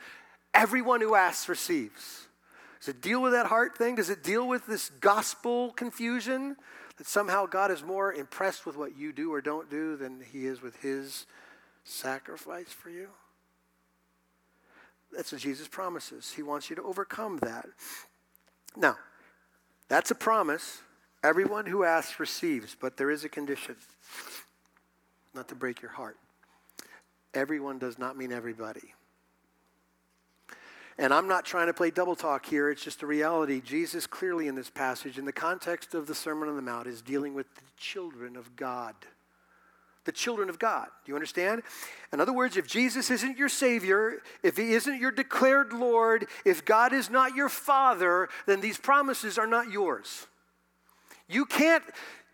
everyone 0.53 1.01
who 1.01 1.15
asks 1.15 1.49
receives. 1.49 2.27
Does 2.79 2.89
it 2.89 3.01
deal 3.01 3.21
with 3.21 3.33
that 3.33 3.45
heart 3.45 3.77
thing? 3.77 3.95
Does 3.95 4.09
it 4.09 4.23
deal 4.23 4.47
with 4.47 4.65
this 4.65 4.89
gospel 4.89 5.71
confusion? 5.71 6.55
That 6.97 7.07
somehow 7.07 7.45
God 7.45 7.71
is 7.71 7.83
more 7.83 8.13
impressed 8.13 8.65
with 8.65 8.77
what 8.77 8.97
you 8.97 9.11
do 9.11 9.33
or 9.33 9.41
don't 9.41 9.69
do 9.69 9.95
than 9.95 10.21
he 10.31 10.45
is 10.45 10.61
with 10.61 10.75
his 10.77 11.25
sacrifice 11.83 12.69
for 12.69 12.89
you? 12.89 13.07
That's 15.11 15.31
what 15.31 15.41
Jesus 15.41 15.67
promises. 15.67 16.31
He 16.35 16.43
wants 16.43 16.69
you 16.69 16.75
to 16.77 16.83
overcome 16.83 17.37
that. 17.39 17.67
Now, 18.77 18.97
that's 19.89 20.11
a 20.11 20.15
promise. 20.15 20.81
Everyone 21.23 21.65
who 21.65 21.83
asks 21.83 22.19
receives, 22.19 22.75
but 22.79 22.97
there 22.97 23.11
is 23.11 23.23
a 23.23 23.29
condition. 23.29 23.75
Not 25.33 25.47
to 25.49 25.55
break 25.55 25.81
your 25.81 25.91
heart. 25.91 26.17
Everyone 27.33 27.77
does 27.77 27.97
not 27.97 28.17
mean 28.17 28.31
everybody. 28.31 28.93
And 30.97 31.13
I'm 31.13 31.27
not 31.27 31.45
trying 31.45 31.67
to 31.67 31.73
play 31.73 31.89
double 31.91 32.15
talk 32.15 32.45
here, 32.45 32.69
it's 32.69 32.83
just 32.83 33.01
a 33.01 33.07
reality. 33.07 33.61
Jesus, 33.61 34.05
clearly 34.05 34.47
in 34.47 34.55
this 34.55 34.69
passage, 34.69 35.17
in 35.17 35.25
the 35.25 35.31
context 35.31 35.93
of 35.93 36.07
the 36.07 36.15
Sermon 36.15 36.49
on 36.49 36.55
the 36.55 36.61
Mount, 36.61 36.87
is 36.87 37.01
dealing 37.01 37.33
with 37.33 37.53
the 37.55 37.61
children 37.77 38.35
of 38.35 38.55
God. 38.55 38.95
The 40.03 40.11
children 40.11 40.49
of 40.49 40.57
God. 40.57 40.87
Do 41.05 41.11
you 41.11 41.15
understand? 41.15 41.61
In 42.11 42.19
other 42.19 42.33
words, 42.33 42.57
if 42.57 42.67
Jesus 42.67 43.11
isn't 43.11 43.37
your 43.37 43.49
Savior, 43.49 44.21
if 44.43 44.57
He 44.57 44.73
isn't 44.73 44.99
your 44.99 45.11
declared 45.11 45.73
Lord, 45.73 46.27
if 46.43 46.65
God 46.65 46.91
is 46.91 47.09
not 47.09 47.35
your 47.35 47.49
Father, 47.49 48.27
then 48.47 48.61
these 48.61 48.77
promises 48.77 49.37
are 49.37 49.47
not 49.47 49.69
yours. 49.69 50.27
You 51.29 51.45
can't 51.45 51.83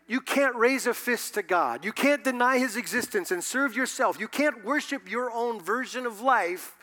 you 0.08 0.22
can't 0.22 0.56
raise 0.56 0.86
a 0.86 0.94
fist 0.94 1.34
to 1.34 1.42
God. 1.42 1.84
You 1.84 1.92
can't 1.92 2.24
deny 2.24 2.58
his 2.58 2.76
existence 2.76 3.30
and 3.30 3.44
serve 3.44 3.76
yourself. 3.76 4.18
You 4.18 4.26
can't 4.26 4.64
worship 4.64 5.08
your 5.08 5.30
own 5.30 5.60
version 5.60 6.06
of 6.06 6.22
life 6.22 6.77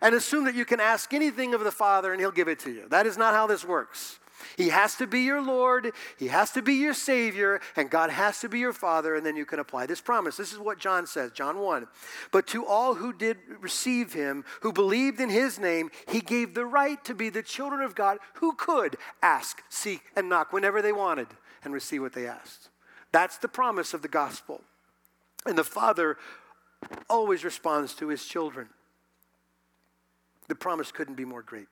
and 0.00 0.14
assume 0.14 0.44
that 0.44 0.54
you 0.54 0.64
can 0.64 0.80
ask 0.80 1.12
anything 1.12 1.54
of 1.54 1.64
the 1.64 1.70
Father 1.70 2.12
and 2.12 2.20
He'll 2.20 2.30
give 2.30 2.48
it 2.48 2.58
to 2.60 2.70
you. 2.70 2.86
That 2.88 3.06
is 3.06 3.16
not 3.16 3.34
how 3.34 3.46
this 3.46 3.64
works. 3.64 4.18
He 4.56 4.68
has 4.68 4.96
to 4.96 5.06
be 5.06 5.20
your 5.20 5.42
Lord, 5.42 5.92
He 6.18 6.28
has 6.28 6.50
to 6.52 6.62
be 6.62 6.74
your 6.74 6.94
Savior, 6.94 7.60
and 7.76 7.90
God 7.90 8.10
has 8.10 8.40
to 8.40 8.48
be 8.48 8.58
your 8.58 8.72
Father, 8.72 9.14
and 9.14 9.24
then 9.24 9.36
you 9.36 9.46
can 9.46 9.58
apply 9.58 9.86
this 9.86 10.00
promise. 10.00 10.36
This 10.36 10.52
is 10.52 10.58
what 10.58 10.78
John 10.78 11.06
says, 11.06 11.32
John 11.32 11.58
1. 11.58 11.86
But 12.32 12.46
to 12.48 12.66
all 12.66 12.94
who 12.94 13.12
did 13.12 13.38
receive 13.60 14.12
Him, 14.12 14.44
who 14.60 14.72
believed 14.72 15.20
in 15.20 15.30
His 15.30 15.58
name, 15.58 15.90
He 16.08 16.20
gave 16.20 16.54
the 16.54 16.66
right 16.66 17.02
to 17.04 17.14
be 17.14 17.30
the 17.30 17.42
children 17.42 17.80
of 17.80 17.94
God 17.94 18.18
who 18.34 18.54
could 18.54 18.96
ask, 19.22 19.62
seek, 19.68 20.02
and 20.16 20.28
knock 20.28 20.52
whenever 20.52 20.82
they 20.82 20.92
wanted 20.92 21.28
and 21.62 21.72
receive 21.72 22.02
what 22.02 22.12
they 22.12 22.26
asked. 22.26 22.68
That's 23.12 23.38
the 23.38 23.48
promise 23.48 23.94
of 23.94 24.02
the 24.02 24.08
gospel. 24.08 24.62
And 25.46 25.56
the 25.56 25.64
Father 25.64 26.16
always 27.08 27.44
responds 27.44 27.94
to 27.94 28.08
His 28.08 28.24
children. 28.24 28.68
The 30.48 30.54
promise 30.54 30.92
couldn't 30.92 31.14
be 31.14 31.24
more 31.24 31.42
great. 31.42 31.68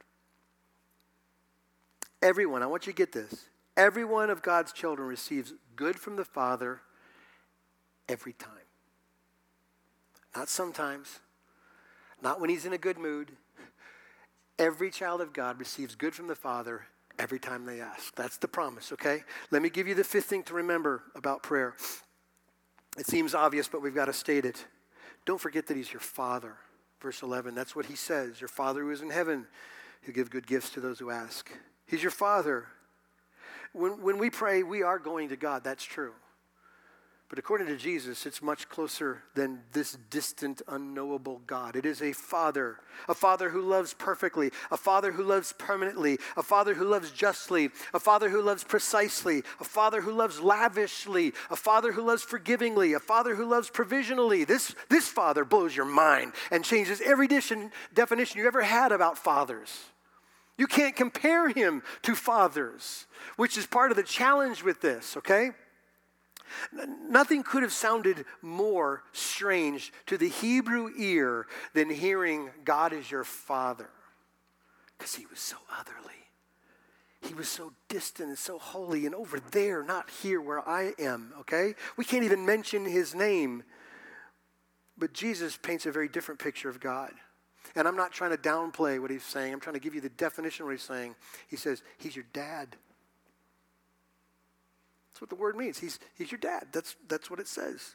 Everyone, 2.23 2.63
I 2.63 2.67
want 2.67 2.87
you 2.87 2.93
to 2.93 2.97
get 2.97 3.13
this. 3.13 3.47
Every 3.77 4.05
one 4.05 4.31
of 4.31 4.43
God's 4.43 4.73
children 4.73 5.09
receives 5.09 5.55
good 5.77 5.99
from 5.99 6.17
the 6.17 6.25
Father 6.25 6.81
every 8.09 8.33
time. 8.33 8.51
Not 10.37 10.49
sometimes, 10.49 11.21
not 12.23 12.41
when 12.41 12.51
he's 12.51 12.65
in 12.65 12.73
a 12.73 12.79
good 12.79 12.99
mood. 12.99 13.33
Every 14.59 14.91
child 14.91 15.21
of 15.21 15.33
God 15.33 15.59
receives 15.59 15.95
good 15.95 16.15
from 16.15 16.29
the 16.29 16.35
Father 16.35 16.87
every 17.19 17.39
time 17.39 17.67
they 17.67 17.81
ask. 17.81 18.15
That's 18.15 18.37
the 18.37 18.49
promise, 18.49 18.93
okay? 18.93 19.25
Let 19.51 19.63
me 19.63 19.71
give 19.71 19.89
you 19.89 19.95
the 19.95 20.05
fifth 20.05 20.27
thing 20.27 20.43
to 20.45 20.55
remember 20.55 21.03
about 21.15 21.43
prayer. 21.43 21.75
It 22.99 23.07
seems 23.07 23.35
obvious, 23.35 23.69
but 23.69 23.83
we've 23.83 23.95
got 23.95 24.07
to 24.07 24.13
state 24.13 24.45
it. 24.45 24.65
Don't 25.25 25.41
forget 25.41 25.67
that 25.67 25.77
he's 25.77 25.93
your 25.93 26.01
Father. 26.01 26.57
Verse 27.03 27.23
11, 27.23 27.57
that's 27.57 27.75
what 27.75 27.87
he 27.87 27.97
says. 27.97 28.41
Your 28.41 28.47
Father 28.47 28.83
who 28.83 28.91
is 28.91 29.03
in 29.03 29.11
heaven, 29.11 29.47
who 30.03 30.13
give 30.13 30.31
good 30.31 30.47
gifts 30.47 30.71
to 30.71 30.81
those 30.81 31.01
who 31.01 31.11
ask. 31.11 31.51
He's 31.85 32.01
your 32.01 32.13
Father. 32.13 32.67
When, 33.73 34.01
when 34.03 34.19
we 34.19 34.31
pray, 34.31 34.63
we 34.63 34.85
are 34.85 35.01
going 35.01 35.31
to 35.31 35.37
God. 35.37 35.65
That's 35.65 35.83
true. 35.83 36.13
But 37.33 37.39
according 37.39 37.69
to 37.69 37.79
Jesus, 37.79 38.27
it's 38.27 38.43
much 38.43 38.69
closer 38.69 39.23
than 39.35 39.63
this 39.73 39.97
distant, 40.11 40.61
unknowable 40.69 41.41
God. 41.47 41.77
It 41.77 41.87
is 41.87 42.03
a 42.03 42.13
father, 42.13 42.77
a 43.09 43.15
father 43.15 43.49
who 43.49 43.63
loves 43.63 43.95
perfectly, 43.95 44.51
a 44.71 44.77
father 44.77 45.13
who 45.13 45.23
loves 45.23 45.55
permanently, 45.55 46.19
a 46.37 46.43
father 46.43 46.75
who 46.75 46.85
loves 46.85 47.11
justly, 47.11 47.71
a 47.95 47.99
father 47.99 48.29
who 48.29 48.43
loves 48.43 48.65
precisely, 48.65 49.45
a 49.61 49.65
father 49.65 50.03
who 50.03 50.13
loves 50.13 50.41
lavishly, 50.41 51.33
a 51.51 51.57
father 51.57 51.93
who 51.93 52.03
loves 52.03 52.23
forgivingly, 52.23 52.93
a 52.93 53.01
father 53.01 53.35
who 53.35 53.47
loves 53.47 53.71
provisionally. 53.71 54.45
This, 54.45 54.75
this 54.91 55.09
father 55.09 55.47
blows 55.47 55.75
your 55.75 55.87
mind 55.87 56.35
and 56.51 56.63
changes 56.63 57.01
every 57.01 57.29
definition 57.29 58.41
you 58.41 58.47
ever 58.47 58.61
had 58.61 58.93
about 58.93 59.17
fathers. 59.17 59.87
You 60.59 60.67
can't 60.67 60.95
compare 60.95 61.49
him 61.49 61.83
to 62.03 62.15
fathers, 62.15 63.07
which 63.37 63.57
is 63.57 63.65
part 63.65 63.91
of 63.91 63.97
the 63.97 64.03
challenge 64.03 64.63
with 64.63 64.83
this, 64.83 65.17
okay? 65.17 65.53
Nothing 66.73 67.43
could 67.43 67.63
have 67.63 67.73
sounded 67.73 68.25
more 68.41 69.03
strange 69.13 69.93
to 70.07 70.17
the 70.17 70.29
Hebrew 70.29 70.91
ear 70.97 71.47
than 71.75 71.91
hearing 71.91 72.51
God 72.65 72.93
is 72.93 73.11
your 73.11 73.25
father. 73.25 73.89
Because 74.97 75.15
he 75.15 75.27
was 75.27 75.41
so 75.41 75.57
otherly. 75.79 76.13
He 77.21 77.35
was 77.35 77.49
so 77.49 77.73
distant 77.89 78.31
and 78.31 78.39
so 78.39 78.59
holy 78.59 79.07
and 79.07 79.15
over 79.15 79.39
there, 79.53 79.85
not 79.85 80.11
here 80.11 80.41
where 80.41 80.67
I 80.69 80.93
am, 80.99 81.33
okay? 81.41 81.75
We 81.97 82.05
can't 82.05 82.25
even 82.25 82.45
mention 82.45 82.85
his 82.85 83.15
name. 83.15 83.63
But 84.99 85.13
Jesus 85.13 85.57
paints 85.57 85.87
a 85.87 85.93
very 85.93 86.09
different 86.09 86.41
picture 86.41 86.69
of 86.69 86.81
God. 86.81 87.13
And 87.75 87.87
I'm 87.87 87.97
not 87.97 88.13
trying 88.13 88.33
to 88.33 88.37
downplay 88.37 89.01
what 89.01 89.11
he's 89.11 89.23
saying. 89.23 89.53
I'm 89.53 89.61
trying 89.61 89.75
to 89.75 89.81
give 89.81 89.95
you 89.95 90.01
the 90.01 90.09
definition 90.11 90.65
of 90.65 90.67
what 90.67 90.73
he's 90.73 90.83
saying. 90.83 91.15
He 91.49 91.57
says, 91.57 91.83
He's 91.99 92.17
your 92.17 92.27
dad. 92.33 92.77
What 95.23 95.29
the 95.29 95.37
word 95.37 95.55
means. 95.55 95.79
He's, 95.79 96.01
he's 96.19 96.33
your 96.33 96.41
dad. 96.41 96.67
That's, 96.73 96.97
that's 97.07 97.31
what 97.31 97.39
it 97.39 97.47
says. 97.47 97.95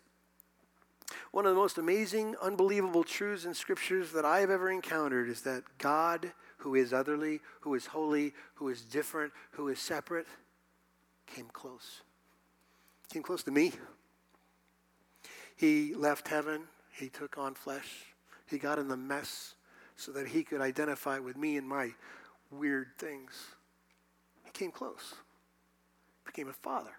One 1.32 1.46
of 1.46 1.54
the 1.54 1.60
most 1.60 1.78
amazing, 1.78 2.38
unbelievable 2.42 3.04
truths 3.04 3.44
in 3.44 3.54
scriptures 3.54 4.14
that 4.14 4.24
I 4.24 4.40
have 4.40 4.50
ever 4.50 4.72
encountered 4.72 5.28
is 5.28 5.42
that 5.42 5.64
God, 5.78 6.32
who 6.60 6.74
is 6.76 6.94
otherly, 6.94 7.42
who 7.60 7.76
is 7.76 7.88
holy, 7.88 8.34
who 8.54 8.70
is 8.70 8.80
different, 8.80 9.34
who 9.52 9.68
is 9.68 9.78
separate, 9.78 10.26
came 11.26 11.48
close. 11.52 12.00
Came 13.12 13.24
close 13.24 13.44
to 13.44 13.52
me. 13.52 13.74
He 15.58 15.96
left 15.96 16.30
heaven, 16.30 16.62
he 16.94 17.10
took 17.10 17.38
on 17.38 17.56
flesh, 17.56 18.06
he 18.46 18.58
got 18.58 18.80
in 18.80 18.88
the 18.88 18.96
mess 18.96 19.56
so 19.98 20.14
that 20.14 20.30
he 20.30 20.44
could 20.44 20.62
identify 20.62 21.20
with 21.20 21.36
me 21.36 21.58
and 21.58 21.68
my 21.68 21.90
weird 22.52 22.88
things. 22.98 23.48
He 24.46 24.52
came 24.52 24.72
close, 24.72 25.16
became 26.24 26.48
a 26.48 26.54
father. 26.54 26.94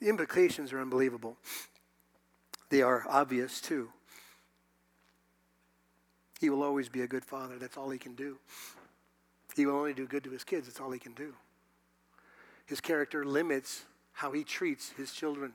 The 0.00 0.08
implications 0.08 0.72
are 0.72 0.80
unbelievable. 0.80 1.36
They 2.70 2.82
are 2.82 3.04
obvious 3.08 3.60
too. 3.60 3.90
He 6.40 6.50
will 6.50 6.62
always 6.62 6.88
be 6.88 7.02
a 7.02 7.06
good 7.06 7.24
father. 7.24 7.58
That's 7.58 7.76
all 7.76 7.90
he 7.90 7.98
can 7.98 8.14
do. 8.14 8.38
He 9.54 9.64
will 9.64 9.76
only 9.76 9.94
do 9.94 10.06
good 10.06 10.24
to 10.24 10.30
his 10.30 10.44
kids. 10.44 10.66
That's 10.66 10.80
all 10.80 10.90
he 10.90 10.98
can 10.98 11.14
do. 11.14 11.32
His 12.66 12.80
character 12.80 13.24
limits 13.24 13.84
how 14.12 14.32
he 14.32 14.44
treats 14.44 14.90
his 14.90 15.12
children. 15.12 15.52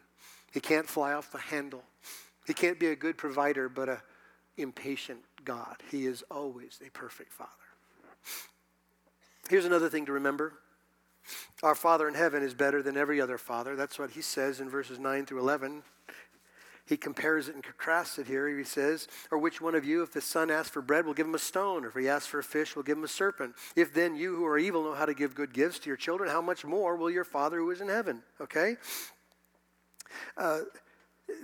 He 0.51 0.60
can't 0.60 0.88
fly 0.88 1.13
off 1.13 1.32
the 1.32 1.38
handle. 1.38 1.84
He 2.47 2.54
can't 2.54 2.80
be 2.80 2.88
a 2.88 2.95
good 2.95 3.17
provider, 3.17 3.69
but 3.69 3.89
a 3.89 4.01
impatient 4.58 5.19
God. 5.45 5.77
He 5.89 6.06
is 6.06 6.23
always 6.32 6.80
a 6.86 6.89
perfect 6.91 7.32
Father. 7.32 7.49
Here's 9.49 9.65
another 9.65 9.89
thing 9.89 10.06
to 10.06 10.12
remember 10.12 10.54
our 11.63 11.76
Father 11.76 12.08
in 12.08 12.13
heaven 12.13 12.43
is 12.43 12.54
better 12.54 12.82
than 12.82 12.97
every 12.97 13.21
other 13.21 13.38
Father. 13.38 13.76
That's 13.76 14.00
what 14.00 14.12
he 14.12 14.21
says 14.21 14.60
in 14.60 14.69
verses 14.69 15.00
9 15.00 15.26
through 15.26 15.39
11. 15.39 15.84
He 16.86 16.97
compares 16.97 17.47
it 17.47 17.56
and 17.56 17.63
contrasts 17.63 18.17
it 18.17 18.28
here. 18.28 18.50
He 18.50 18.63
says, 18.63 19.08
Or 19.30 19.38
which 19.38 19.62
one 19.62 19.76
of 19.76 19.86
you, 19.86 20.02
if 20.02 20.12
the 20.12 20.21
son 20.21 20.50
asks 20.50 20.71
for 20.71 20.82
bread, 20.82 21.06
will 21.06 21.13
give 21.13 21.28
him 21.28 21.36
a 21.36 21.39
stone? 21.39 21.86
Or 21.86 21.89
if 21.89 21.95
he 21.95 22.10
asks 22.10 22.28
for 22.28 22.39
a 22.39 22.43
fish, 22.43 22.76
will 22.76 22.84
give 22.84 22.97
him 22.97 23.04
a 23.04 23.08
serpent? 23.08 23.56
If 23.76 23.93
then 23.93 24.15
you 24.15 24.36
who 24.36 24.45
are 24.45 24.58
evil 24.58 24.84
know 24.84 24.95
how 24.95 25.06
to 25.06 25.13
give 25.13 25.36
good 25.36 25.54
gifts 25.54 25.80
to 25.80 25.89
your 25.89 25.97
children, 25.97 26.30
how 26.30 26.41
much 26.41 26.65
more 26.65 26.95
will 26.95 27.10
your 27.10 27.24
Father 27.24 27.58
who 27.58 27.71
is 27.71 27.82
in 27.82 27.88
heaven? 27.88 28.24
Okay? 28.41 28.78
Uh, 30.36 30.62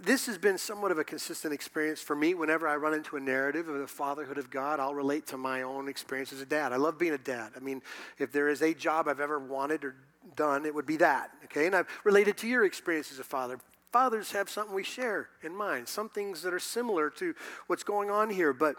this 0.03 0.25
has 0.27 0.37
been 0.37 0.57
somewhat 0.57 0.91
of 0.91 0.99
a 0.99 1.03
consistent 1.03 1.53
experience 1.53 2.01
for 2.01 2.15
me. 2.15 2.33
Whenever 2.33 2.67
I 2.67 2.75
run 2.75 2.93
into 2.93 3.17
a 3.17 3.19
narrative 3.19 3.67
of 3.67 3.79
the 3.79 3.87
fatherhood 3.87 4.37
of 4.37 4.49
God, 4.49 4.79
I'll 4.79 4.95
relate 4.95 5.27
to 5.27 5.37
my 5.37 5.63
own 5.63 5.87
experience 5.87 6.31
as 6.31 6.41
a 6.41 6.45
dad. 6.45 6.73
I 6.73 6.77
love 6.77 6.97
being 6.97 7.13
a 7.13 7.17
dad. 7.17 7.51
I 7.55 7.59
mean, 7.59 7.81
if 8.17 8.31
there 8.31 8.49
is 8.49 8.61
a 8.61 8.73
job 8.73 9.07
I've 9.07 9.19
ever 9.19 9.39
wanted 9.39 9.83
or 9.83 9.95
done, 10.35 10.65
it 10.65 10.73
would 10.73 10.85
be 10.85 10.97
that. 10.97 11.31
Okay, 11.45 11.65
and 11.65 11.75
I've 11.75 11.87
related 12.03 12.37
to 12.37 12.47
your 12.47 12.65
experience 12.65 13.11
as 13.11 13.19
a 13.19 13.23
father. 13.23 13.59
Fathers 13.91 14.31
have 14.33 14.49
something 14.49 14.75
we 14.75 14.83
share 14.83 15.29
in 15.43 15.55
mind, 15.55 15.87
some 15.87 16.09
things 16.09 16.41
that 16.41 16.53
are 16.53 16.59
similar 16.59 17.09
to 17.11 17.33
what's 17.67 17.83
going 17.83 18.11
on 18.11 18.29
here, 18.29 18.53
but 18.53 18.75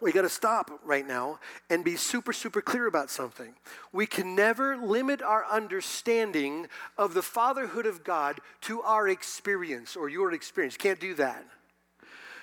we 0.00 0.12
got 0.12 0.22
to 0.22 0.28
stop 0.28 0.70
right 0.84 1.06
now 1.06 1.38
and 1.70 1.82
be 1.82 1.96
super, 1.96 2.32
super 2.32 2.60
clear 2.60 2.86
about 2.86 3.10
something. 3.10 3.54
We 3.92 4.06
can 4.06 4.34
never 4.34 4.76
limit 4.76 5.22
our 5.22 5.46
understanding 5.50 6.66
of 6.98 7.14
the 7.14 7.22
fatherhood 7.22 7.86
of 7.86 8.04
God 8.04 8.40
to 8.62 8.82
our 8.82 9.08
experience 9.08 9.96
or 9.96 10.10
your 10.10 10.32
experience. 10.32 10.76
Can't 10.76 11.00
do 11.00 11.14
that. 11.14 11.44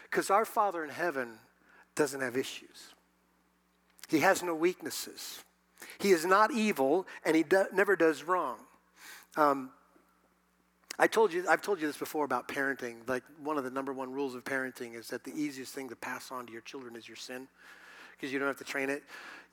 Because 0.03 0.31
our 0.31 0.45
Father 0.45 0.83
in 0.83 0.89
heaven 0.89 1.29
doesn't 1.95 2.21
have 2.21 2.35
issues, 2.35 2.93
He 4.09 4.19
has 4.19 4.41
no 4.41 4.55
weaknesses. 4.55 5.43
He 5.99 6.11
is 6.11 6.25
not 6.25 6.51
evil 6.51 7.05
and 7.25 7.35
He 7.35 7.43
do- 7.43 7.67
never 7.73 7.95
does 7.95 8.23
wrong. 8.23 8.57
Um, 9.35 9.71
I 10.99 11.07
told 11.07 11.33
you, 11.33 11.43
I've 11.49 11.61
told 11.61 11.81
you 11.81 11.87
this 11.87 11.97
before 11.97 12.23
about 12.23 12.47
parenting. 12.47 13.07
Like 13.07 13.23
one 13.43 13.57
of 13.57 13.63
the 13.63 13.71
number 13.71 13.91
one 13.91 14.11
rules 14.11 14.35
of 14.35 14.43
parenting 14.43 14.95
is 14.95 15.07
that 15.07 15.23
the 15.23 15.33
easiest 15.35 15.73
thing 15.73 15.89
to 15.89 15.95
pass 15.95 16.31
on 16.31 16.45
to 16.45 16.51
your 16.51 16.61
children 16.61 16.95
is 16.95 17.07
your 17.07 17.17
sin, 17.17 17.47
because 18.11 18.31
you 18.31 18.37
don't 18.37 18.47
have 18.47 18.57
to 18.57 18.63
train 18.63 18.89
it, 18.89 19.03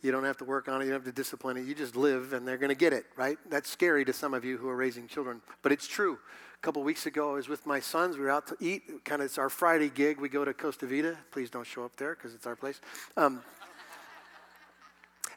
you 0.02 0.12
don't 0.12 0.24
have 0.24 0.36
to 0.38 0.44
work 0.44 0.68
on 0.68 0.82
it, 0.82 0.84
you 0.84 0.90
don't 0.90 1.00
have 1.00 1.12
to 1.12 1.16
discipline 1.16 1.56
it. 1.56 1.64
You 1.64 1.74
just 1.74 1.96
live, 1.96 2.34
and 2.34 2.46
they're 2.46 2.58
going 2.58 2.70
to 2.70 2.74
get 2.74 2.92
it. 2.92 3.06
Right? 3.16 3.38
That's 3.48 3.70
scary 3.70 4.04
to 4.04 4.12
some 4.12 4.34
of 4.34 4.44
you 4.44 4.58
who 4.58 4.68
are 4.68 4.76
raising 4.76 5.08
children, 5.08 5.40
but 5.62 5.72
it's 5.72 5.86
true. 5.86 6.18
A 6.54 6.60
couple 6.62 6.82
weeks 6.82 7.06
ago, 7.06 7.30
I 7.30 7.34
was 7.36 7.48
with 7.48 7.64
my 7.64 7.80
sons. 7.80 8.18
We 8.18 8.24
were 8.24 8.30
out 8.30 8.46
to 8.48 8.56
eat. 8.60 8.82
Kind 9.06 9.22
of, 9.22 9.26
it's 9.26 9.38
our 9.38 9.48
Friday 9.48 9.88
gig. 9.88 10.20
We 10.20 10.28
go 10.28 10.44
to 10.44 10.52
Costa 10.52 10.86
Vida. 10.86 11.16
Please 11.30 11.48
don't 11.48 11.66
show 11.66 11.86
up 11.86 11.96
there 11.96 12.14
because 12.14 12.34
it's 12.34 12.46
our 12.46 12.54
place. 12.54 12.82
Um, 13.16 13.40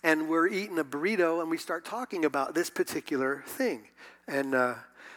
and 0.03 0.27
we're 0.27 0.47
eating 0.47 0.79
a 0.79 0.83
burrito, 0.83 1.41
and 1.41 1.49
we 1.49 1.57
start 1.57 1.85
talking 1.85 2.25
about 2.25 2.53
this 2.53 2.69
particular 2.69 3.41
thing, 3.47 3.87
and. 4.27 4.53
Uh, 4.53 4.73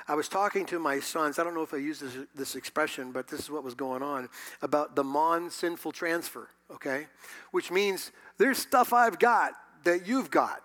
I 0.09 0.14
was 0.14 0.29
talking 0.29 0.66
to 0.66 0.79
my 0.79 1.01
sons, 1.01 1.38
I 1.38 1.45
don't 1.45 1.55
know 1.55 1.62
if 1.62 1.75
I 1.75 1.79
use 1.79 1.99
this, 1.99 2.16
this 2.35 2.55
expression, 2.55 3.11
but 3.11 3.27
this 3.27 3.40
is 3.40 3.51
what 3.51 3.64
was 3.64 3.75
going 3.75 4.03
on, 4.03 4.29
about 4.62 4.95
the 4.95 5.03
mon 5.03 5.51
sinful 5.51 5.92
transfer, 5.92 6.49
okay? 6.71 7.07
Which 7.51 7.71
means 7.73 8.12
there's 8.38 8.59
stuff 8.59 8.92
I've 8.92 9.19
got 9.19 9.53
that 9.85 10.07
you've 10.07 10.31
got. 10.31 10.62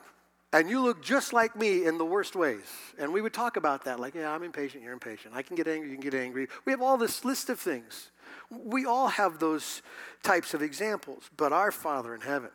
And 0.54 0.70
you 0.70 0.82
look 0.82 1.02
just 1.02 1.32
like 1.32 1.56
me 1.56 1.86
in 1.86 1.98
the 1.98 2.06
worst 2.06 2.36
ways. 2.36 2.66
And 3.00 3.14
we 3.14 3.22
would 3.22 3.34
talk 3.34 3.56
about 3.56 3.86
that, 3.86 4.00
like, 4.00 4.16
yeah, 4.16 4.32
I'm 4.32 4.44
impatient, 4.44 4.84
you're 4.84 4.94
impatient. 4.94 5.34
I 5.34 5.42
can 5.42 5.56
get 5.56 5.68
angry, 5.68 5.90
you 5.90 5.96
can 5.96 6.04
get 6.04 6.14
angry. 6.14 6.48
We 6.66 6.74
have 6.74 6.82
all 6.82 6.98
this 6.98 7.24
list 7.24 7.50
of 7.50 7.60
things. 7.60 8.12
We 8.50 8.86
all 8.86 9.08
have 9.08 9.40
those 9.40 9.82
types 10.24 10.54
of 10.54 10.62
examples. 10.62 11.30
But 11.38 11.54
our 11.54 11.72
Father 11.72 12.14
in 12.14 12.22
heaven, 12.22 12.50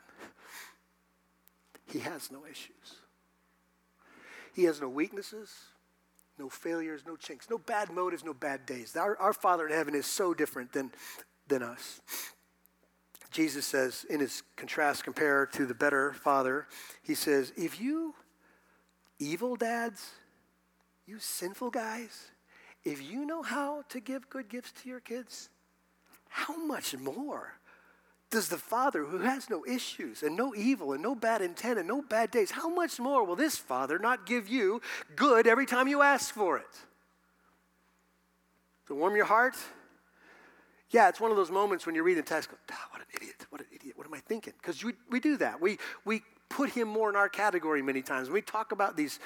He 1.86 2.00
has 2.00 2.30
no 2.30 2.44
issues. 2.44 2.96
He 4.54 4.64
has 4.64 4.80
no 4.80 4.88
weaknesses 4.88 5.50
no 6.38 6.48
failures, 6.48 7.02
no 7.06 7.16
chinks, 7.16 7.48
no 7.50 7.58
bad 7.58 7.90
motives, 7.90 8.24
no 8.24 8.34
bad 8.34 8.66
days. 8.66 8.96
Our, 8.96 9.16
our 9.18 9.32
Father 9.32 9.66
in 9.66 9.72
heaven 9.72 9.94
is 9.94 10.06
so 10.06 10.34
different 10.34 10.72
than, 10.72 10.92
than 11.48 11.62
us. 11.62 12.00
Jesus 13.30 13.66
says, 13.66 14.06
in 14.08 14.20
his 14.20 14.42
contrast, 14.56 15.04
compare 15.04 15.46
to 15.46 15.66
the 15.66 15.74
better 15.74 16.12
Father, 16.14 16.66
he 17.02 17.14
says, 17.14 17.52
If 17.56 17.80
you 17.80 18.14
evil 19.18 19.56
dads, 19.56 20.10
you 21.06 21.18
sinful 21.18 21.70
guys, 21.70 22.30
if 22.84 23.02
you 23.02 23.26
know 23.26 23.42
how 23.42 23.82
to 23.90 24.00
give 24.00 24.30
good 24.30 24.48
gifts 24.48 24.72
to 24.82 24.88
your 24.88 25.00
kids, 25.00 25.50
how 26.28 26.56
much 26.56 26.96
more 26.96 27.54
does 28.30 28.48
the 28.48 28.58
Father 28.58 29.04
who 29.04 29.18
has 29.18 29.48
no 29.48 29.64
issues 29.64 30.22
and 30.22 30.36
no 30.36 30.54
evil 30.54 30.92
and 30.92 31.02
no 31.02 31.14
bad 31.14 31.40
intent 31.42 31.78
and 31.78 31.86
no 31.86 32.02
bad 32.02 32.30
days, 32.30 32.50
how 32.50 32.68
much 32.68 32.98
more 32.98 33.24
will 33.24 33.36
this 33.36 33.56
Father 33.56 33.98
not 33.98 34.26
give 34.26 34.48
you 34.48 34.80
good 35.14 35.46
every 35.46 35.66
time 35.66 35.86
you 35.86 36.02
ask 36.02 36.34
for 36.34 36.58
it? 36.58 36.66
To 38.88 38.94
warm 38.94 39.16
your 39.16 39.24
heart? 39.26 39.56
Yeah, 40.90 41.08
it's 41.08 41.20
one 41.20 41.30
of 41.30 41.36
those 41.36 41.50
moments 41.50 41.86
when 41.86 41.94
you 41.94 42.02
read 42.02 42.16
the 42.16 42.22
text, 42.22 42.50
go, 42.50 42.56
ah, 42.70 42.88
what 42.90 43.00
an 43.00 43.08
idiot, 43.14 43.46
what 43.50 43.60
an 43.60 43.66
idiot, 43.74 43.96
what 43.96 44.06
am 44.06 44.14
I 44.14 44.20
thinking? 44.20 44.54
Because 44.60 44.84
we, 44.84 44.92
we 45.10 45.20
do 45.20 45.36
that. 45.38 45.60
We, 45.60 45.78
we 46.04 46.22
put 46.48 46.70
him 46.70 46.88
more 46.88 47.10
in 47.10 47.16
our 47.16 47.28
category 47.28 47.82
many 47.82 48.02
times. 48.02 48.30
We 48.30 48.40
talk 48.40 48.72
about 48.72 48.96
these, 48.96 49.18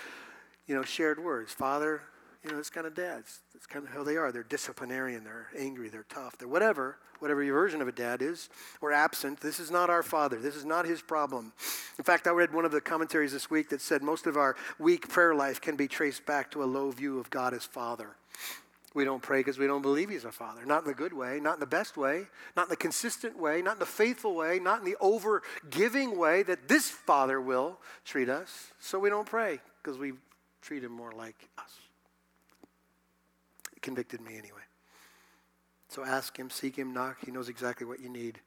you 0.67 0.75
know, 0.75 0.83
shared 0.83 1.23
words. 1.23 1.53
Father, 1.53 2.03
you 2.45 2.51
know, 2.51 2.59
it's 2.59 2.71
kind 2.71 2.87
of 2.87 2.95
dads. 2.95 3.41
It's 3.55 3.67
kind 3.67 3.87
of 3.87 3.93
how 3.93 4.03
they 4.03 4.17
are. 4.17 4.33
They're 4.33 4.43
disciplinarian, 4.43 5.25
they're 5.25 5.49
angry, 5.59 5.89
they're 5.89 6.07
tough, 6.09 6.39
they're 6.39 6.49
whatever 6.49 6.97
whatever 7.21 7.43
your 7.43 7.55
version 7.55 7.81
of 7.81 7.89
a 7.89 7.93
dad 7.93 8.23
is, 8.23 8.49
or 8.81 8.93
absent. 8.93 9.41
This 9.41 9.61
is 9.61 9.71
not 9.71 9.91
our 9.91 10.03
father. 10.03 10.41
This 10.41 10.57
is 10.57 10.65
not 10.65 10.87
his 10.87 11.01
problem. 11.01 11.53
In 11.99 12.05
fact, 12.05 12.27
I 12.27 12.31
read 12.31 12.53
one 12.53 12.65
of 12.65 12.73
the 12.73 12.81
commentaries 12.81 13.33
this 13.33 13.51
week 13.51 13.69
that 13.71 13.81
said 13.81 14.03
most 14.03 14.27
of 14.27 14.37
our 14.37 14.57
weak 14.79 15.09
prayer 15.09 15.35
life 15.35 15.61
can 15.61 15.77
be 15.77 15.87
traced 15.87 16.27
back 16.27 16.51
to 16.53 16.65
a 16.65 16.67
low 16.67 16.91
view 16.91 17.19
of 17.19 17.31
God 17.31 17.55
as 17.55 17.65
father. 17.65 18.17
We 18.93 19.05
don't 19.05 19.23
pray 19.23 19.41
because 19.41 19.59
we 19.59 19.69
don't 19.69 19.83
believe 19.83 20.11
he's 20.11 20.25
our 20.25 20.33
father. 20.33 20.67
Not 20.67 20.83
in 20.83 20.89
the 20.89 20.95
good 20.95 21.13
way, 21.13 21.39
not 21.41 21.55
in 21.55 21.61
the 21.61 21.67
best 21.67 21.97
way, 21.97 22.27
not 22.57 22.67
in 22.67 22.71
the 22.71 22.77
consistent 22.77 23.39
way, 23.39 23.63
not 23.63 23.75
in 23.75 23.79
the 23.79 23.87
faithful 23.87 24.35
way, 24.35 24.59
not 24.59 24.81
in 24.81 24.85
the 24.85 24.97
over 25.01 25.43
giving 25.69 26.19
way 26.19 26.43
that 26.43 26.67
this 26.67 26.91
father 26.91 27.41
will 27.41 27.79
treat 28.05 28.29
us. 28.29 28.73
So 28.81 28.99
we 28.99 29.09
don't 29.09 29.27
pray 29.27 29.61
because 29.81 29.97
we 29.97 30.15
treat 30.61 30.83
him 30.83 30.91
more 30.91 31.13
like 31.13 31.49
us. 31.57 31.90
Convicted 33.83 34.21
me 34.21 34.37
anyway. 34.37 34.61
So 35.89 36.05
ask 36.05 36.37
him, 36.37 36.51
seek 36.51 36.77
him, 36.77 36.93
knock. 36.93 37.17
He 37.25 37.33
knows 37.33 37.49
exactly 37.49 37.87
what 37.87 38.01
you 38.01 38.09
need, 38.09 38.41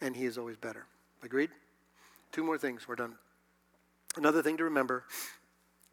and 0.00 0.16
he 0.16 0.24
is 0.24 0.38
always 0.38 0.56
better. 0.56 0.86
Agreed? 1.22 1.50
Two 2.32 2.44
more 2.44 2.58
things. 2.58 2.88
We're 2.88 2.96
done. 2.96 3.14
Another 4.16 4.42
thing 4.42 4.56
to 4.56 4.64
remember 4.64 5.04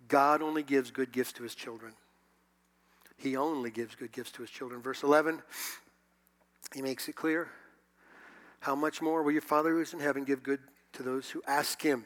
God 0.08 0.42
only 0.42 0.64
gives 0.64 0.92
good 0.92 1.12
gifts 1.12 1.34
to 1.34 1.44
his 1.44 1.56
children. 1.56 1.94
He 3.18 3.36
only 3.36 3.72
gives 3.72 3.96
good 3.96 4.12
gifts 4.12 4.32
to 4.34 4.42
his 4.42 4.52
children. 4.52 4.82
Verse 4.82 5.04
11, 5.04 5.42
he 6.74 6.82
makes 6.82 7.08
it 7.08 7.16
clear. 7.16 7.50
How 8.60 8.76
much 8.76 9.02
more 9.02 9.24
will 9.24 9.32
your 9.32 9.42
Father 9.42 9.72
who 9.72 9.82
is 9.82 9.94
in 9.94 10.00
heaven 10.00 10.24
give 10.24 10.44
good 10.44 10.60
to 10.94 11.04
those 11.04 11.30
who 11.30 11.42
ask 11.48 11.82
him? 11.82 12.06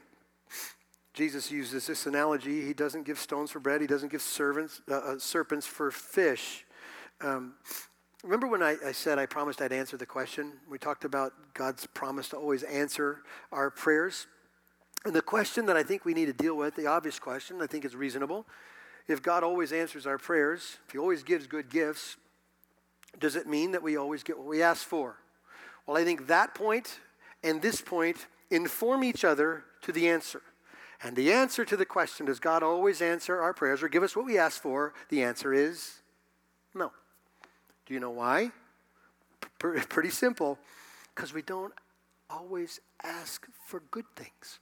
Jesus 1.14 1.52
uses 1.52 1.88
this 1.88 2.06
analogy. 2.06 2.66
He 2.66 2.74
doesn't 2.74 3.06
give 3.06 3.20
stones 3.20 3.52
for 3.52 3.60
bread, 3.60 3.82
he 3.82 3.88
doesn't 3.88 4.12
give 4.12 4.22
servants, 4.22 4.82
uh, 4.90 4.96
uh, 4.96 5.20
serpents 5.20 5.66
for 5.66 5.92
fish. 5.92 6.66
Um, 7.22 7.54
remember 8.24 8.48
when 8.48 8.64
I, 8.64 8.78
I 8.86 8.92
said 8.92 9.20
I 9.20 9.26
promised 9.26 9.62
I'd 9.62 9.74
answer 9.74 9.98
the 9.98 10.06
question? 10.06 10.54
We 10.70 10.78
talked 10.78 11.04
about 11.04 11.34
God's 11.54 11.86
promise 11.88 12.30
to 12.30 12.38
always 12.38 12.64
answer 12.64 13.22
our 13.52 13.70
prayers. 13.70 14.28
And 15.06 15.16
the 15.16 15.22
question 15.22 15.66
that 15.68 15.78
I 15.78 15.84
think 15.84 16.06
we 16.06 16.14
need 16.14 16.26
to 16.26 16.34
deal 16.34 16.56
with, 16.56 16.76
the 16.76 16.88
obvious 16.88 17.20
question, 17.20 17.62
I 17.62 17.68
think 17.68 17.86
is 17.86 17.96
reasonable. 17.96 18.46
If 19.08 19.22
God 19.22 19.44
always 19.44 19.72
answers 19.72 20.06
our 20.06 20.18
prayers, 20.18 20.78
if 20.86 20.94
He 20.94 20.98
always 20.98 21.24
gives 21.24 21.48
good 21.48 21.70
gifts, 21.70 22.18
does 23.18 23.36
it 23.36 23.48
mean 23.48 23.72
that 23.72 23.82
we 23.82 23.98
always 23.98 24.24
get 24.24 24.38
what 24.38 24.48
we 24.48 24.62
ask 24.62 24.86
for? 24.86 25.18
Well, 25.88 25.98
I 25.98 26.04
think 26.04 26.28
that 26.28 26.54
point 26.54 27.00
and 27.44 27.62
this 27.62 27.82
point 27.82 28.28
inform 28.52 29.04
each 29.04 29.24
other 29.24 29.64
to 29.82 29.92
the 29.92 30.08
answer. 30.08 30.42
And 31.02 31.16
the 31.16 31.32
answer 31.32 31.64
to 31.64 31.78
the 31.78 31.86
question, 31.86 32.26
does 32.26 32.40
God 32.40 32.62
always 32.62 33.02
answer 33.02 33.42
our 33.42 33.54
prayers 33.54 33.82
or 33.82 33.88
give 33.88 34.04
us 34.04 34.16
what 34.16 34.26
we 34.26 34.38
ask 34.38 34.62
for? 34.62 34.94
The 35.10 35.24
answer 35.24 35.54
is 35.54 36.02
no. 36.76 36.92
Do 37.90 37.96
you 37.96 38.00
know 38.00 38.12
why? 38.12 38.52
P- 39.42 39.82
pretty 39.90 40.12
simple. 40.12 40.60
Because 41.14 41.34
we 41.34 41.42
don't 41.42 41.74
always 42.30 42.80
ask 43.04 43.48
for 43.66 43.82
good 43.90 44.06
things. 44.16 44.60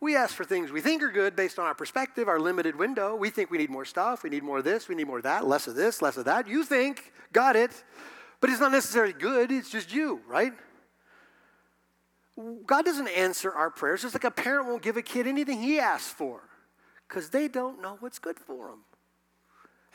We 0.00 0.14
ask 0.14 0.34
for 0.34 0.44
things 0.44 0.70
we 0.70 0.80
think 0.80 1.02
are 1.02 1.10
good 1.10 1.34
based 1.34 1.58
on 1.58 1.66
our 1.66 1.74
perspective, 1.74 2.28
our 2.28 2.38
limited 2.38 2.76
window. 2.76 3.16
We 3.16 3.28
think 3.30 3.50
we 3.50 3.58
need 3.58 3.70
more 3.70 3.84
stuff, 3.84 4.22
we 4.22 4.30
need 4.30 4.44
more 4.44 4.58
of 4.58 4.64
this, 4.64 4.88
we 4.88 4.94
need 4.94 5.08
more 5.08 5.16
of 5.16 5.24
that, 5.24 5.46
less 5.46 5.66
of 5.66 5.74
this, 5.74 6.00
less 6.00 6.16
of 6.16 6.26
that. 6.26 6.46
You 6.46 6.62
think, 6.62 7.12
got 7.32 7.56
it. 7.56 7.82
But 8.40 8.50
it's 8.50 8.60
not 8.60 8.70
necessarily 8.70 9.14
good, 9.14 9.50
it's 9.50 9.70
just 9.70 9.92
you, 9.92 10.20
right? 10.28 10.52
God 12.66 12.84
doesn't 12.84 13.08
answer 13.08 13.50
our 13.50 13.70
prayers 13.70 14.02
just 14.02 14.14
like 14.14 14.24
a 14.24 14.30
parent 14.30 14.68
won't 14.68 14.82
give 14.82 14.96
a 14.96 15.02
kid 15.02 15.26
anything 15.26 15.62
he 15.62 15.80
asks 15.80 16.12
for 16.12 16.42
because 17.08 17.30
they 17.30 17.48
don't 17.48 17.82
know 17.82 17.96
what's 17.98 18.18
good 18.18 18.38
for 18.38 18.68
them. 18.68 18.84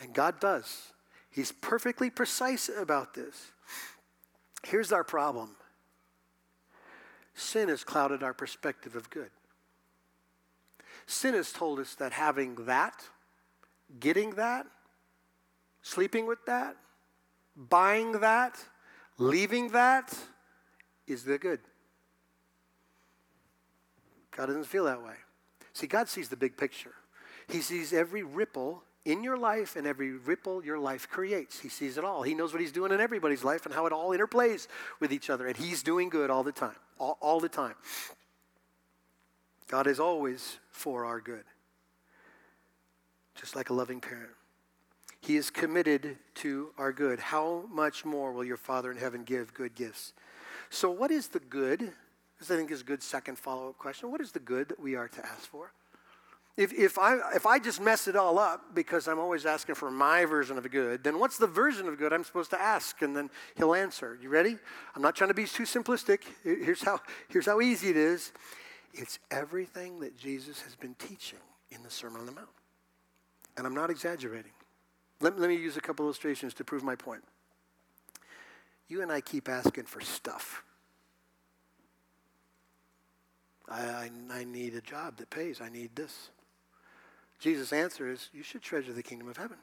And 0.01 0.13
God 0.13 0.39
does. 0.41 0.93
He's 1.29 1.51
perfectly 1.51 2.09
precise 2.09 2.69
about 2.69 3.13
this. 3.13 3.51
Here's 4.63 4.91
our 4.91 5.03
problem 5.03 5.55
sin 7.33 7.69
has 7.69 7.83
clouded 7.83 8.21
our 8.21 8.33
perspective 8.33 8.95
of 8.95 9.09
good. 9.09 9.29
Sin 11.05 11.33
has 11.33 11.51
told 11.51 11.79
us 11.79 11.95
that 11.95 12.11
having 12.11 12.55
that, 12.65 13.07
getting 13.99 14.31
that, 14.31 14.67
sleeping 15.81 16.27
with 16.27 16.45
that, 16.45 16.75
buying 17.55 18.19
that, 18.19 18.63
leaving 19.17 19.69
that 19.69 20.17
is 21.07 21.23
the 21.23 21.37
good. 21.37 21.59
God 24.35 24.47
doesn't 24.47 24.65
feel 24.65 24.85
that 24.85 25.03
way. 25.03 25.15
See, 25.73 25.87
God 25.87 26.07
sees 26.09 26.29
the 26.29 26.37
big 26.37 26.57
picture. 26.57 26.93
He 27.47 27.61
sees 27.61 27.93
every 27.93 28.21
ripple 28.21 28.83
in 29.05 29.23
your 29.23 29.37
life 29.37 29.75
and 29.75 29.87
every 29.87 30.11
ripple 30.11 30.63
your 30.63 30.79
life 30.79 31.09
creates. 31.09 31.59
He 31.59 31.69
sees 31.69 31.97
it 31.97 32.03
all. 32.03 32.23
He 32.23 32.35
knows 32.35 32.53
what 32.53 32.61
He's 32.61 32.71
doing 32.71 32.91
in 32.91 32.99
everybody's 32.99 33.43
life 33.43 33.65
and 33.65 33.73
how 33.73 33.85
it 33.85 33.93
all 33.93 34.09
interplays 34.09 34.67
with 34.99 35.11
each 35.11 35.29
other. 35.29 35.47
And 35.47 35.57
He's 35.57 35.83
doing 35.83 36.09
good 36.09 36.29
all 36.29 36.43
the 36.43 36.51
time. 36.51 36.75
All, 36.97 37.17
all 37.21 37.39
the 37.39 37.49
time. 37.49 37.75
God 39.67 39.87
is 39.87 39.99
always 39.99 40.57
for 40.71 41.05
our 41.05 41.21
good, 41.21 41.43
just 43.35 43.55
like 43.55 43.69
a 43.69 43.73
loving 43.73 44.01
parent. 44.01 44.31
He 45.21 45.35
is 45.35 45.49
committed 45.49 46.17
to 46.35 46.71
our 46.77 46.91
good. 46.91 47.19
How 47.19 47.65
much 47.69 48.03
more 48.05 48.31
will 48.31 48.43
your 48.43 48.57
Father 48.57 48.91
in 48.91 48.97
heaven 48.97 49.23
give 49.23 49.53
good 49.53 49.75
gifts? 49.75 50.13
So, 50.69 50.89
what 50.89 51.11
is 51.11 51.27
the 51.27 51.39
good 51.39 51.93
this, 52.39 52.49
I 52.49 52.55
think, 52.55 52.71
is 52.71 52.81
a 52.81 52.85
good 52.85 53.03
second 53.03 53.37
follow 53.37 53.69
up 53.69 53.77
question. 53.77 54.11
What 54.11 54.21
is 54.21 54.31
the 54.31 54.39
good 54.39 54.69
that 54.69 54.79
we 54.79 54.95
are 54.95 55.09
to 55.09 55.25
ask 55.25 55.41
for? 55.41 55.73
If, 56.59 56.73
if, 56.73 56.99
I, 56.99 57.19
if 57.33 57.45
I 57.45 57.57
just 57.57 57.79
mess 57.79 58.09
it 58.09 58.17
all 58.17 58.37
up 58.37 58.75
because 58.75 59.07
I'm 59.07 59.17
always 59.17 59.45
asking 59.45 59.75
for 59.75 59.89
my 59.89 60.25
version 60.25 60.57
of 60.57 60.69
good, 60.69 61.05
then 61.05 61.17
what's 61.17 61.37
the 61.37 61.47
version 61.47 61.87
of 61.87 61.97
good 61.97 62.11
I'm 62.11 62.25
supposed 62.25 62.49
to 62.49 62.61
ask? 62.61 63.01
And 63.01 63.15
then 63.15 63.29
he'll 63.55 63.73
answer. 63.73 64.19
You 64.21 64.27
ready? 64.27 64.57
I'm 64.93 65.01
not 65.01 65.15
trying 65.15 65.29
to 65.29 65.33
be 65.33 65.45
too 65.45 65.63
simplistic. 65.63 66.23
Here's 66.43 66.83
how, 66.83 66.99
here's 67.29 67.45
how 67.45 67.61
easy 67.61 67.87
it 67.91 67.95
is 67.95 68.33
it's 68.93 69.19
everything 69.31 70.01
that 70.01 70.17
Jesus 70.17 70.59
has 70.63 70.75
been 70.75 70.95
teaching 70.95 71.39
in 71.71 71.81
the 71.81 71.89
Sermon 71.89 72.19
on 72.19 72.25
the 72.25 72.33
Mount. 72.33 72.49
And 73.55 73.65
I'm 73.65 73.73
not 73.73 73.89
exaggerating. 73.89 74.51
Let, 75.21 75.39
let 75.39 75.47
me 75.47 75.55
use 75.55 75.77
a 75.77 75.81
couple 75.81 76.03
illustrations 76.03 76.53
to 76.55 76.65
prove 76.65 76.83
my 76.83 76.95
point. 76.95 77.23
You 78.89 79.01
and 79.01 79.13
I 79.13 79.21
keep 79.21 79.47
asking 79.47 79.85
for 79.85 80.01
stuff. 80.01 80.65
I, 83.69 83.79
I, 83.79 84.11
I 84.29 84.43
need 84.43 84.75
a 84.75 84.81
job 84.81 85.15
that 85.19 85.29
pays. 85.29 85.61
I 85.61 85.69
need 85.69 85.95
this. 85.95 86.31
Jesus' 87.39 87.71
answer 87.71 88.09
is, 88.09 88.29
You 88.33 88.43
should 88.43 88.61
treasure 88.61 88.93
the 88.93 89.03
kingdom 89.03 89.29
of 89.29 89.37
heaven, 89.37 89.57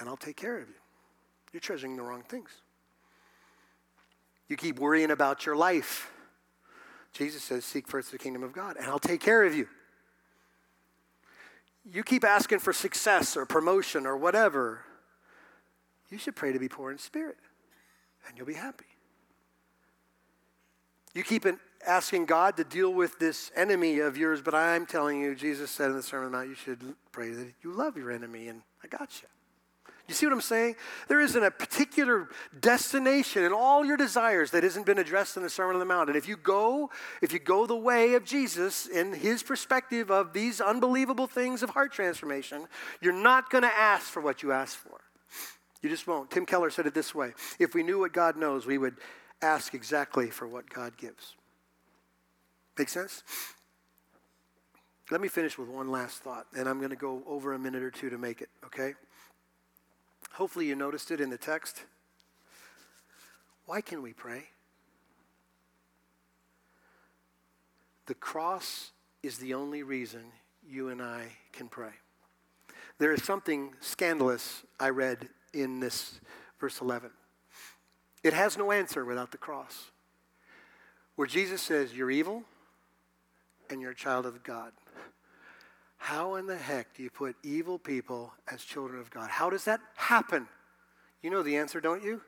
and 0.00 0.08
I'll 0.08 0.16
take 0.16 0.36
care 0.36 0.58
of 0.58 0.68
you. 0.68 0.74
You're 1.52 1.60
treasuring 1.60 1.96
the 1.96 2.02
wrong 2.02 2.22
things. 2.22 2.50
You 4.48 4.56
keep 4.56 4.78
worrying 4.78 5.10
about 5.10 5.46
your 5.46 5.56
life. 5.56 6.10
Jesus 7.12 7.42
says, 7.42 7.64
Seek 7.64 7.86
first 7.86 8.10
the 8.10 8.18
kingdom 8.18 8.42
of 8.42 8.52
God, 8.52 8.76
and 8.76 8.86
I'll 8.86 8.98
take 8.98 9.20
care 9.20 9.44
of 9.44 9.54
you. 9.54 9.68
You 11.84 12.02
keep 12.02 12.24
asking 12.24 12.60
for 12.60 12.72
success 12.72 13.36
or 13.36 13.44
promotion 13.44 14.06
or 14.06 14.16
whatever. 14.16 14.84
You 16.10 16.18
should 16.18 16.36
pray 16.36 16.52
to 16.52 16.58
be 16.58 16.68
poor 16.68 16.90
in 16.90 16.98
spirit, 16.98 17.38
and 18.26 18.36
you'll 18.36 18.46
be 18.46 18.54
happy. 18.54 18.84
You 21.14 21.22
keep 21.22 21.44
asking 21.86 22.26
God 22.26 22.56
to 22.56 22.64
deal 22.64 22.92
with 22.92 23.18
this 23.18 23.50
enemy 23.56 23.98
of 23.98 24.16
yours, 24.16 24.40
but 24.40 24.54
I'm 24.54 24.86
telling 24.86 25.20
you, 25.20 25.34
Jesus 25.34 25.70
said 25.70 25.90
in 25.90 25.96
the 25.96 26.02
Sermon 26.02 26.26
on 26.26 26.32
the 26.32 26.38
Mount, 26.38 26.48
you 26.48 26.54
should 26.54 26.80
pray 27.10 27.30
that 27.30 27.52
you 27.62 27.72
love 27.72 27.96
your 27.96 28.10
enemy, 28.10 28.48
and 28.48 28.62
I 28.82 28.88
got 28.88 29.22
you. 29.22 29.28
You 30.08 30.14
see 30.14 30.26
what 30.26 30.32
I'm 30.32 30.40
saying? 30.40 30.76
There 31.08 31.20
isn't 31.20 31.42
a 31.42 31.50
particular 31.50 32.28
destination 32.60 33.44
in 33.44 33.52
all 33.52 33.84
your 33.84 33.96
desires 33.96 34.50
that 34.50 34.62
hasn't 34.62 34.84
been 34.84 34.98
addressed 34.98 35.36
in 35.36 35.42
the 35.42 35.48
Sermon 35.48 35.76
on 35.76 35.80
the 35.80 35.86
Mount. 35.86 36.08
And 36.08 36.18
if 36.18 36.28
you 36.28 36.36
go, 36.36 36.90
if 37.22 37.32
you 37.32 37.38
go 37.38 37.66
the 37.66 37.76
way 37.76 38.14
of 38.14 38.24
Jesus 38.24 38.86
in 38.86 39.12
his 39.14 39.42
perspective 39.42 40.10
of 40.10 40.32
these 40.32 40.60
unbelievable 40.60 41.26
things 41.26 41.62
of 41.62 41.70
heart 41.70 41.92
transformation, 41.92 42.66
you're 43.00 43.12
not 43.12 43.48
going 43.48 43.62
to 43.62 43.72
ask 43.72 44.04
for 44.04 44.20
what 44.20 44.42
you 44.42 44.52
ask 44.52 44.76
for. 44.76 45.00
You 45.82 45.88
just 45.88 46.06
won't. 46.06 46.30
Tim 46.30 46.46
Keller 46.46 46.70
said 46.70 46.86
it 46.86 46.94
this 46.94 47.14
way 47.14 47.32
If 47.58 47.74
we 47.74 47.82
knew 47.82 48.00
what 48.00 48.12
God 48.12 48.36
knows, 48.36 48.66
we 48.66 48.78
would 48.78 48.96
ask 49.40 49.72
exactly 49.72 50.30
for 50.30 50.46
what 50.46 50.68
God 50.68 50.96
gives. 50.96 51.36
Make 52.78 52.88
sense? 52.88 53.22
Let 55.10 55.20
me 55.20 55.28
finish 55.28 55.58
with 55.58 55.68
one 55.68 55.90
last 55.90 56.22
thought, 56.22 56.46
and 56.56 56.68
I'm 56.68 56.78
going 56.78 56.90
to 56.90 56.96
go 56.96 57.22
over 57.26 57.52
a 57.52 57.58
minute 57.58 57.82
or 57.82 57.90
two 57.90 58.08
to 58.08 58.18
make 58.18 58.40
it, 58.40 58.48
okay? 58.64 58.94
Hopefully, 60.32 60.66
you 60.66 60.74
noticed 60.74 61.10
it 61.10 61.20
in 61.20 61.28
the 61.28 61.36
text. 61.36 61.82
Why 63.66 63.80
can 63.80 64.00
we 64.00 64.12
pray? 64.12 64.44
The 68.06 68.14
cross 68.14 68.92
is 69.22 69.38
the 69.38 69.54
only 69.54 69.82
reason 69.82 70.22
you 70.66 70.88
and 70.88 71.02
I 71.02 71.26
can 71.52 71.68
pray. 71.68 71.92
There 72.98 73.12
is 73.12 73.22
something 73.22 73.74
scandalous 73.80 74.62
I 74.80 74.90
read 74.90 75.28
in 75.52 75.80
this 75.80 76.20
verse 76.58 76.80
11. 76.80 77.10
It 78.22 78.32
has 78.32 78.56
no 78.56 78.72
answer 78.72 79.04
without 79.04 79.30
the 79.30 79.38
cross. 79.38 79.90
Where 81.16 81.26
Jesus 81.26 81.60
says, 81.60 81.94
You're 81.94 82.10
evil, 82.10 82.44
and 83.72 83.80
you're 83.80 83.92
a 83.92 83.96
child 83.96 84.26
of 84.26 84.42
God. 84.44 84.72
How 85.96 86.34
in 86.34 86.46
the 86.46 86.56
heck 86.56 86.94
do 86.94 87.02
you 87.02 87.10
put 87.10 87.36
evil 87.42 87.78
people 87.78 88.32
as 88.50 88.62
children 88.62 89.00
of 89.00 89.10
God? 89.10 89.30
How 89.30 89.50
does 89.50 89.64
that 89.64 89.80
happen? 89.96 90.46
You 91.22 91.30
know 91.30 91.42
the 91.42 91.56
answer, 91.56 91.80
don't 91.80 92.02
you? 92.02 92.20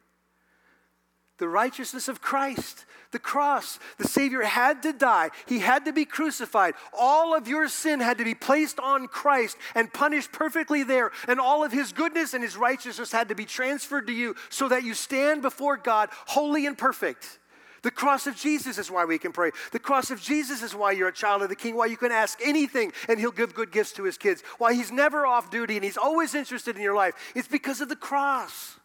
The 1.38 1.48
righteousness 1.48 2.06
of 2.06 2.22
Christ, 2.22 2.86
the 3.10 3.18
cross. 3.18 3.80
The 3.98 4.06
Savior 4.06 4.42
had 4.42 4.84
to 4.84 4.92
die. 4.92 5.30
He 5.46 5.58
had 5.58 5.84
to 5.86 5.92
be 5.92 6.04
crucified. 6.04 6.74
All 6.96 7.34
of 7.34 7.48
your 7.48 7.68
sin 7.68 7.98
had 7.98 8.18
to 8.18 8.24
be 8.24 8.36
placed 8.36 8.78
on 8.78 9.08
Christ 9.08 9.56
and 9.74 9.92
punished 9.92 10.30
perfectly 10.30 10.84
there. 10.84 11.10
And 11.26 11.40
all 11.40 11.64
of 11.64 11.72
His 11.72 11.92
goodness 11.92 12.34
and 12.34 12.44
His 12.44 12.56
righteousness 12.56 13.10
had 13.10 13.28
to 13.30 13.34
be 13.34 13.44
transferred 13.44 14.06
to 14.06 14.12
you 14.12 14.36
so 14.48 14.68
that 14.68 14.84
you 14.84 14.94
stand 14.94 15.42
before 15.42 15.76
God 15.76 16.10
holy 16.26 16.66
and 16.66 16.78
perfect. 16.78 17.40
The 17.84 17.90
cross 17.90 18.26
of 18.26 18.34
Jesus 18.34 18.78
is 18.78 18.90
why 18.90 19.04
we 19.04 19.18
can 19.18 19.30
pray. 19.30 19.50
The 19.70 19.78
cross 19.78 20.10
of 20.10 20.18
Jesus 20.18 20.62
is 20.62 20.74
why 20.74 20.92
you're 20.92 21.08
a 21.08 21.12
child 21.12 21.42
of 21.42 21.50
the 21.50 21.54
King, 21.54 21.76
why 21.76 21.84
you 21.84 21.98
can 21.98 22.12
ask 22.12 22.38
anything 22.42 22.92
and 23.10 23.20
He'll 23.20 23.30
give 23.30 23.54
good 23.54 23.70
gifts 23.70 23.92
to 23.92 24.04
His 24.04 24.16
kids, 24.16 24.42
why 24.56 24.72
He's 24.72 24.90
never 24.90 25.26
off 25.26 25.50
duty 25.50 25.76
and 25.76 25.84
He's 25.84 25.98
always 25.98 26.34
interested 26.34 26.76
in 26.76 26.82
your 26.82 26.96
life. 26.96 27.14
It's 27.34 27.46
because 27.46 27.82
of 27.82 27.90
the 27.90 27.96
cross. 27.96 28.78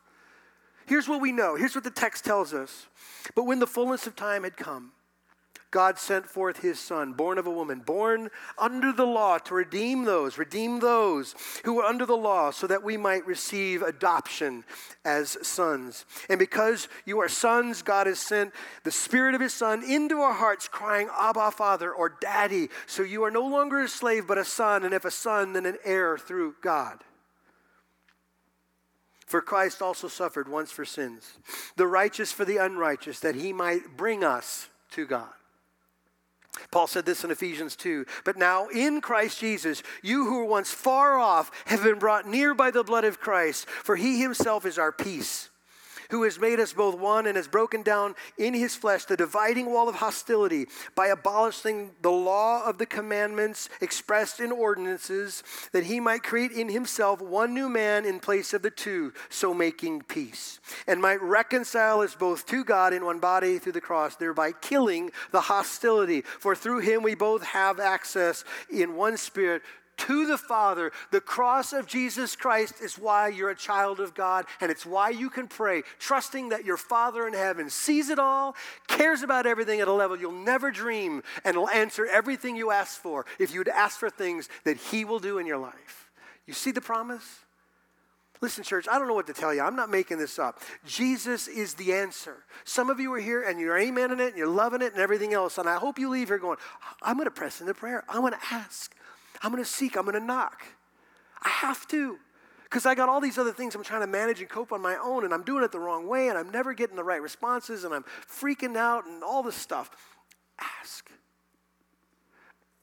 Here's 0.86 1.08
what 1.08 1.22
we 1.22 1.32
know. 1.32 1.56
Here's 1.56 1.76
what 1.76 1.86
the 1.86 1.92
text 1.92 2.26
tells 2.26 2.54
us. 2.54 2.88
But 3.36 3.46
when 3.46 3.60
the 3.60 3.68
fullness 3.68 4.06
of 4.06 4.18
time 4.18 4.44
had 4.44 4.58
come, 4.58 4.92
God 5.72 6.00
sent 6.00 6.26
forth 6.26 6.62
his 6.62 6.80
son, 6.80 7.14
born 7.14 7.38
of 7.38 7.46
a 7.46 7.52
woman, 7.52 7.80
born 7.80 8.30
under 8.58 8.92
the 8.92 9.06
law 9.06 9.38
to 9.38 9.54
redeem 9.54 10.04
those, 10.04 10.40
redeem 10.40 10.80
those 10.80 11.36
who 11.64 11.76
were 11.76 11.84
under 11.84 12.08
the 12.08 12.18
law, 12.18 12.50
so 12.50 12.66
that 12.66 12.84
we 12.84 12.98
might 12.98 13.26
receive 13.28 13.84
adoption 13.84 14.64
as 15.06 15.38
sons. 15.48 16.06
And 16.28 16.40
because 16.40 16.88
you 17.06 17.20
are 17.20 17.30
sons, 17.30 17.84
God 17.84 18.08
has 18.08 18.20
sent 18.20 18.52
the 18.84 18.92
Spirit 18.92 19.36
of 19.36 19.42
his 19.42 19.54
Son 19.54 19.84
into 19.84 20.20
our 20.22 20.34
hearts, 20.34 20.68
crying, 20.68 21.08
Abba, 21.20 21.52
Father, 21.52 21.92
or 21.92 22.18
Daddy. 22.20 22.70
So 22.88 23.04
you 23.04 23.24
are 23.24 23.32
no 23.32 23.46
longer 23.46 23.82
a 23.82 23.88
slave, 23.88 24.26
but 24.28 24.40
a 24.40 24.46
son, 24.46 24.84
and 24.84 24.94
if 24.94 25.06
a 25.06 25.12
son, 25.12 25.54
then 25.54 25.68
an 25.68 25.78
heir 25.86 26.18
through 26.18 26.56
God. 26.62 27.04
For 29.28 29.42
Christ 29.42 29.84
also 29.84 30.08
suffered 30.08 30.50
once 30.50 30.72
for 30.72 30.86
sins, 30.86 31.38
the 31.76 31.86
righteous 31.86 32.32
for 32.32 32.46
the 32.46 32.58
unrighteous, 32.58 33.20
that 33.20 33.36
he 33.36 33.54
might 33.54 33.96
bring 33.96 34.24
us 34.24 34.70
to 34.92 35.06
God. 35.06 35.30
Paul 36.72 36.88
said 36.88 37.06
this 37.06 37.24
in 37.24 37.32
Ephesians 37.32 37.76
2. 37.76 38.06
But 38.26 38.38
now 38.38 38.68
in 38.68 39.02
Christ 39.02 39.40
Jesus, 39.40 39.84
you 40.02 40.26
who 40.26 40.38
were 40.40 40.46
once 40.46 40.72
far 40.72 41.18
off 41.18 41.52
have 41.66 41.84
been 41.84 42.00
brought 42.00 42.28
near 42.28 42.54
by 42.54 42.72
the 42.72 42.84
blood 42.84 43.06
of 43.06 43.20
Christ, 43.20 43.68
for 43.68 43.96
he 43.96 44.22
himself 44.22 44.66
is 44.66 44.78
our 44.78 44.92
peace 44.92 45.50
who 46.10 46.24
has 46.24 46.40
made 46.40 46.60
us 46.60 46.74
both 46.74 46.98
one 46.98 47.28
and 47.28 47.36
has 47.36 47.48
broken 47.48 47.82
down 47.82 48.16
in 48.38 48.54
his 48.54 48.76
flesh 48.76 49.06
the 49.06 49.18
dividing 49.18 49.72
wall 49.72 49.88
of 49.88 49.96
hostility 49.96 50.68
by 50.96 51.08
abolishing 51.08 51.92
the 52.02 52.12
law 52.12 52.64
of 52.66 52.78
the 52.78 52.86
commandments 52.86 53.70
expressed 53.82 54.40
in 54.40 54.52
ordinances, 54.52 55.44
that 55.72 55.86
he 55.86 56.00
might 56.00 56.24
create 56.24 56.52
in 56.52 56.70
himself 56.70 57.22
one 57.22 57.54
new 57.54 57.70
man 57.70 58.06
in 58.06 58.20
place 58.20 58.54
of 58.54 58.62
the 58.62 58.72
two, 58.72 59.14
so 59.30 59.54
making 59.54 60.02
peace, 60.02 60.60
and 60.88 61.02
might 61.02 61.22
reconcile 61.22 62.02
us 62.02 62.16
both 62.16 62.46
to 62.48 62.64
God 62.64 62.94
in 62.94 63.06
one 63.06 63.20
body 63.20 63.60
through 63.60 63.74
the 63.74 63.82
cross, 63.82 64.16
thereby 64.16 64.52
killing 64.52 65.12
the 65.32 65.42
hostility. 65.42 66.22
For 66.22 66.56
through 66.56 66.80
him 66.80 67.04
we 67.04 67.16
both 67.16 67.44
have 67.44 67.80
access 67.80 68.44
in 68.72 68.96
one 68.96 69.18
spirit 69.18 69.62
to 70.00 70.26
the 70.26 70.38
Father. 70.38 70.92
The 71.12 71.22
cross 71.22 71.74
of 71.74 71.88
Jesus 71.88 72.36
Christ 72.36 72.76
is 72.82 72.98
why 72.98 73.28
you're 73.28 73.50
a 73.50 73.56
child 73.56 74.00
of 74.00 74.14
God, 74.14 74.46
and 74.62 74.72
it's 74.72 74.86
why 74.86 75.10
you 75.10 75.30
can 75.30 75.48
pray, 75.48 75.84
trusting 76.00 76.50
that 76.50 76.66
your 76.66 76.78
Father 76.78 77.28
in 77.28 77.34
heaven 77.34 77.70
sees 77.70 78.10
it 78.10 78.20
all, 78.20 78.56
cares 78.88 79.22
about 79.22 79.46
everything 79.46 79.80
at 79.80 79.88
a 79.88 79.94
level 79.94 80.18
you'll 80.18 80.32
never 80.32 80.72
dream, 80.72 81.22
and 81.44 81.58
will 81.58 81.70
answer 81.70 82.06
everything 82.06 82.56
you 82.56 82.72
ask 82.72 83.00
for 83.02 83.26
if 83.40 83.54
you'd 83.54 83.68
ask 83.68 84.00
for 84.00 84.10
things 84.10 84.50
that 84.64 84.78
He 84.78 85.06
will 85.06 85.20
do 85.20 85.38
in 85.38 85.46
your 85.46 85.58
life. 85.58 86.10
You 86.46 86.54
see 86.54 86.72
the 86.72 86.82
promise? 86.82 87.40
Listen, 88.42 88.64
church, 88.64 88.88
I 88.90 88.98
don't 88.98 89.10
know 89.10 89.14
what 89.14 89.28
to 89.28 89.34
tell 89.34 89.54
you. 89.54 89.62
I'm 89.62 89.76
not 89.76 89.90
making 89.90 90.18
this 90.18 90.40
up. 90.40 90.62
Jesus 90.86 91.50
is 91.50 91.74
the 91.74 91.92
answer. 91.92 92.38
Some 92.64 92.90
of 92.90 93.00
you 93.00 93.14
are 93.14 93.20
here 93.20 93.44
and 93.44 93.60
you're 93.60 93.78
amening 93.78 94.22
it 94.22 94.30
and 94.30 94.38
you're 94.38 94.48
loving 94.48 94.82
it 94.82 94.94
and 94.94 95.02
everything 95.02 95.34
else. 95.34 95.58
And 95.58 95.68
I 95.68 95.76
hope 95.76 96.00
you 96.00 96.10
leave 96.10 96.30
here 96.30 96.38
going, 96.38 96.58
I'm 97.02 97.18
going 97.18 97.26
to 97.26 97.32
press 97.32 97.60
into 97.60 97.74
prayer. 97.74 98.06
I'm 98.08 98.22
going 98.22 98.32
to 98.32 98.40
ask. 98.50 98.96
I'm 99.42 99.52
going 99.52 99.64
to 99.64 99.70
seek, 99.70 99.96
I'm 99.96 100.04
going 100.04 100.20
to 100.20 100.26
knock. 100.26 100.64
I 101.42 101.50
have 101.50 101.88
to. 101.90 102.18
Because 102.64 102.86
I 102.86 102.94
got 102.94 103.10
all 103.10 103.20
these 103.20 103.40
other 103.40 103.52
things 103.52 103.74
I'm 103.74 103.84
trying 103.84 104.02
to 104.02 104.08
manage 104.08 104.42
and 104.42 104.50
cope 104.50 104.72
on 104.72 104.82
my 104.82 104.96
own, 104.98 105.26
and 105.26 105.34
I'm 105.34 105.44
doing 105.44 105.64
it 105.64 105.72
the 105.72 105.80
wrong 105.80 106.08
way, 106.08 106.28
and 106.30 106.38
I'm 106.38 106.52
never 106.52 106.74
getting 106.74 106.96
the 106.96 107.04
right 107.04 107.22
responses, 107.22 107.84
and 107.84 107.94
I'm 107.94 108.06
freaking 108.28 108.78
out, 108.78 109.08
and 109.08 109.24
all 109.24 109.42
this 109.42 109.56
stuff. 109.56 109.90
Ask. 110.60 111.10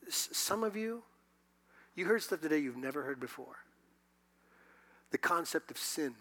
S- 0.09 0.31
some 0.33 0.65
of 0.65 0.77
you, 0.77 1.03
you 1.95 2.07
heard 2.07 2.23
stuff 2.23 2.41
today 2.41 2.59
you've 2.59 2.77
never 2.77 3.03
heard 3.03 3.21
before. 3.21 3.57
The 5.13 5.19
concept 5.19 5.71
of 5.71 5.79
sin, 5.79 6.17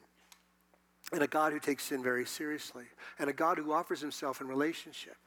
and 1.11 1.23
a 1.23 1.27
God 1.27 1.51
who 1.51 1.59
takes 1.59 1.85
sin 1.85 2.03
very 2.03 2.25
seriously, 2.25 2.85
and 3.17 3.31
a 3.31 3.33
God 3.33 3.57
who 3.57 3.73
offers 3.73 3.99
himself 3.99 4.41
in 4.41 4.47
relationship. 4.47 5.17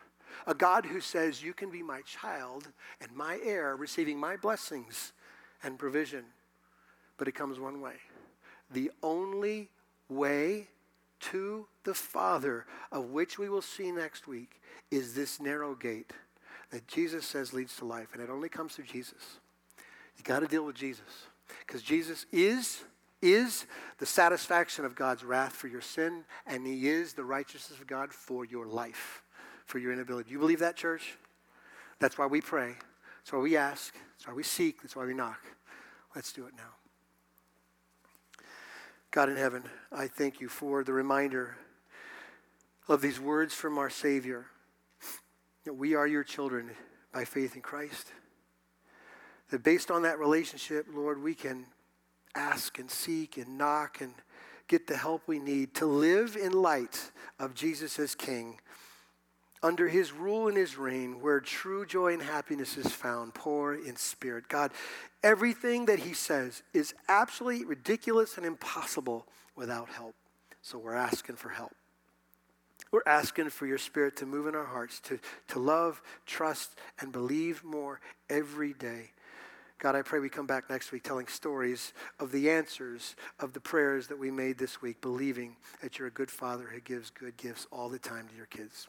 A 0.46 0.54
God 0.54 0.86
who 0.86 1.00
says, 1.00 1.42
You 1.42 1.52
can 1.52 1.70
be 1.70 1.82
my 1.82 2.00
child 2.02 2.68
and 3.00 3.14
my 3.14 3.38
heir, 3.42 3.76
receiving 3.76 4.18
my 4.18 4.36
blessings 4.36 5.12
and 5.62 5.78
provision. 5.78 6.24
But 7.16 7.28
it 7.28 7.34
comes 7.34 7.58
one 7.58 7.80
way. 7.80 7.96
The 8.70 8.90
only 9.02 9.68
way 10.08 10.68
to 11.20 11.66
the 11.84 11.94
Father, 11.94 12.66
of 12.92 13.10
which 13.10 13.38
we 13.38 13.48
will 13.48 13.62
see 13.62 13.90
next 13.90 14.28
week, 14.28 14.60
is 14.90 15.14
this 15.14 15.40
narrow 15.40 15.74
gate 15.74 16.12
that 16.70 16.86
Jesus 16.86 17.26
says 17.26 17.52
leads 17.52 17.76
to 17.76 17.84
life. 17.84 18.08
And 18.12 18.22
it 18.22 18.30
only 18.30 18.48
comes 18.48 18.74
through 18.74 18.84
Jesus. 18.84 19.38
You 20.16 20.24
got 20.24 20.40
to 20.40 20.46
deal 20.46 20.64
with 20.64 20.76
Jesus. 20.76 21.26
Because 21.66 21.82
Jesus 21.82 22.26
is 22.32 22.84
is 23.20 23.66
the 23.98 24.06
satisfaction 24.06 24.84
of 24.84 24.94
God's 24.94 25.24
wrath 25.24 25.52
for 25.52 25.66
your 25.66 25.80
sin, 25.80 26.24
and 26.46 26.64
He 26.64 26.88
is 26.88 27.14
the 27.14 27.24
righteousness 27.24 27.80
of 27.80 27.86
God 27.88 28.12
for 28.12 28.44
your 28.44 28.66
life 28.66 29.24
for 29.68 29.78
your 29.78 29.92
inability. 29.92 30.28
Do 30.28 30.32
you 30.32 30.38
believe 30.38 30.60
that, 30.60 30.76
church? 30.76 31.14
That's 32.00 32.16
why 32.16 32.26
we 32.26 32.40
pray. 32.40 32.74
That's 33.18 33.32
why 33.32 33.38
we 33.38 33.56
ask. 33.56 33.94
That's 34.16 34.26
why 34.26 34.32
we 34.32 34.42
seek. 34.42 34.82
That's 34.82 34.96
why 34.96 35.04
we 35.04 35.12
knock. 35.12 35.40
Let's 36.16 36.32
do 36.32 36.46
it 36.46 36.54
now. 36.56 36.72
God 39.10 39.28
in 39.28 39.36
heaven, 39.36 39.62
I 39.92 40.06
thank 40.06 40.40
you 40.40 40.48
for 40.48 40.82
the 40.84 40.92
reminder 40.94 41.56
of 42.88 43.02
these 43.02 43.20
words 43.20 43.52
from 43.52 43.76
our 43.76 43.90
Savior. 43.90 44.46
That 45.64 45.74
we 45.74 45.94
are 45.94 46.06
your 46.06 46.24
children 46.24 46.70
by 47.12 47.26
faith 47.26 47.54
in 47.54 47.60
Christ. 47.60 48.06
That 49.50 49.62
based 49.62 49.90
on 49.90 50.02
that 50.02 50.18
relationship, 50.18 50.86
Lord, 50.90 51.22
we 51.22 51.34
can 51.34 51.66
ask 52.34 52.78
and 52.78 52.90
seek 52.90 53.36
and 53.36 53.58
knock 53.58 54.00
and 54.00 54.14
get 54.66 54.86
the 54.86 54.96
help 54.96 55.22
we 55.26 55.38
need 55.38 55.74
to 55.74 55.86
live 55.86 56.36
in 56.36 56.52
light 56.52 57.10
of 57.38 57.54
Jesus 57.54 57.98
as 57.98 58.14
King 58.14 58.58
under 59.62 59.88
his 59.88 60.12
rule 60.12 60.48
and 60.48 60.56
his 60.56 60.76
reign, 60.76 61.20
where 61.20 61.40
true 61.40 61.84
joy 61.84 62.12
and 62.12 62.22
happiness 62.22 62.76
is 62.76 62.92
found, 62.92 63.34
poor 63.34 63.74
in 63.74 63.96
spirit. 63.96 64.48
God, 64.48 64.72
everything 65.22 65.86
that 65.86 66.00
he 66.00 66.12
says 66.12 66.62
is 66.72 66.94
absolutely 67.08 67.64
ridiculous 67.64 68.36
and 68.36 68.46
impossible 68.46 69.26
without 69.56 69.88
help. 69.88 70.14
So 70.62 70.78
we're 70.78 70.94
asking 70.94 71.36
for 71.36 71.48
help. 71.48 71.72
We're 72.90 73.02
asking 73.06 73.50
for 73.50 73.66
your 73.66 73.78
spirit 73.78 74.16
to 74.16 74.26
move 74.26 74.46
in 74.46 74.54
our 74.54 74.64
hearts, 74.64 75.00
to, 75.00 75.18
to 75.48 75.58
love, 75.58 76.00
trust, 76.24 76.78
and 77.00 77.12
believe 77.12 77.62
more 77.62 78.00
every 78.30 78.72
day. 78.72 79.10
God, 79.78 79.94
I 79.94 80.02
pray 80.02 80.18
we 80.18 80.28
come 80.28 80.46
back 80.46 80.68
next 80.70 80.90
week 80.90 81.04
telling 81.04 81.28
stories 81.28 81.92
of 82.18 82.32
the 82.32 82.50
answers 82.50 83.14
of 83.38 83.52
the 83.52 83.60
prayers 83.60 84.08
that 84.08 84.18
we 84.18 84.30
made 84.30 84.58
this 84.58 84.82
week, 84.82 85.00
believing 85.00 85.56
that 85.82 85.98
you're 85.98 86.08
a 86.08 86.12
good 86.12 86.30
father 86.30 86.64
who 86.72 86.80
gives 86.80 87.10
good 87.10 87.36
gifts 87.36 87.66
all 87.70 87.88
the 87.88 87.98
time 87.98 88.26
to 88.28 88.34
your 88.34 88.46
kids 88.46 88.88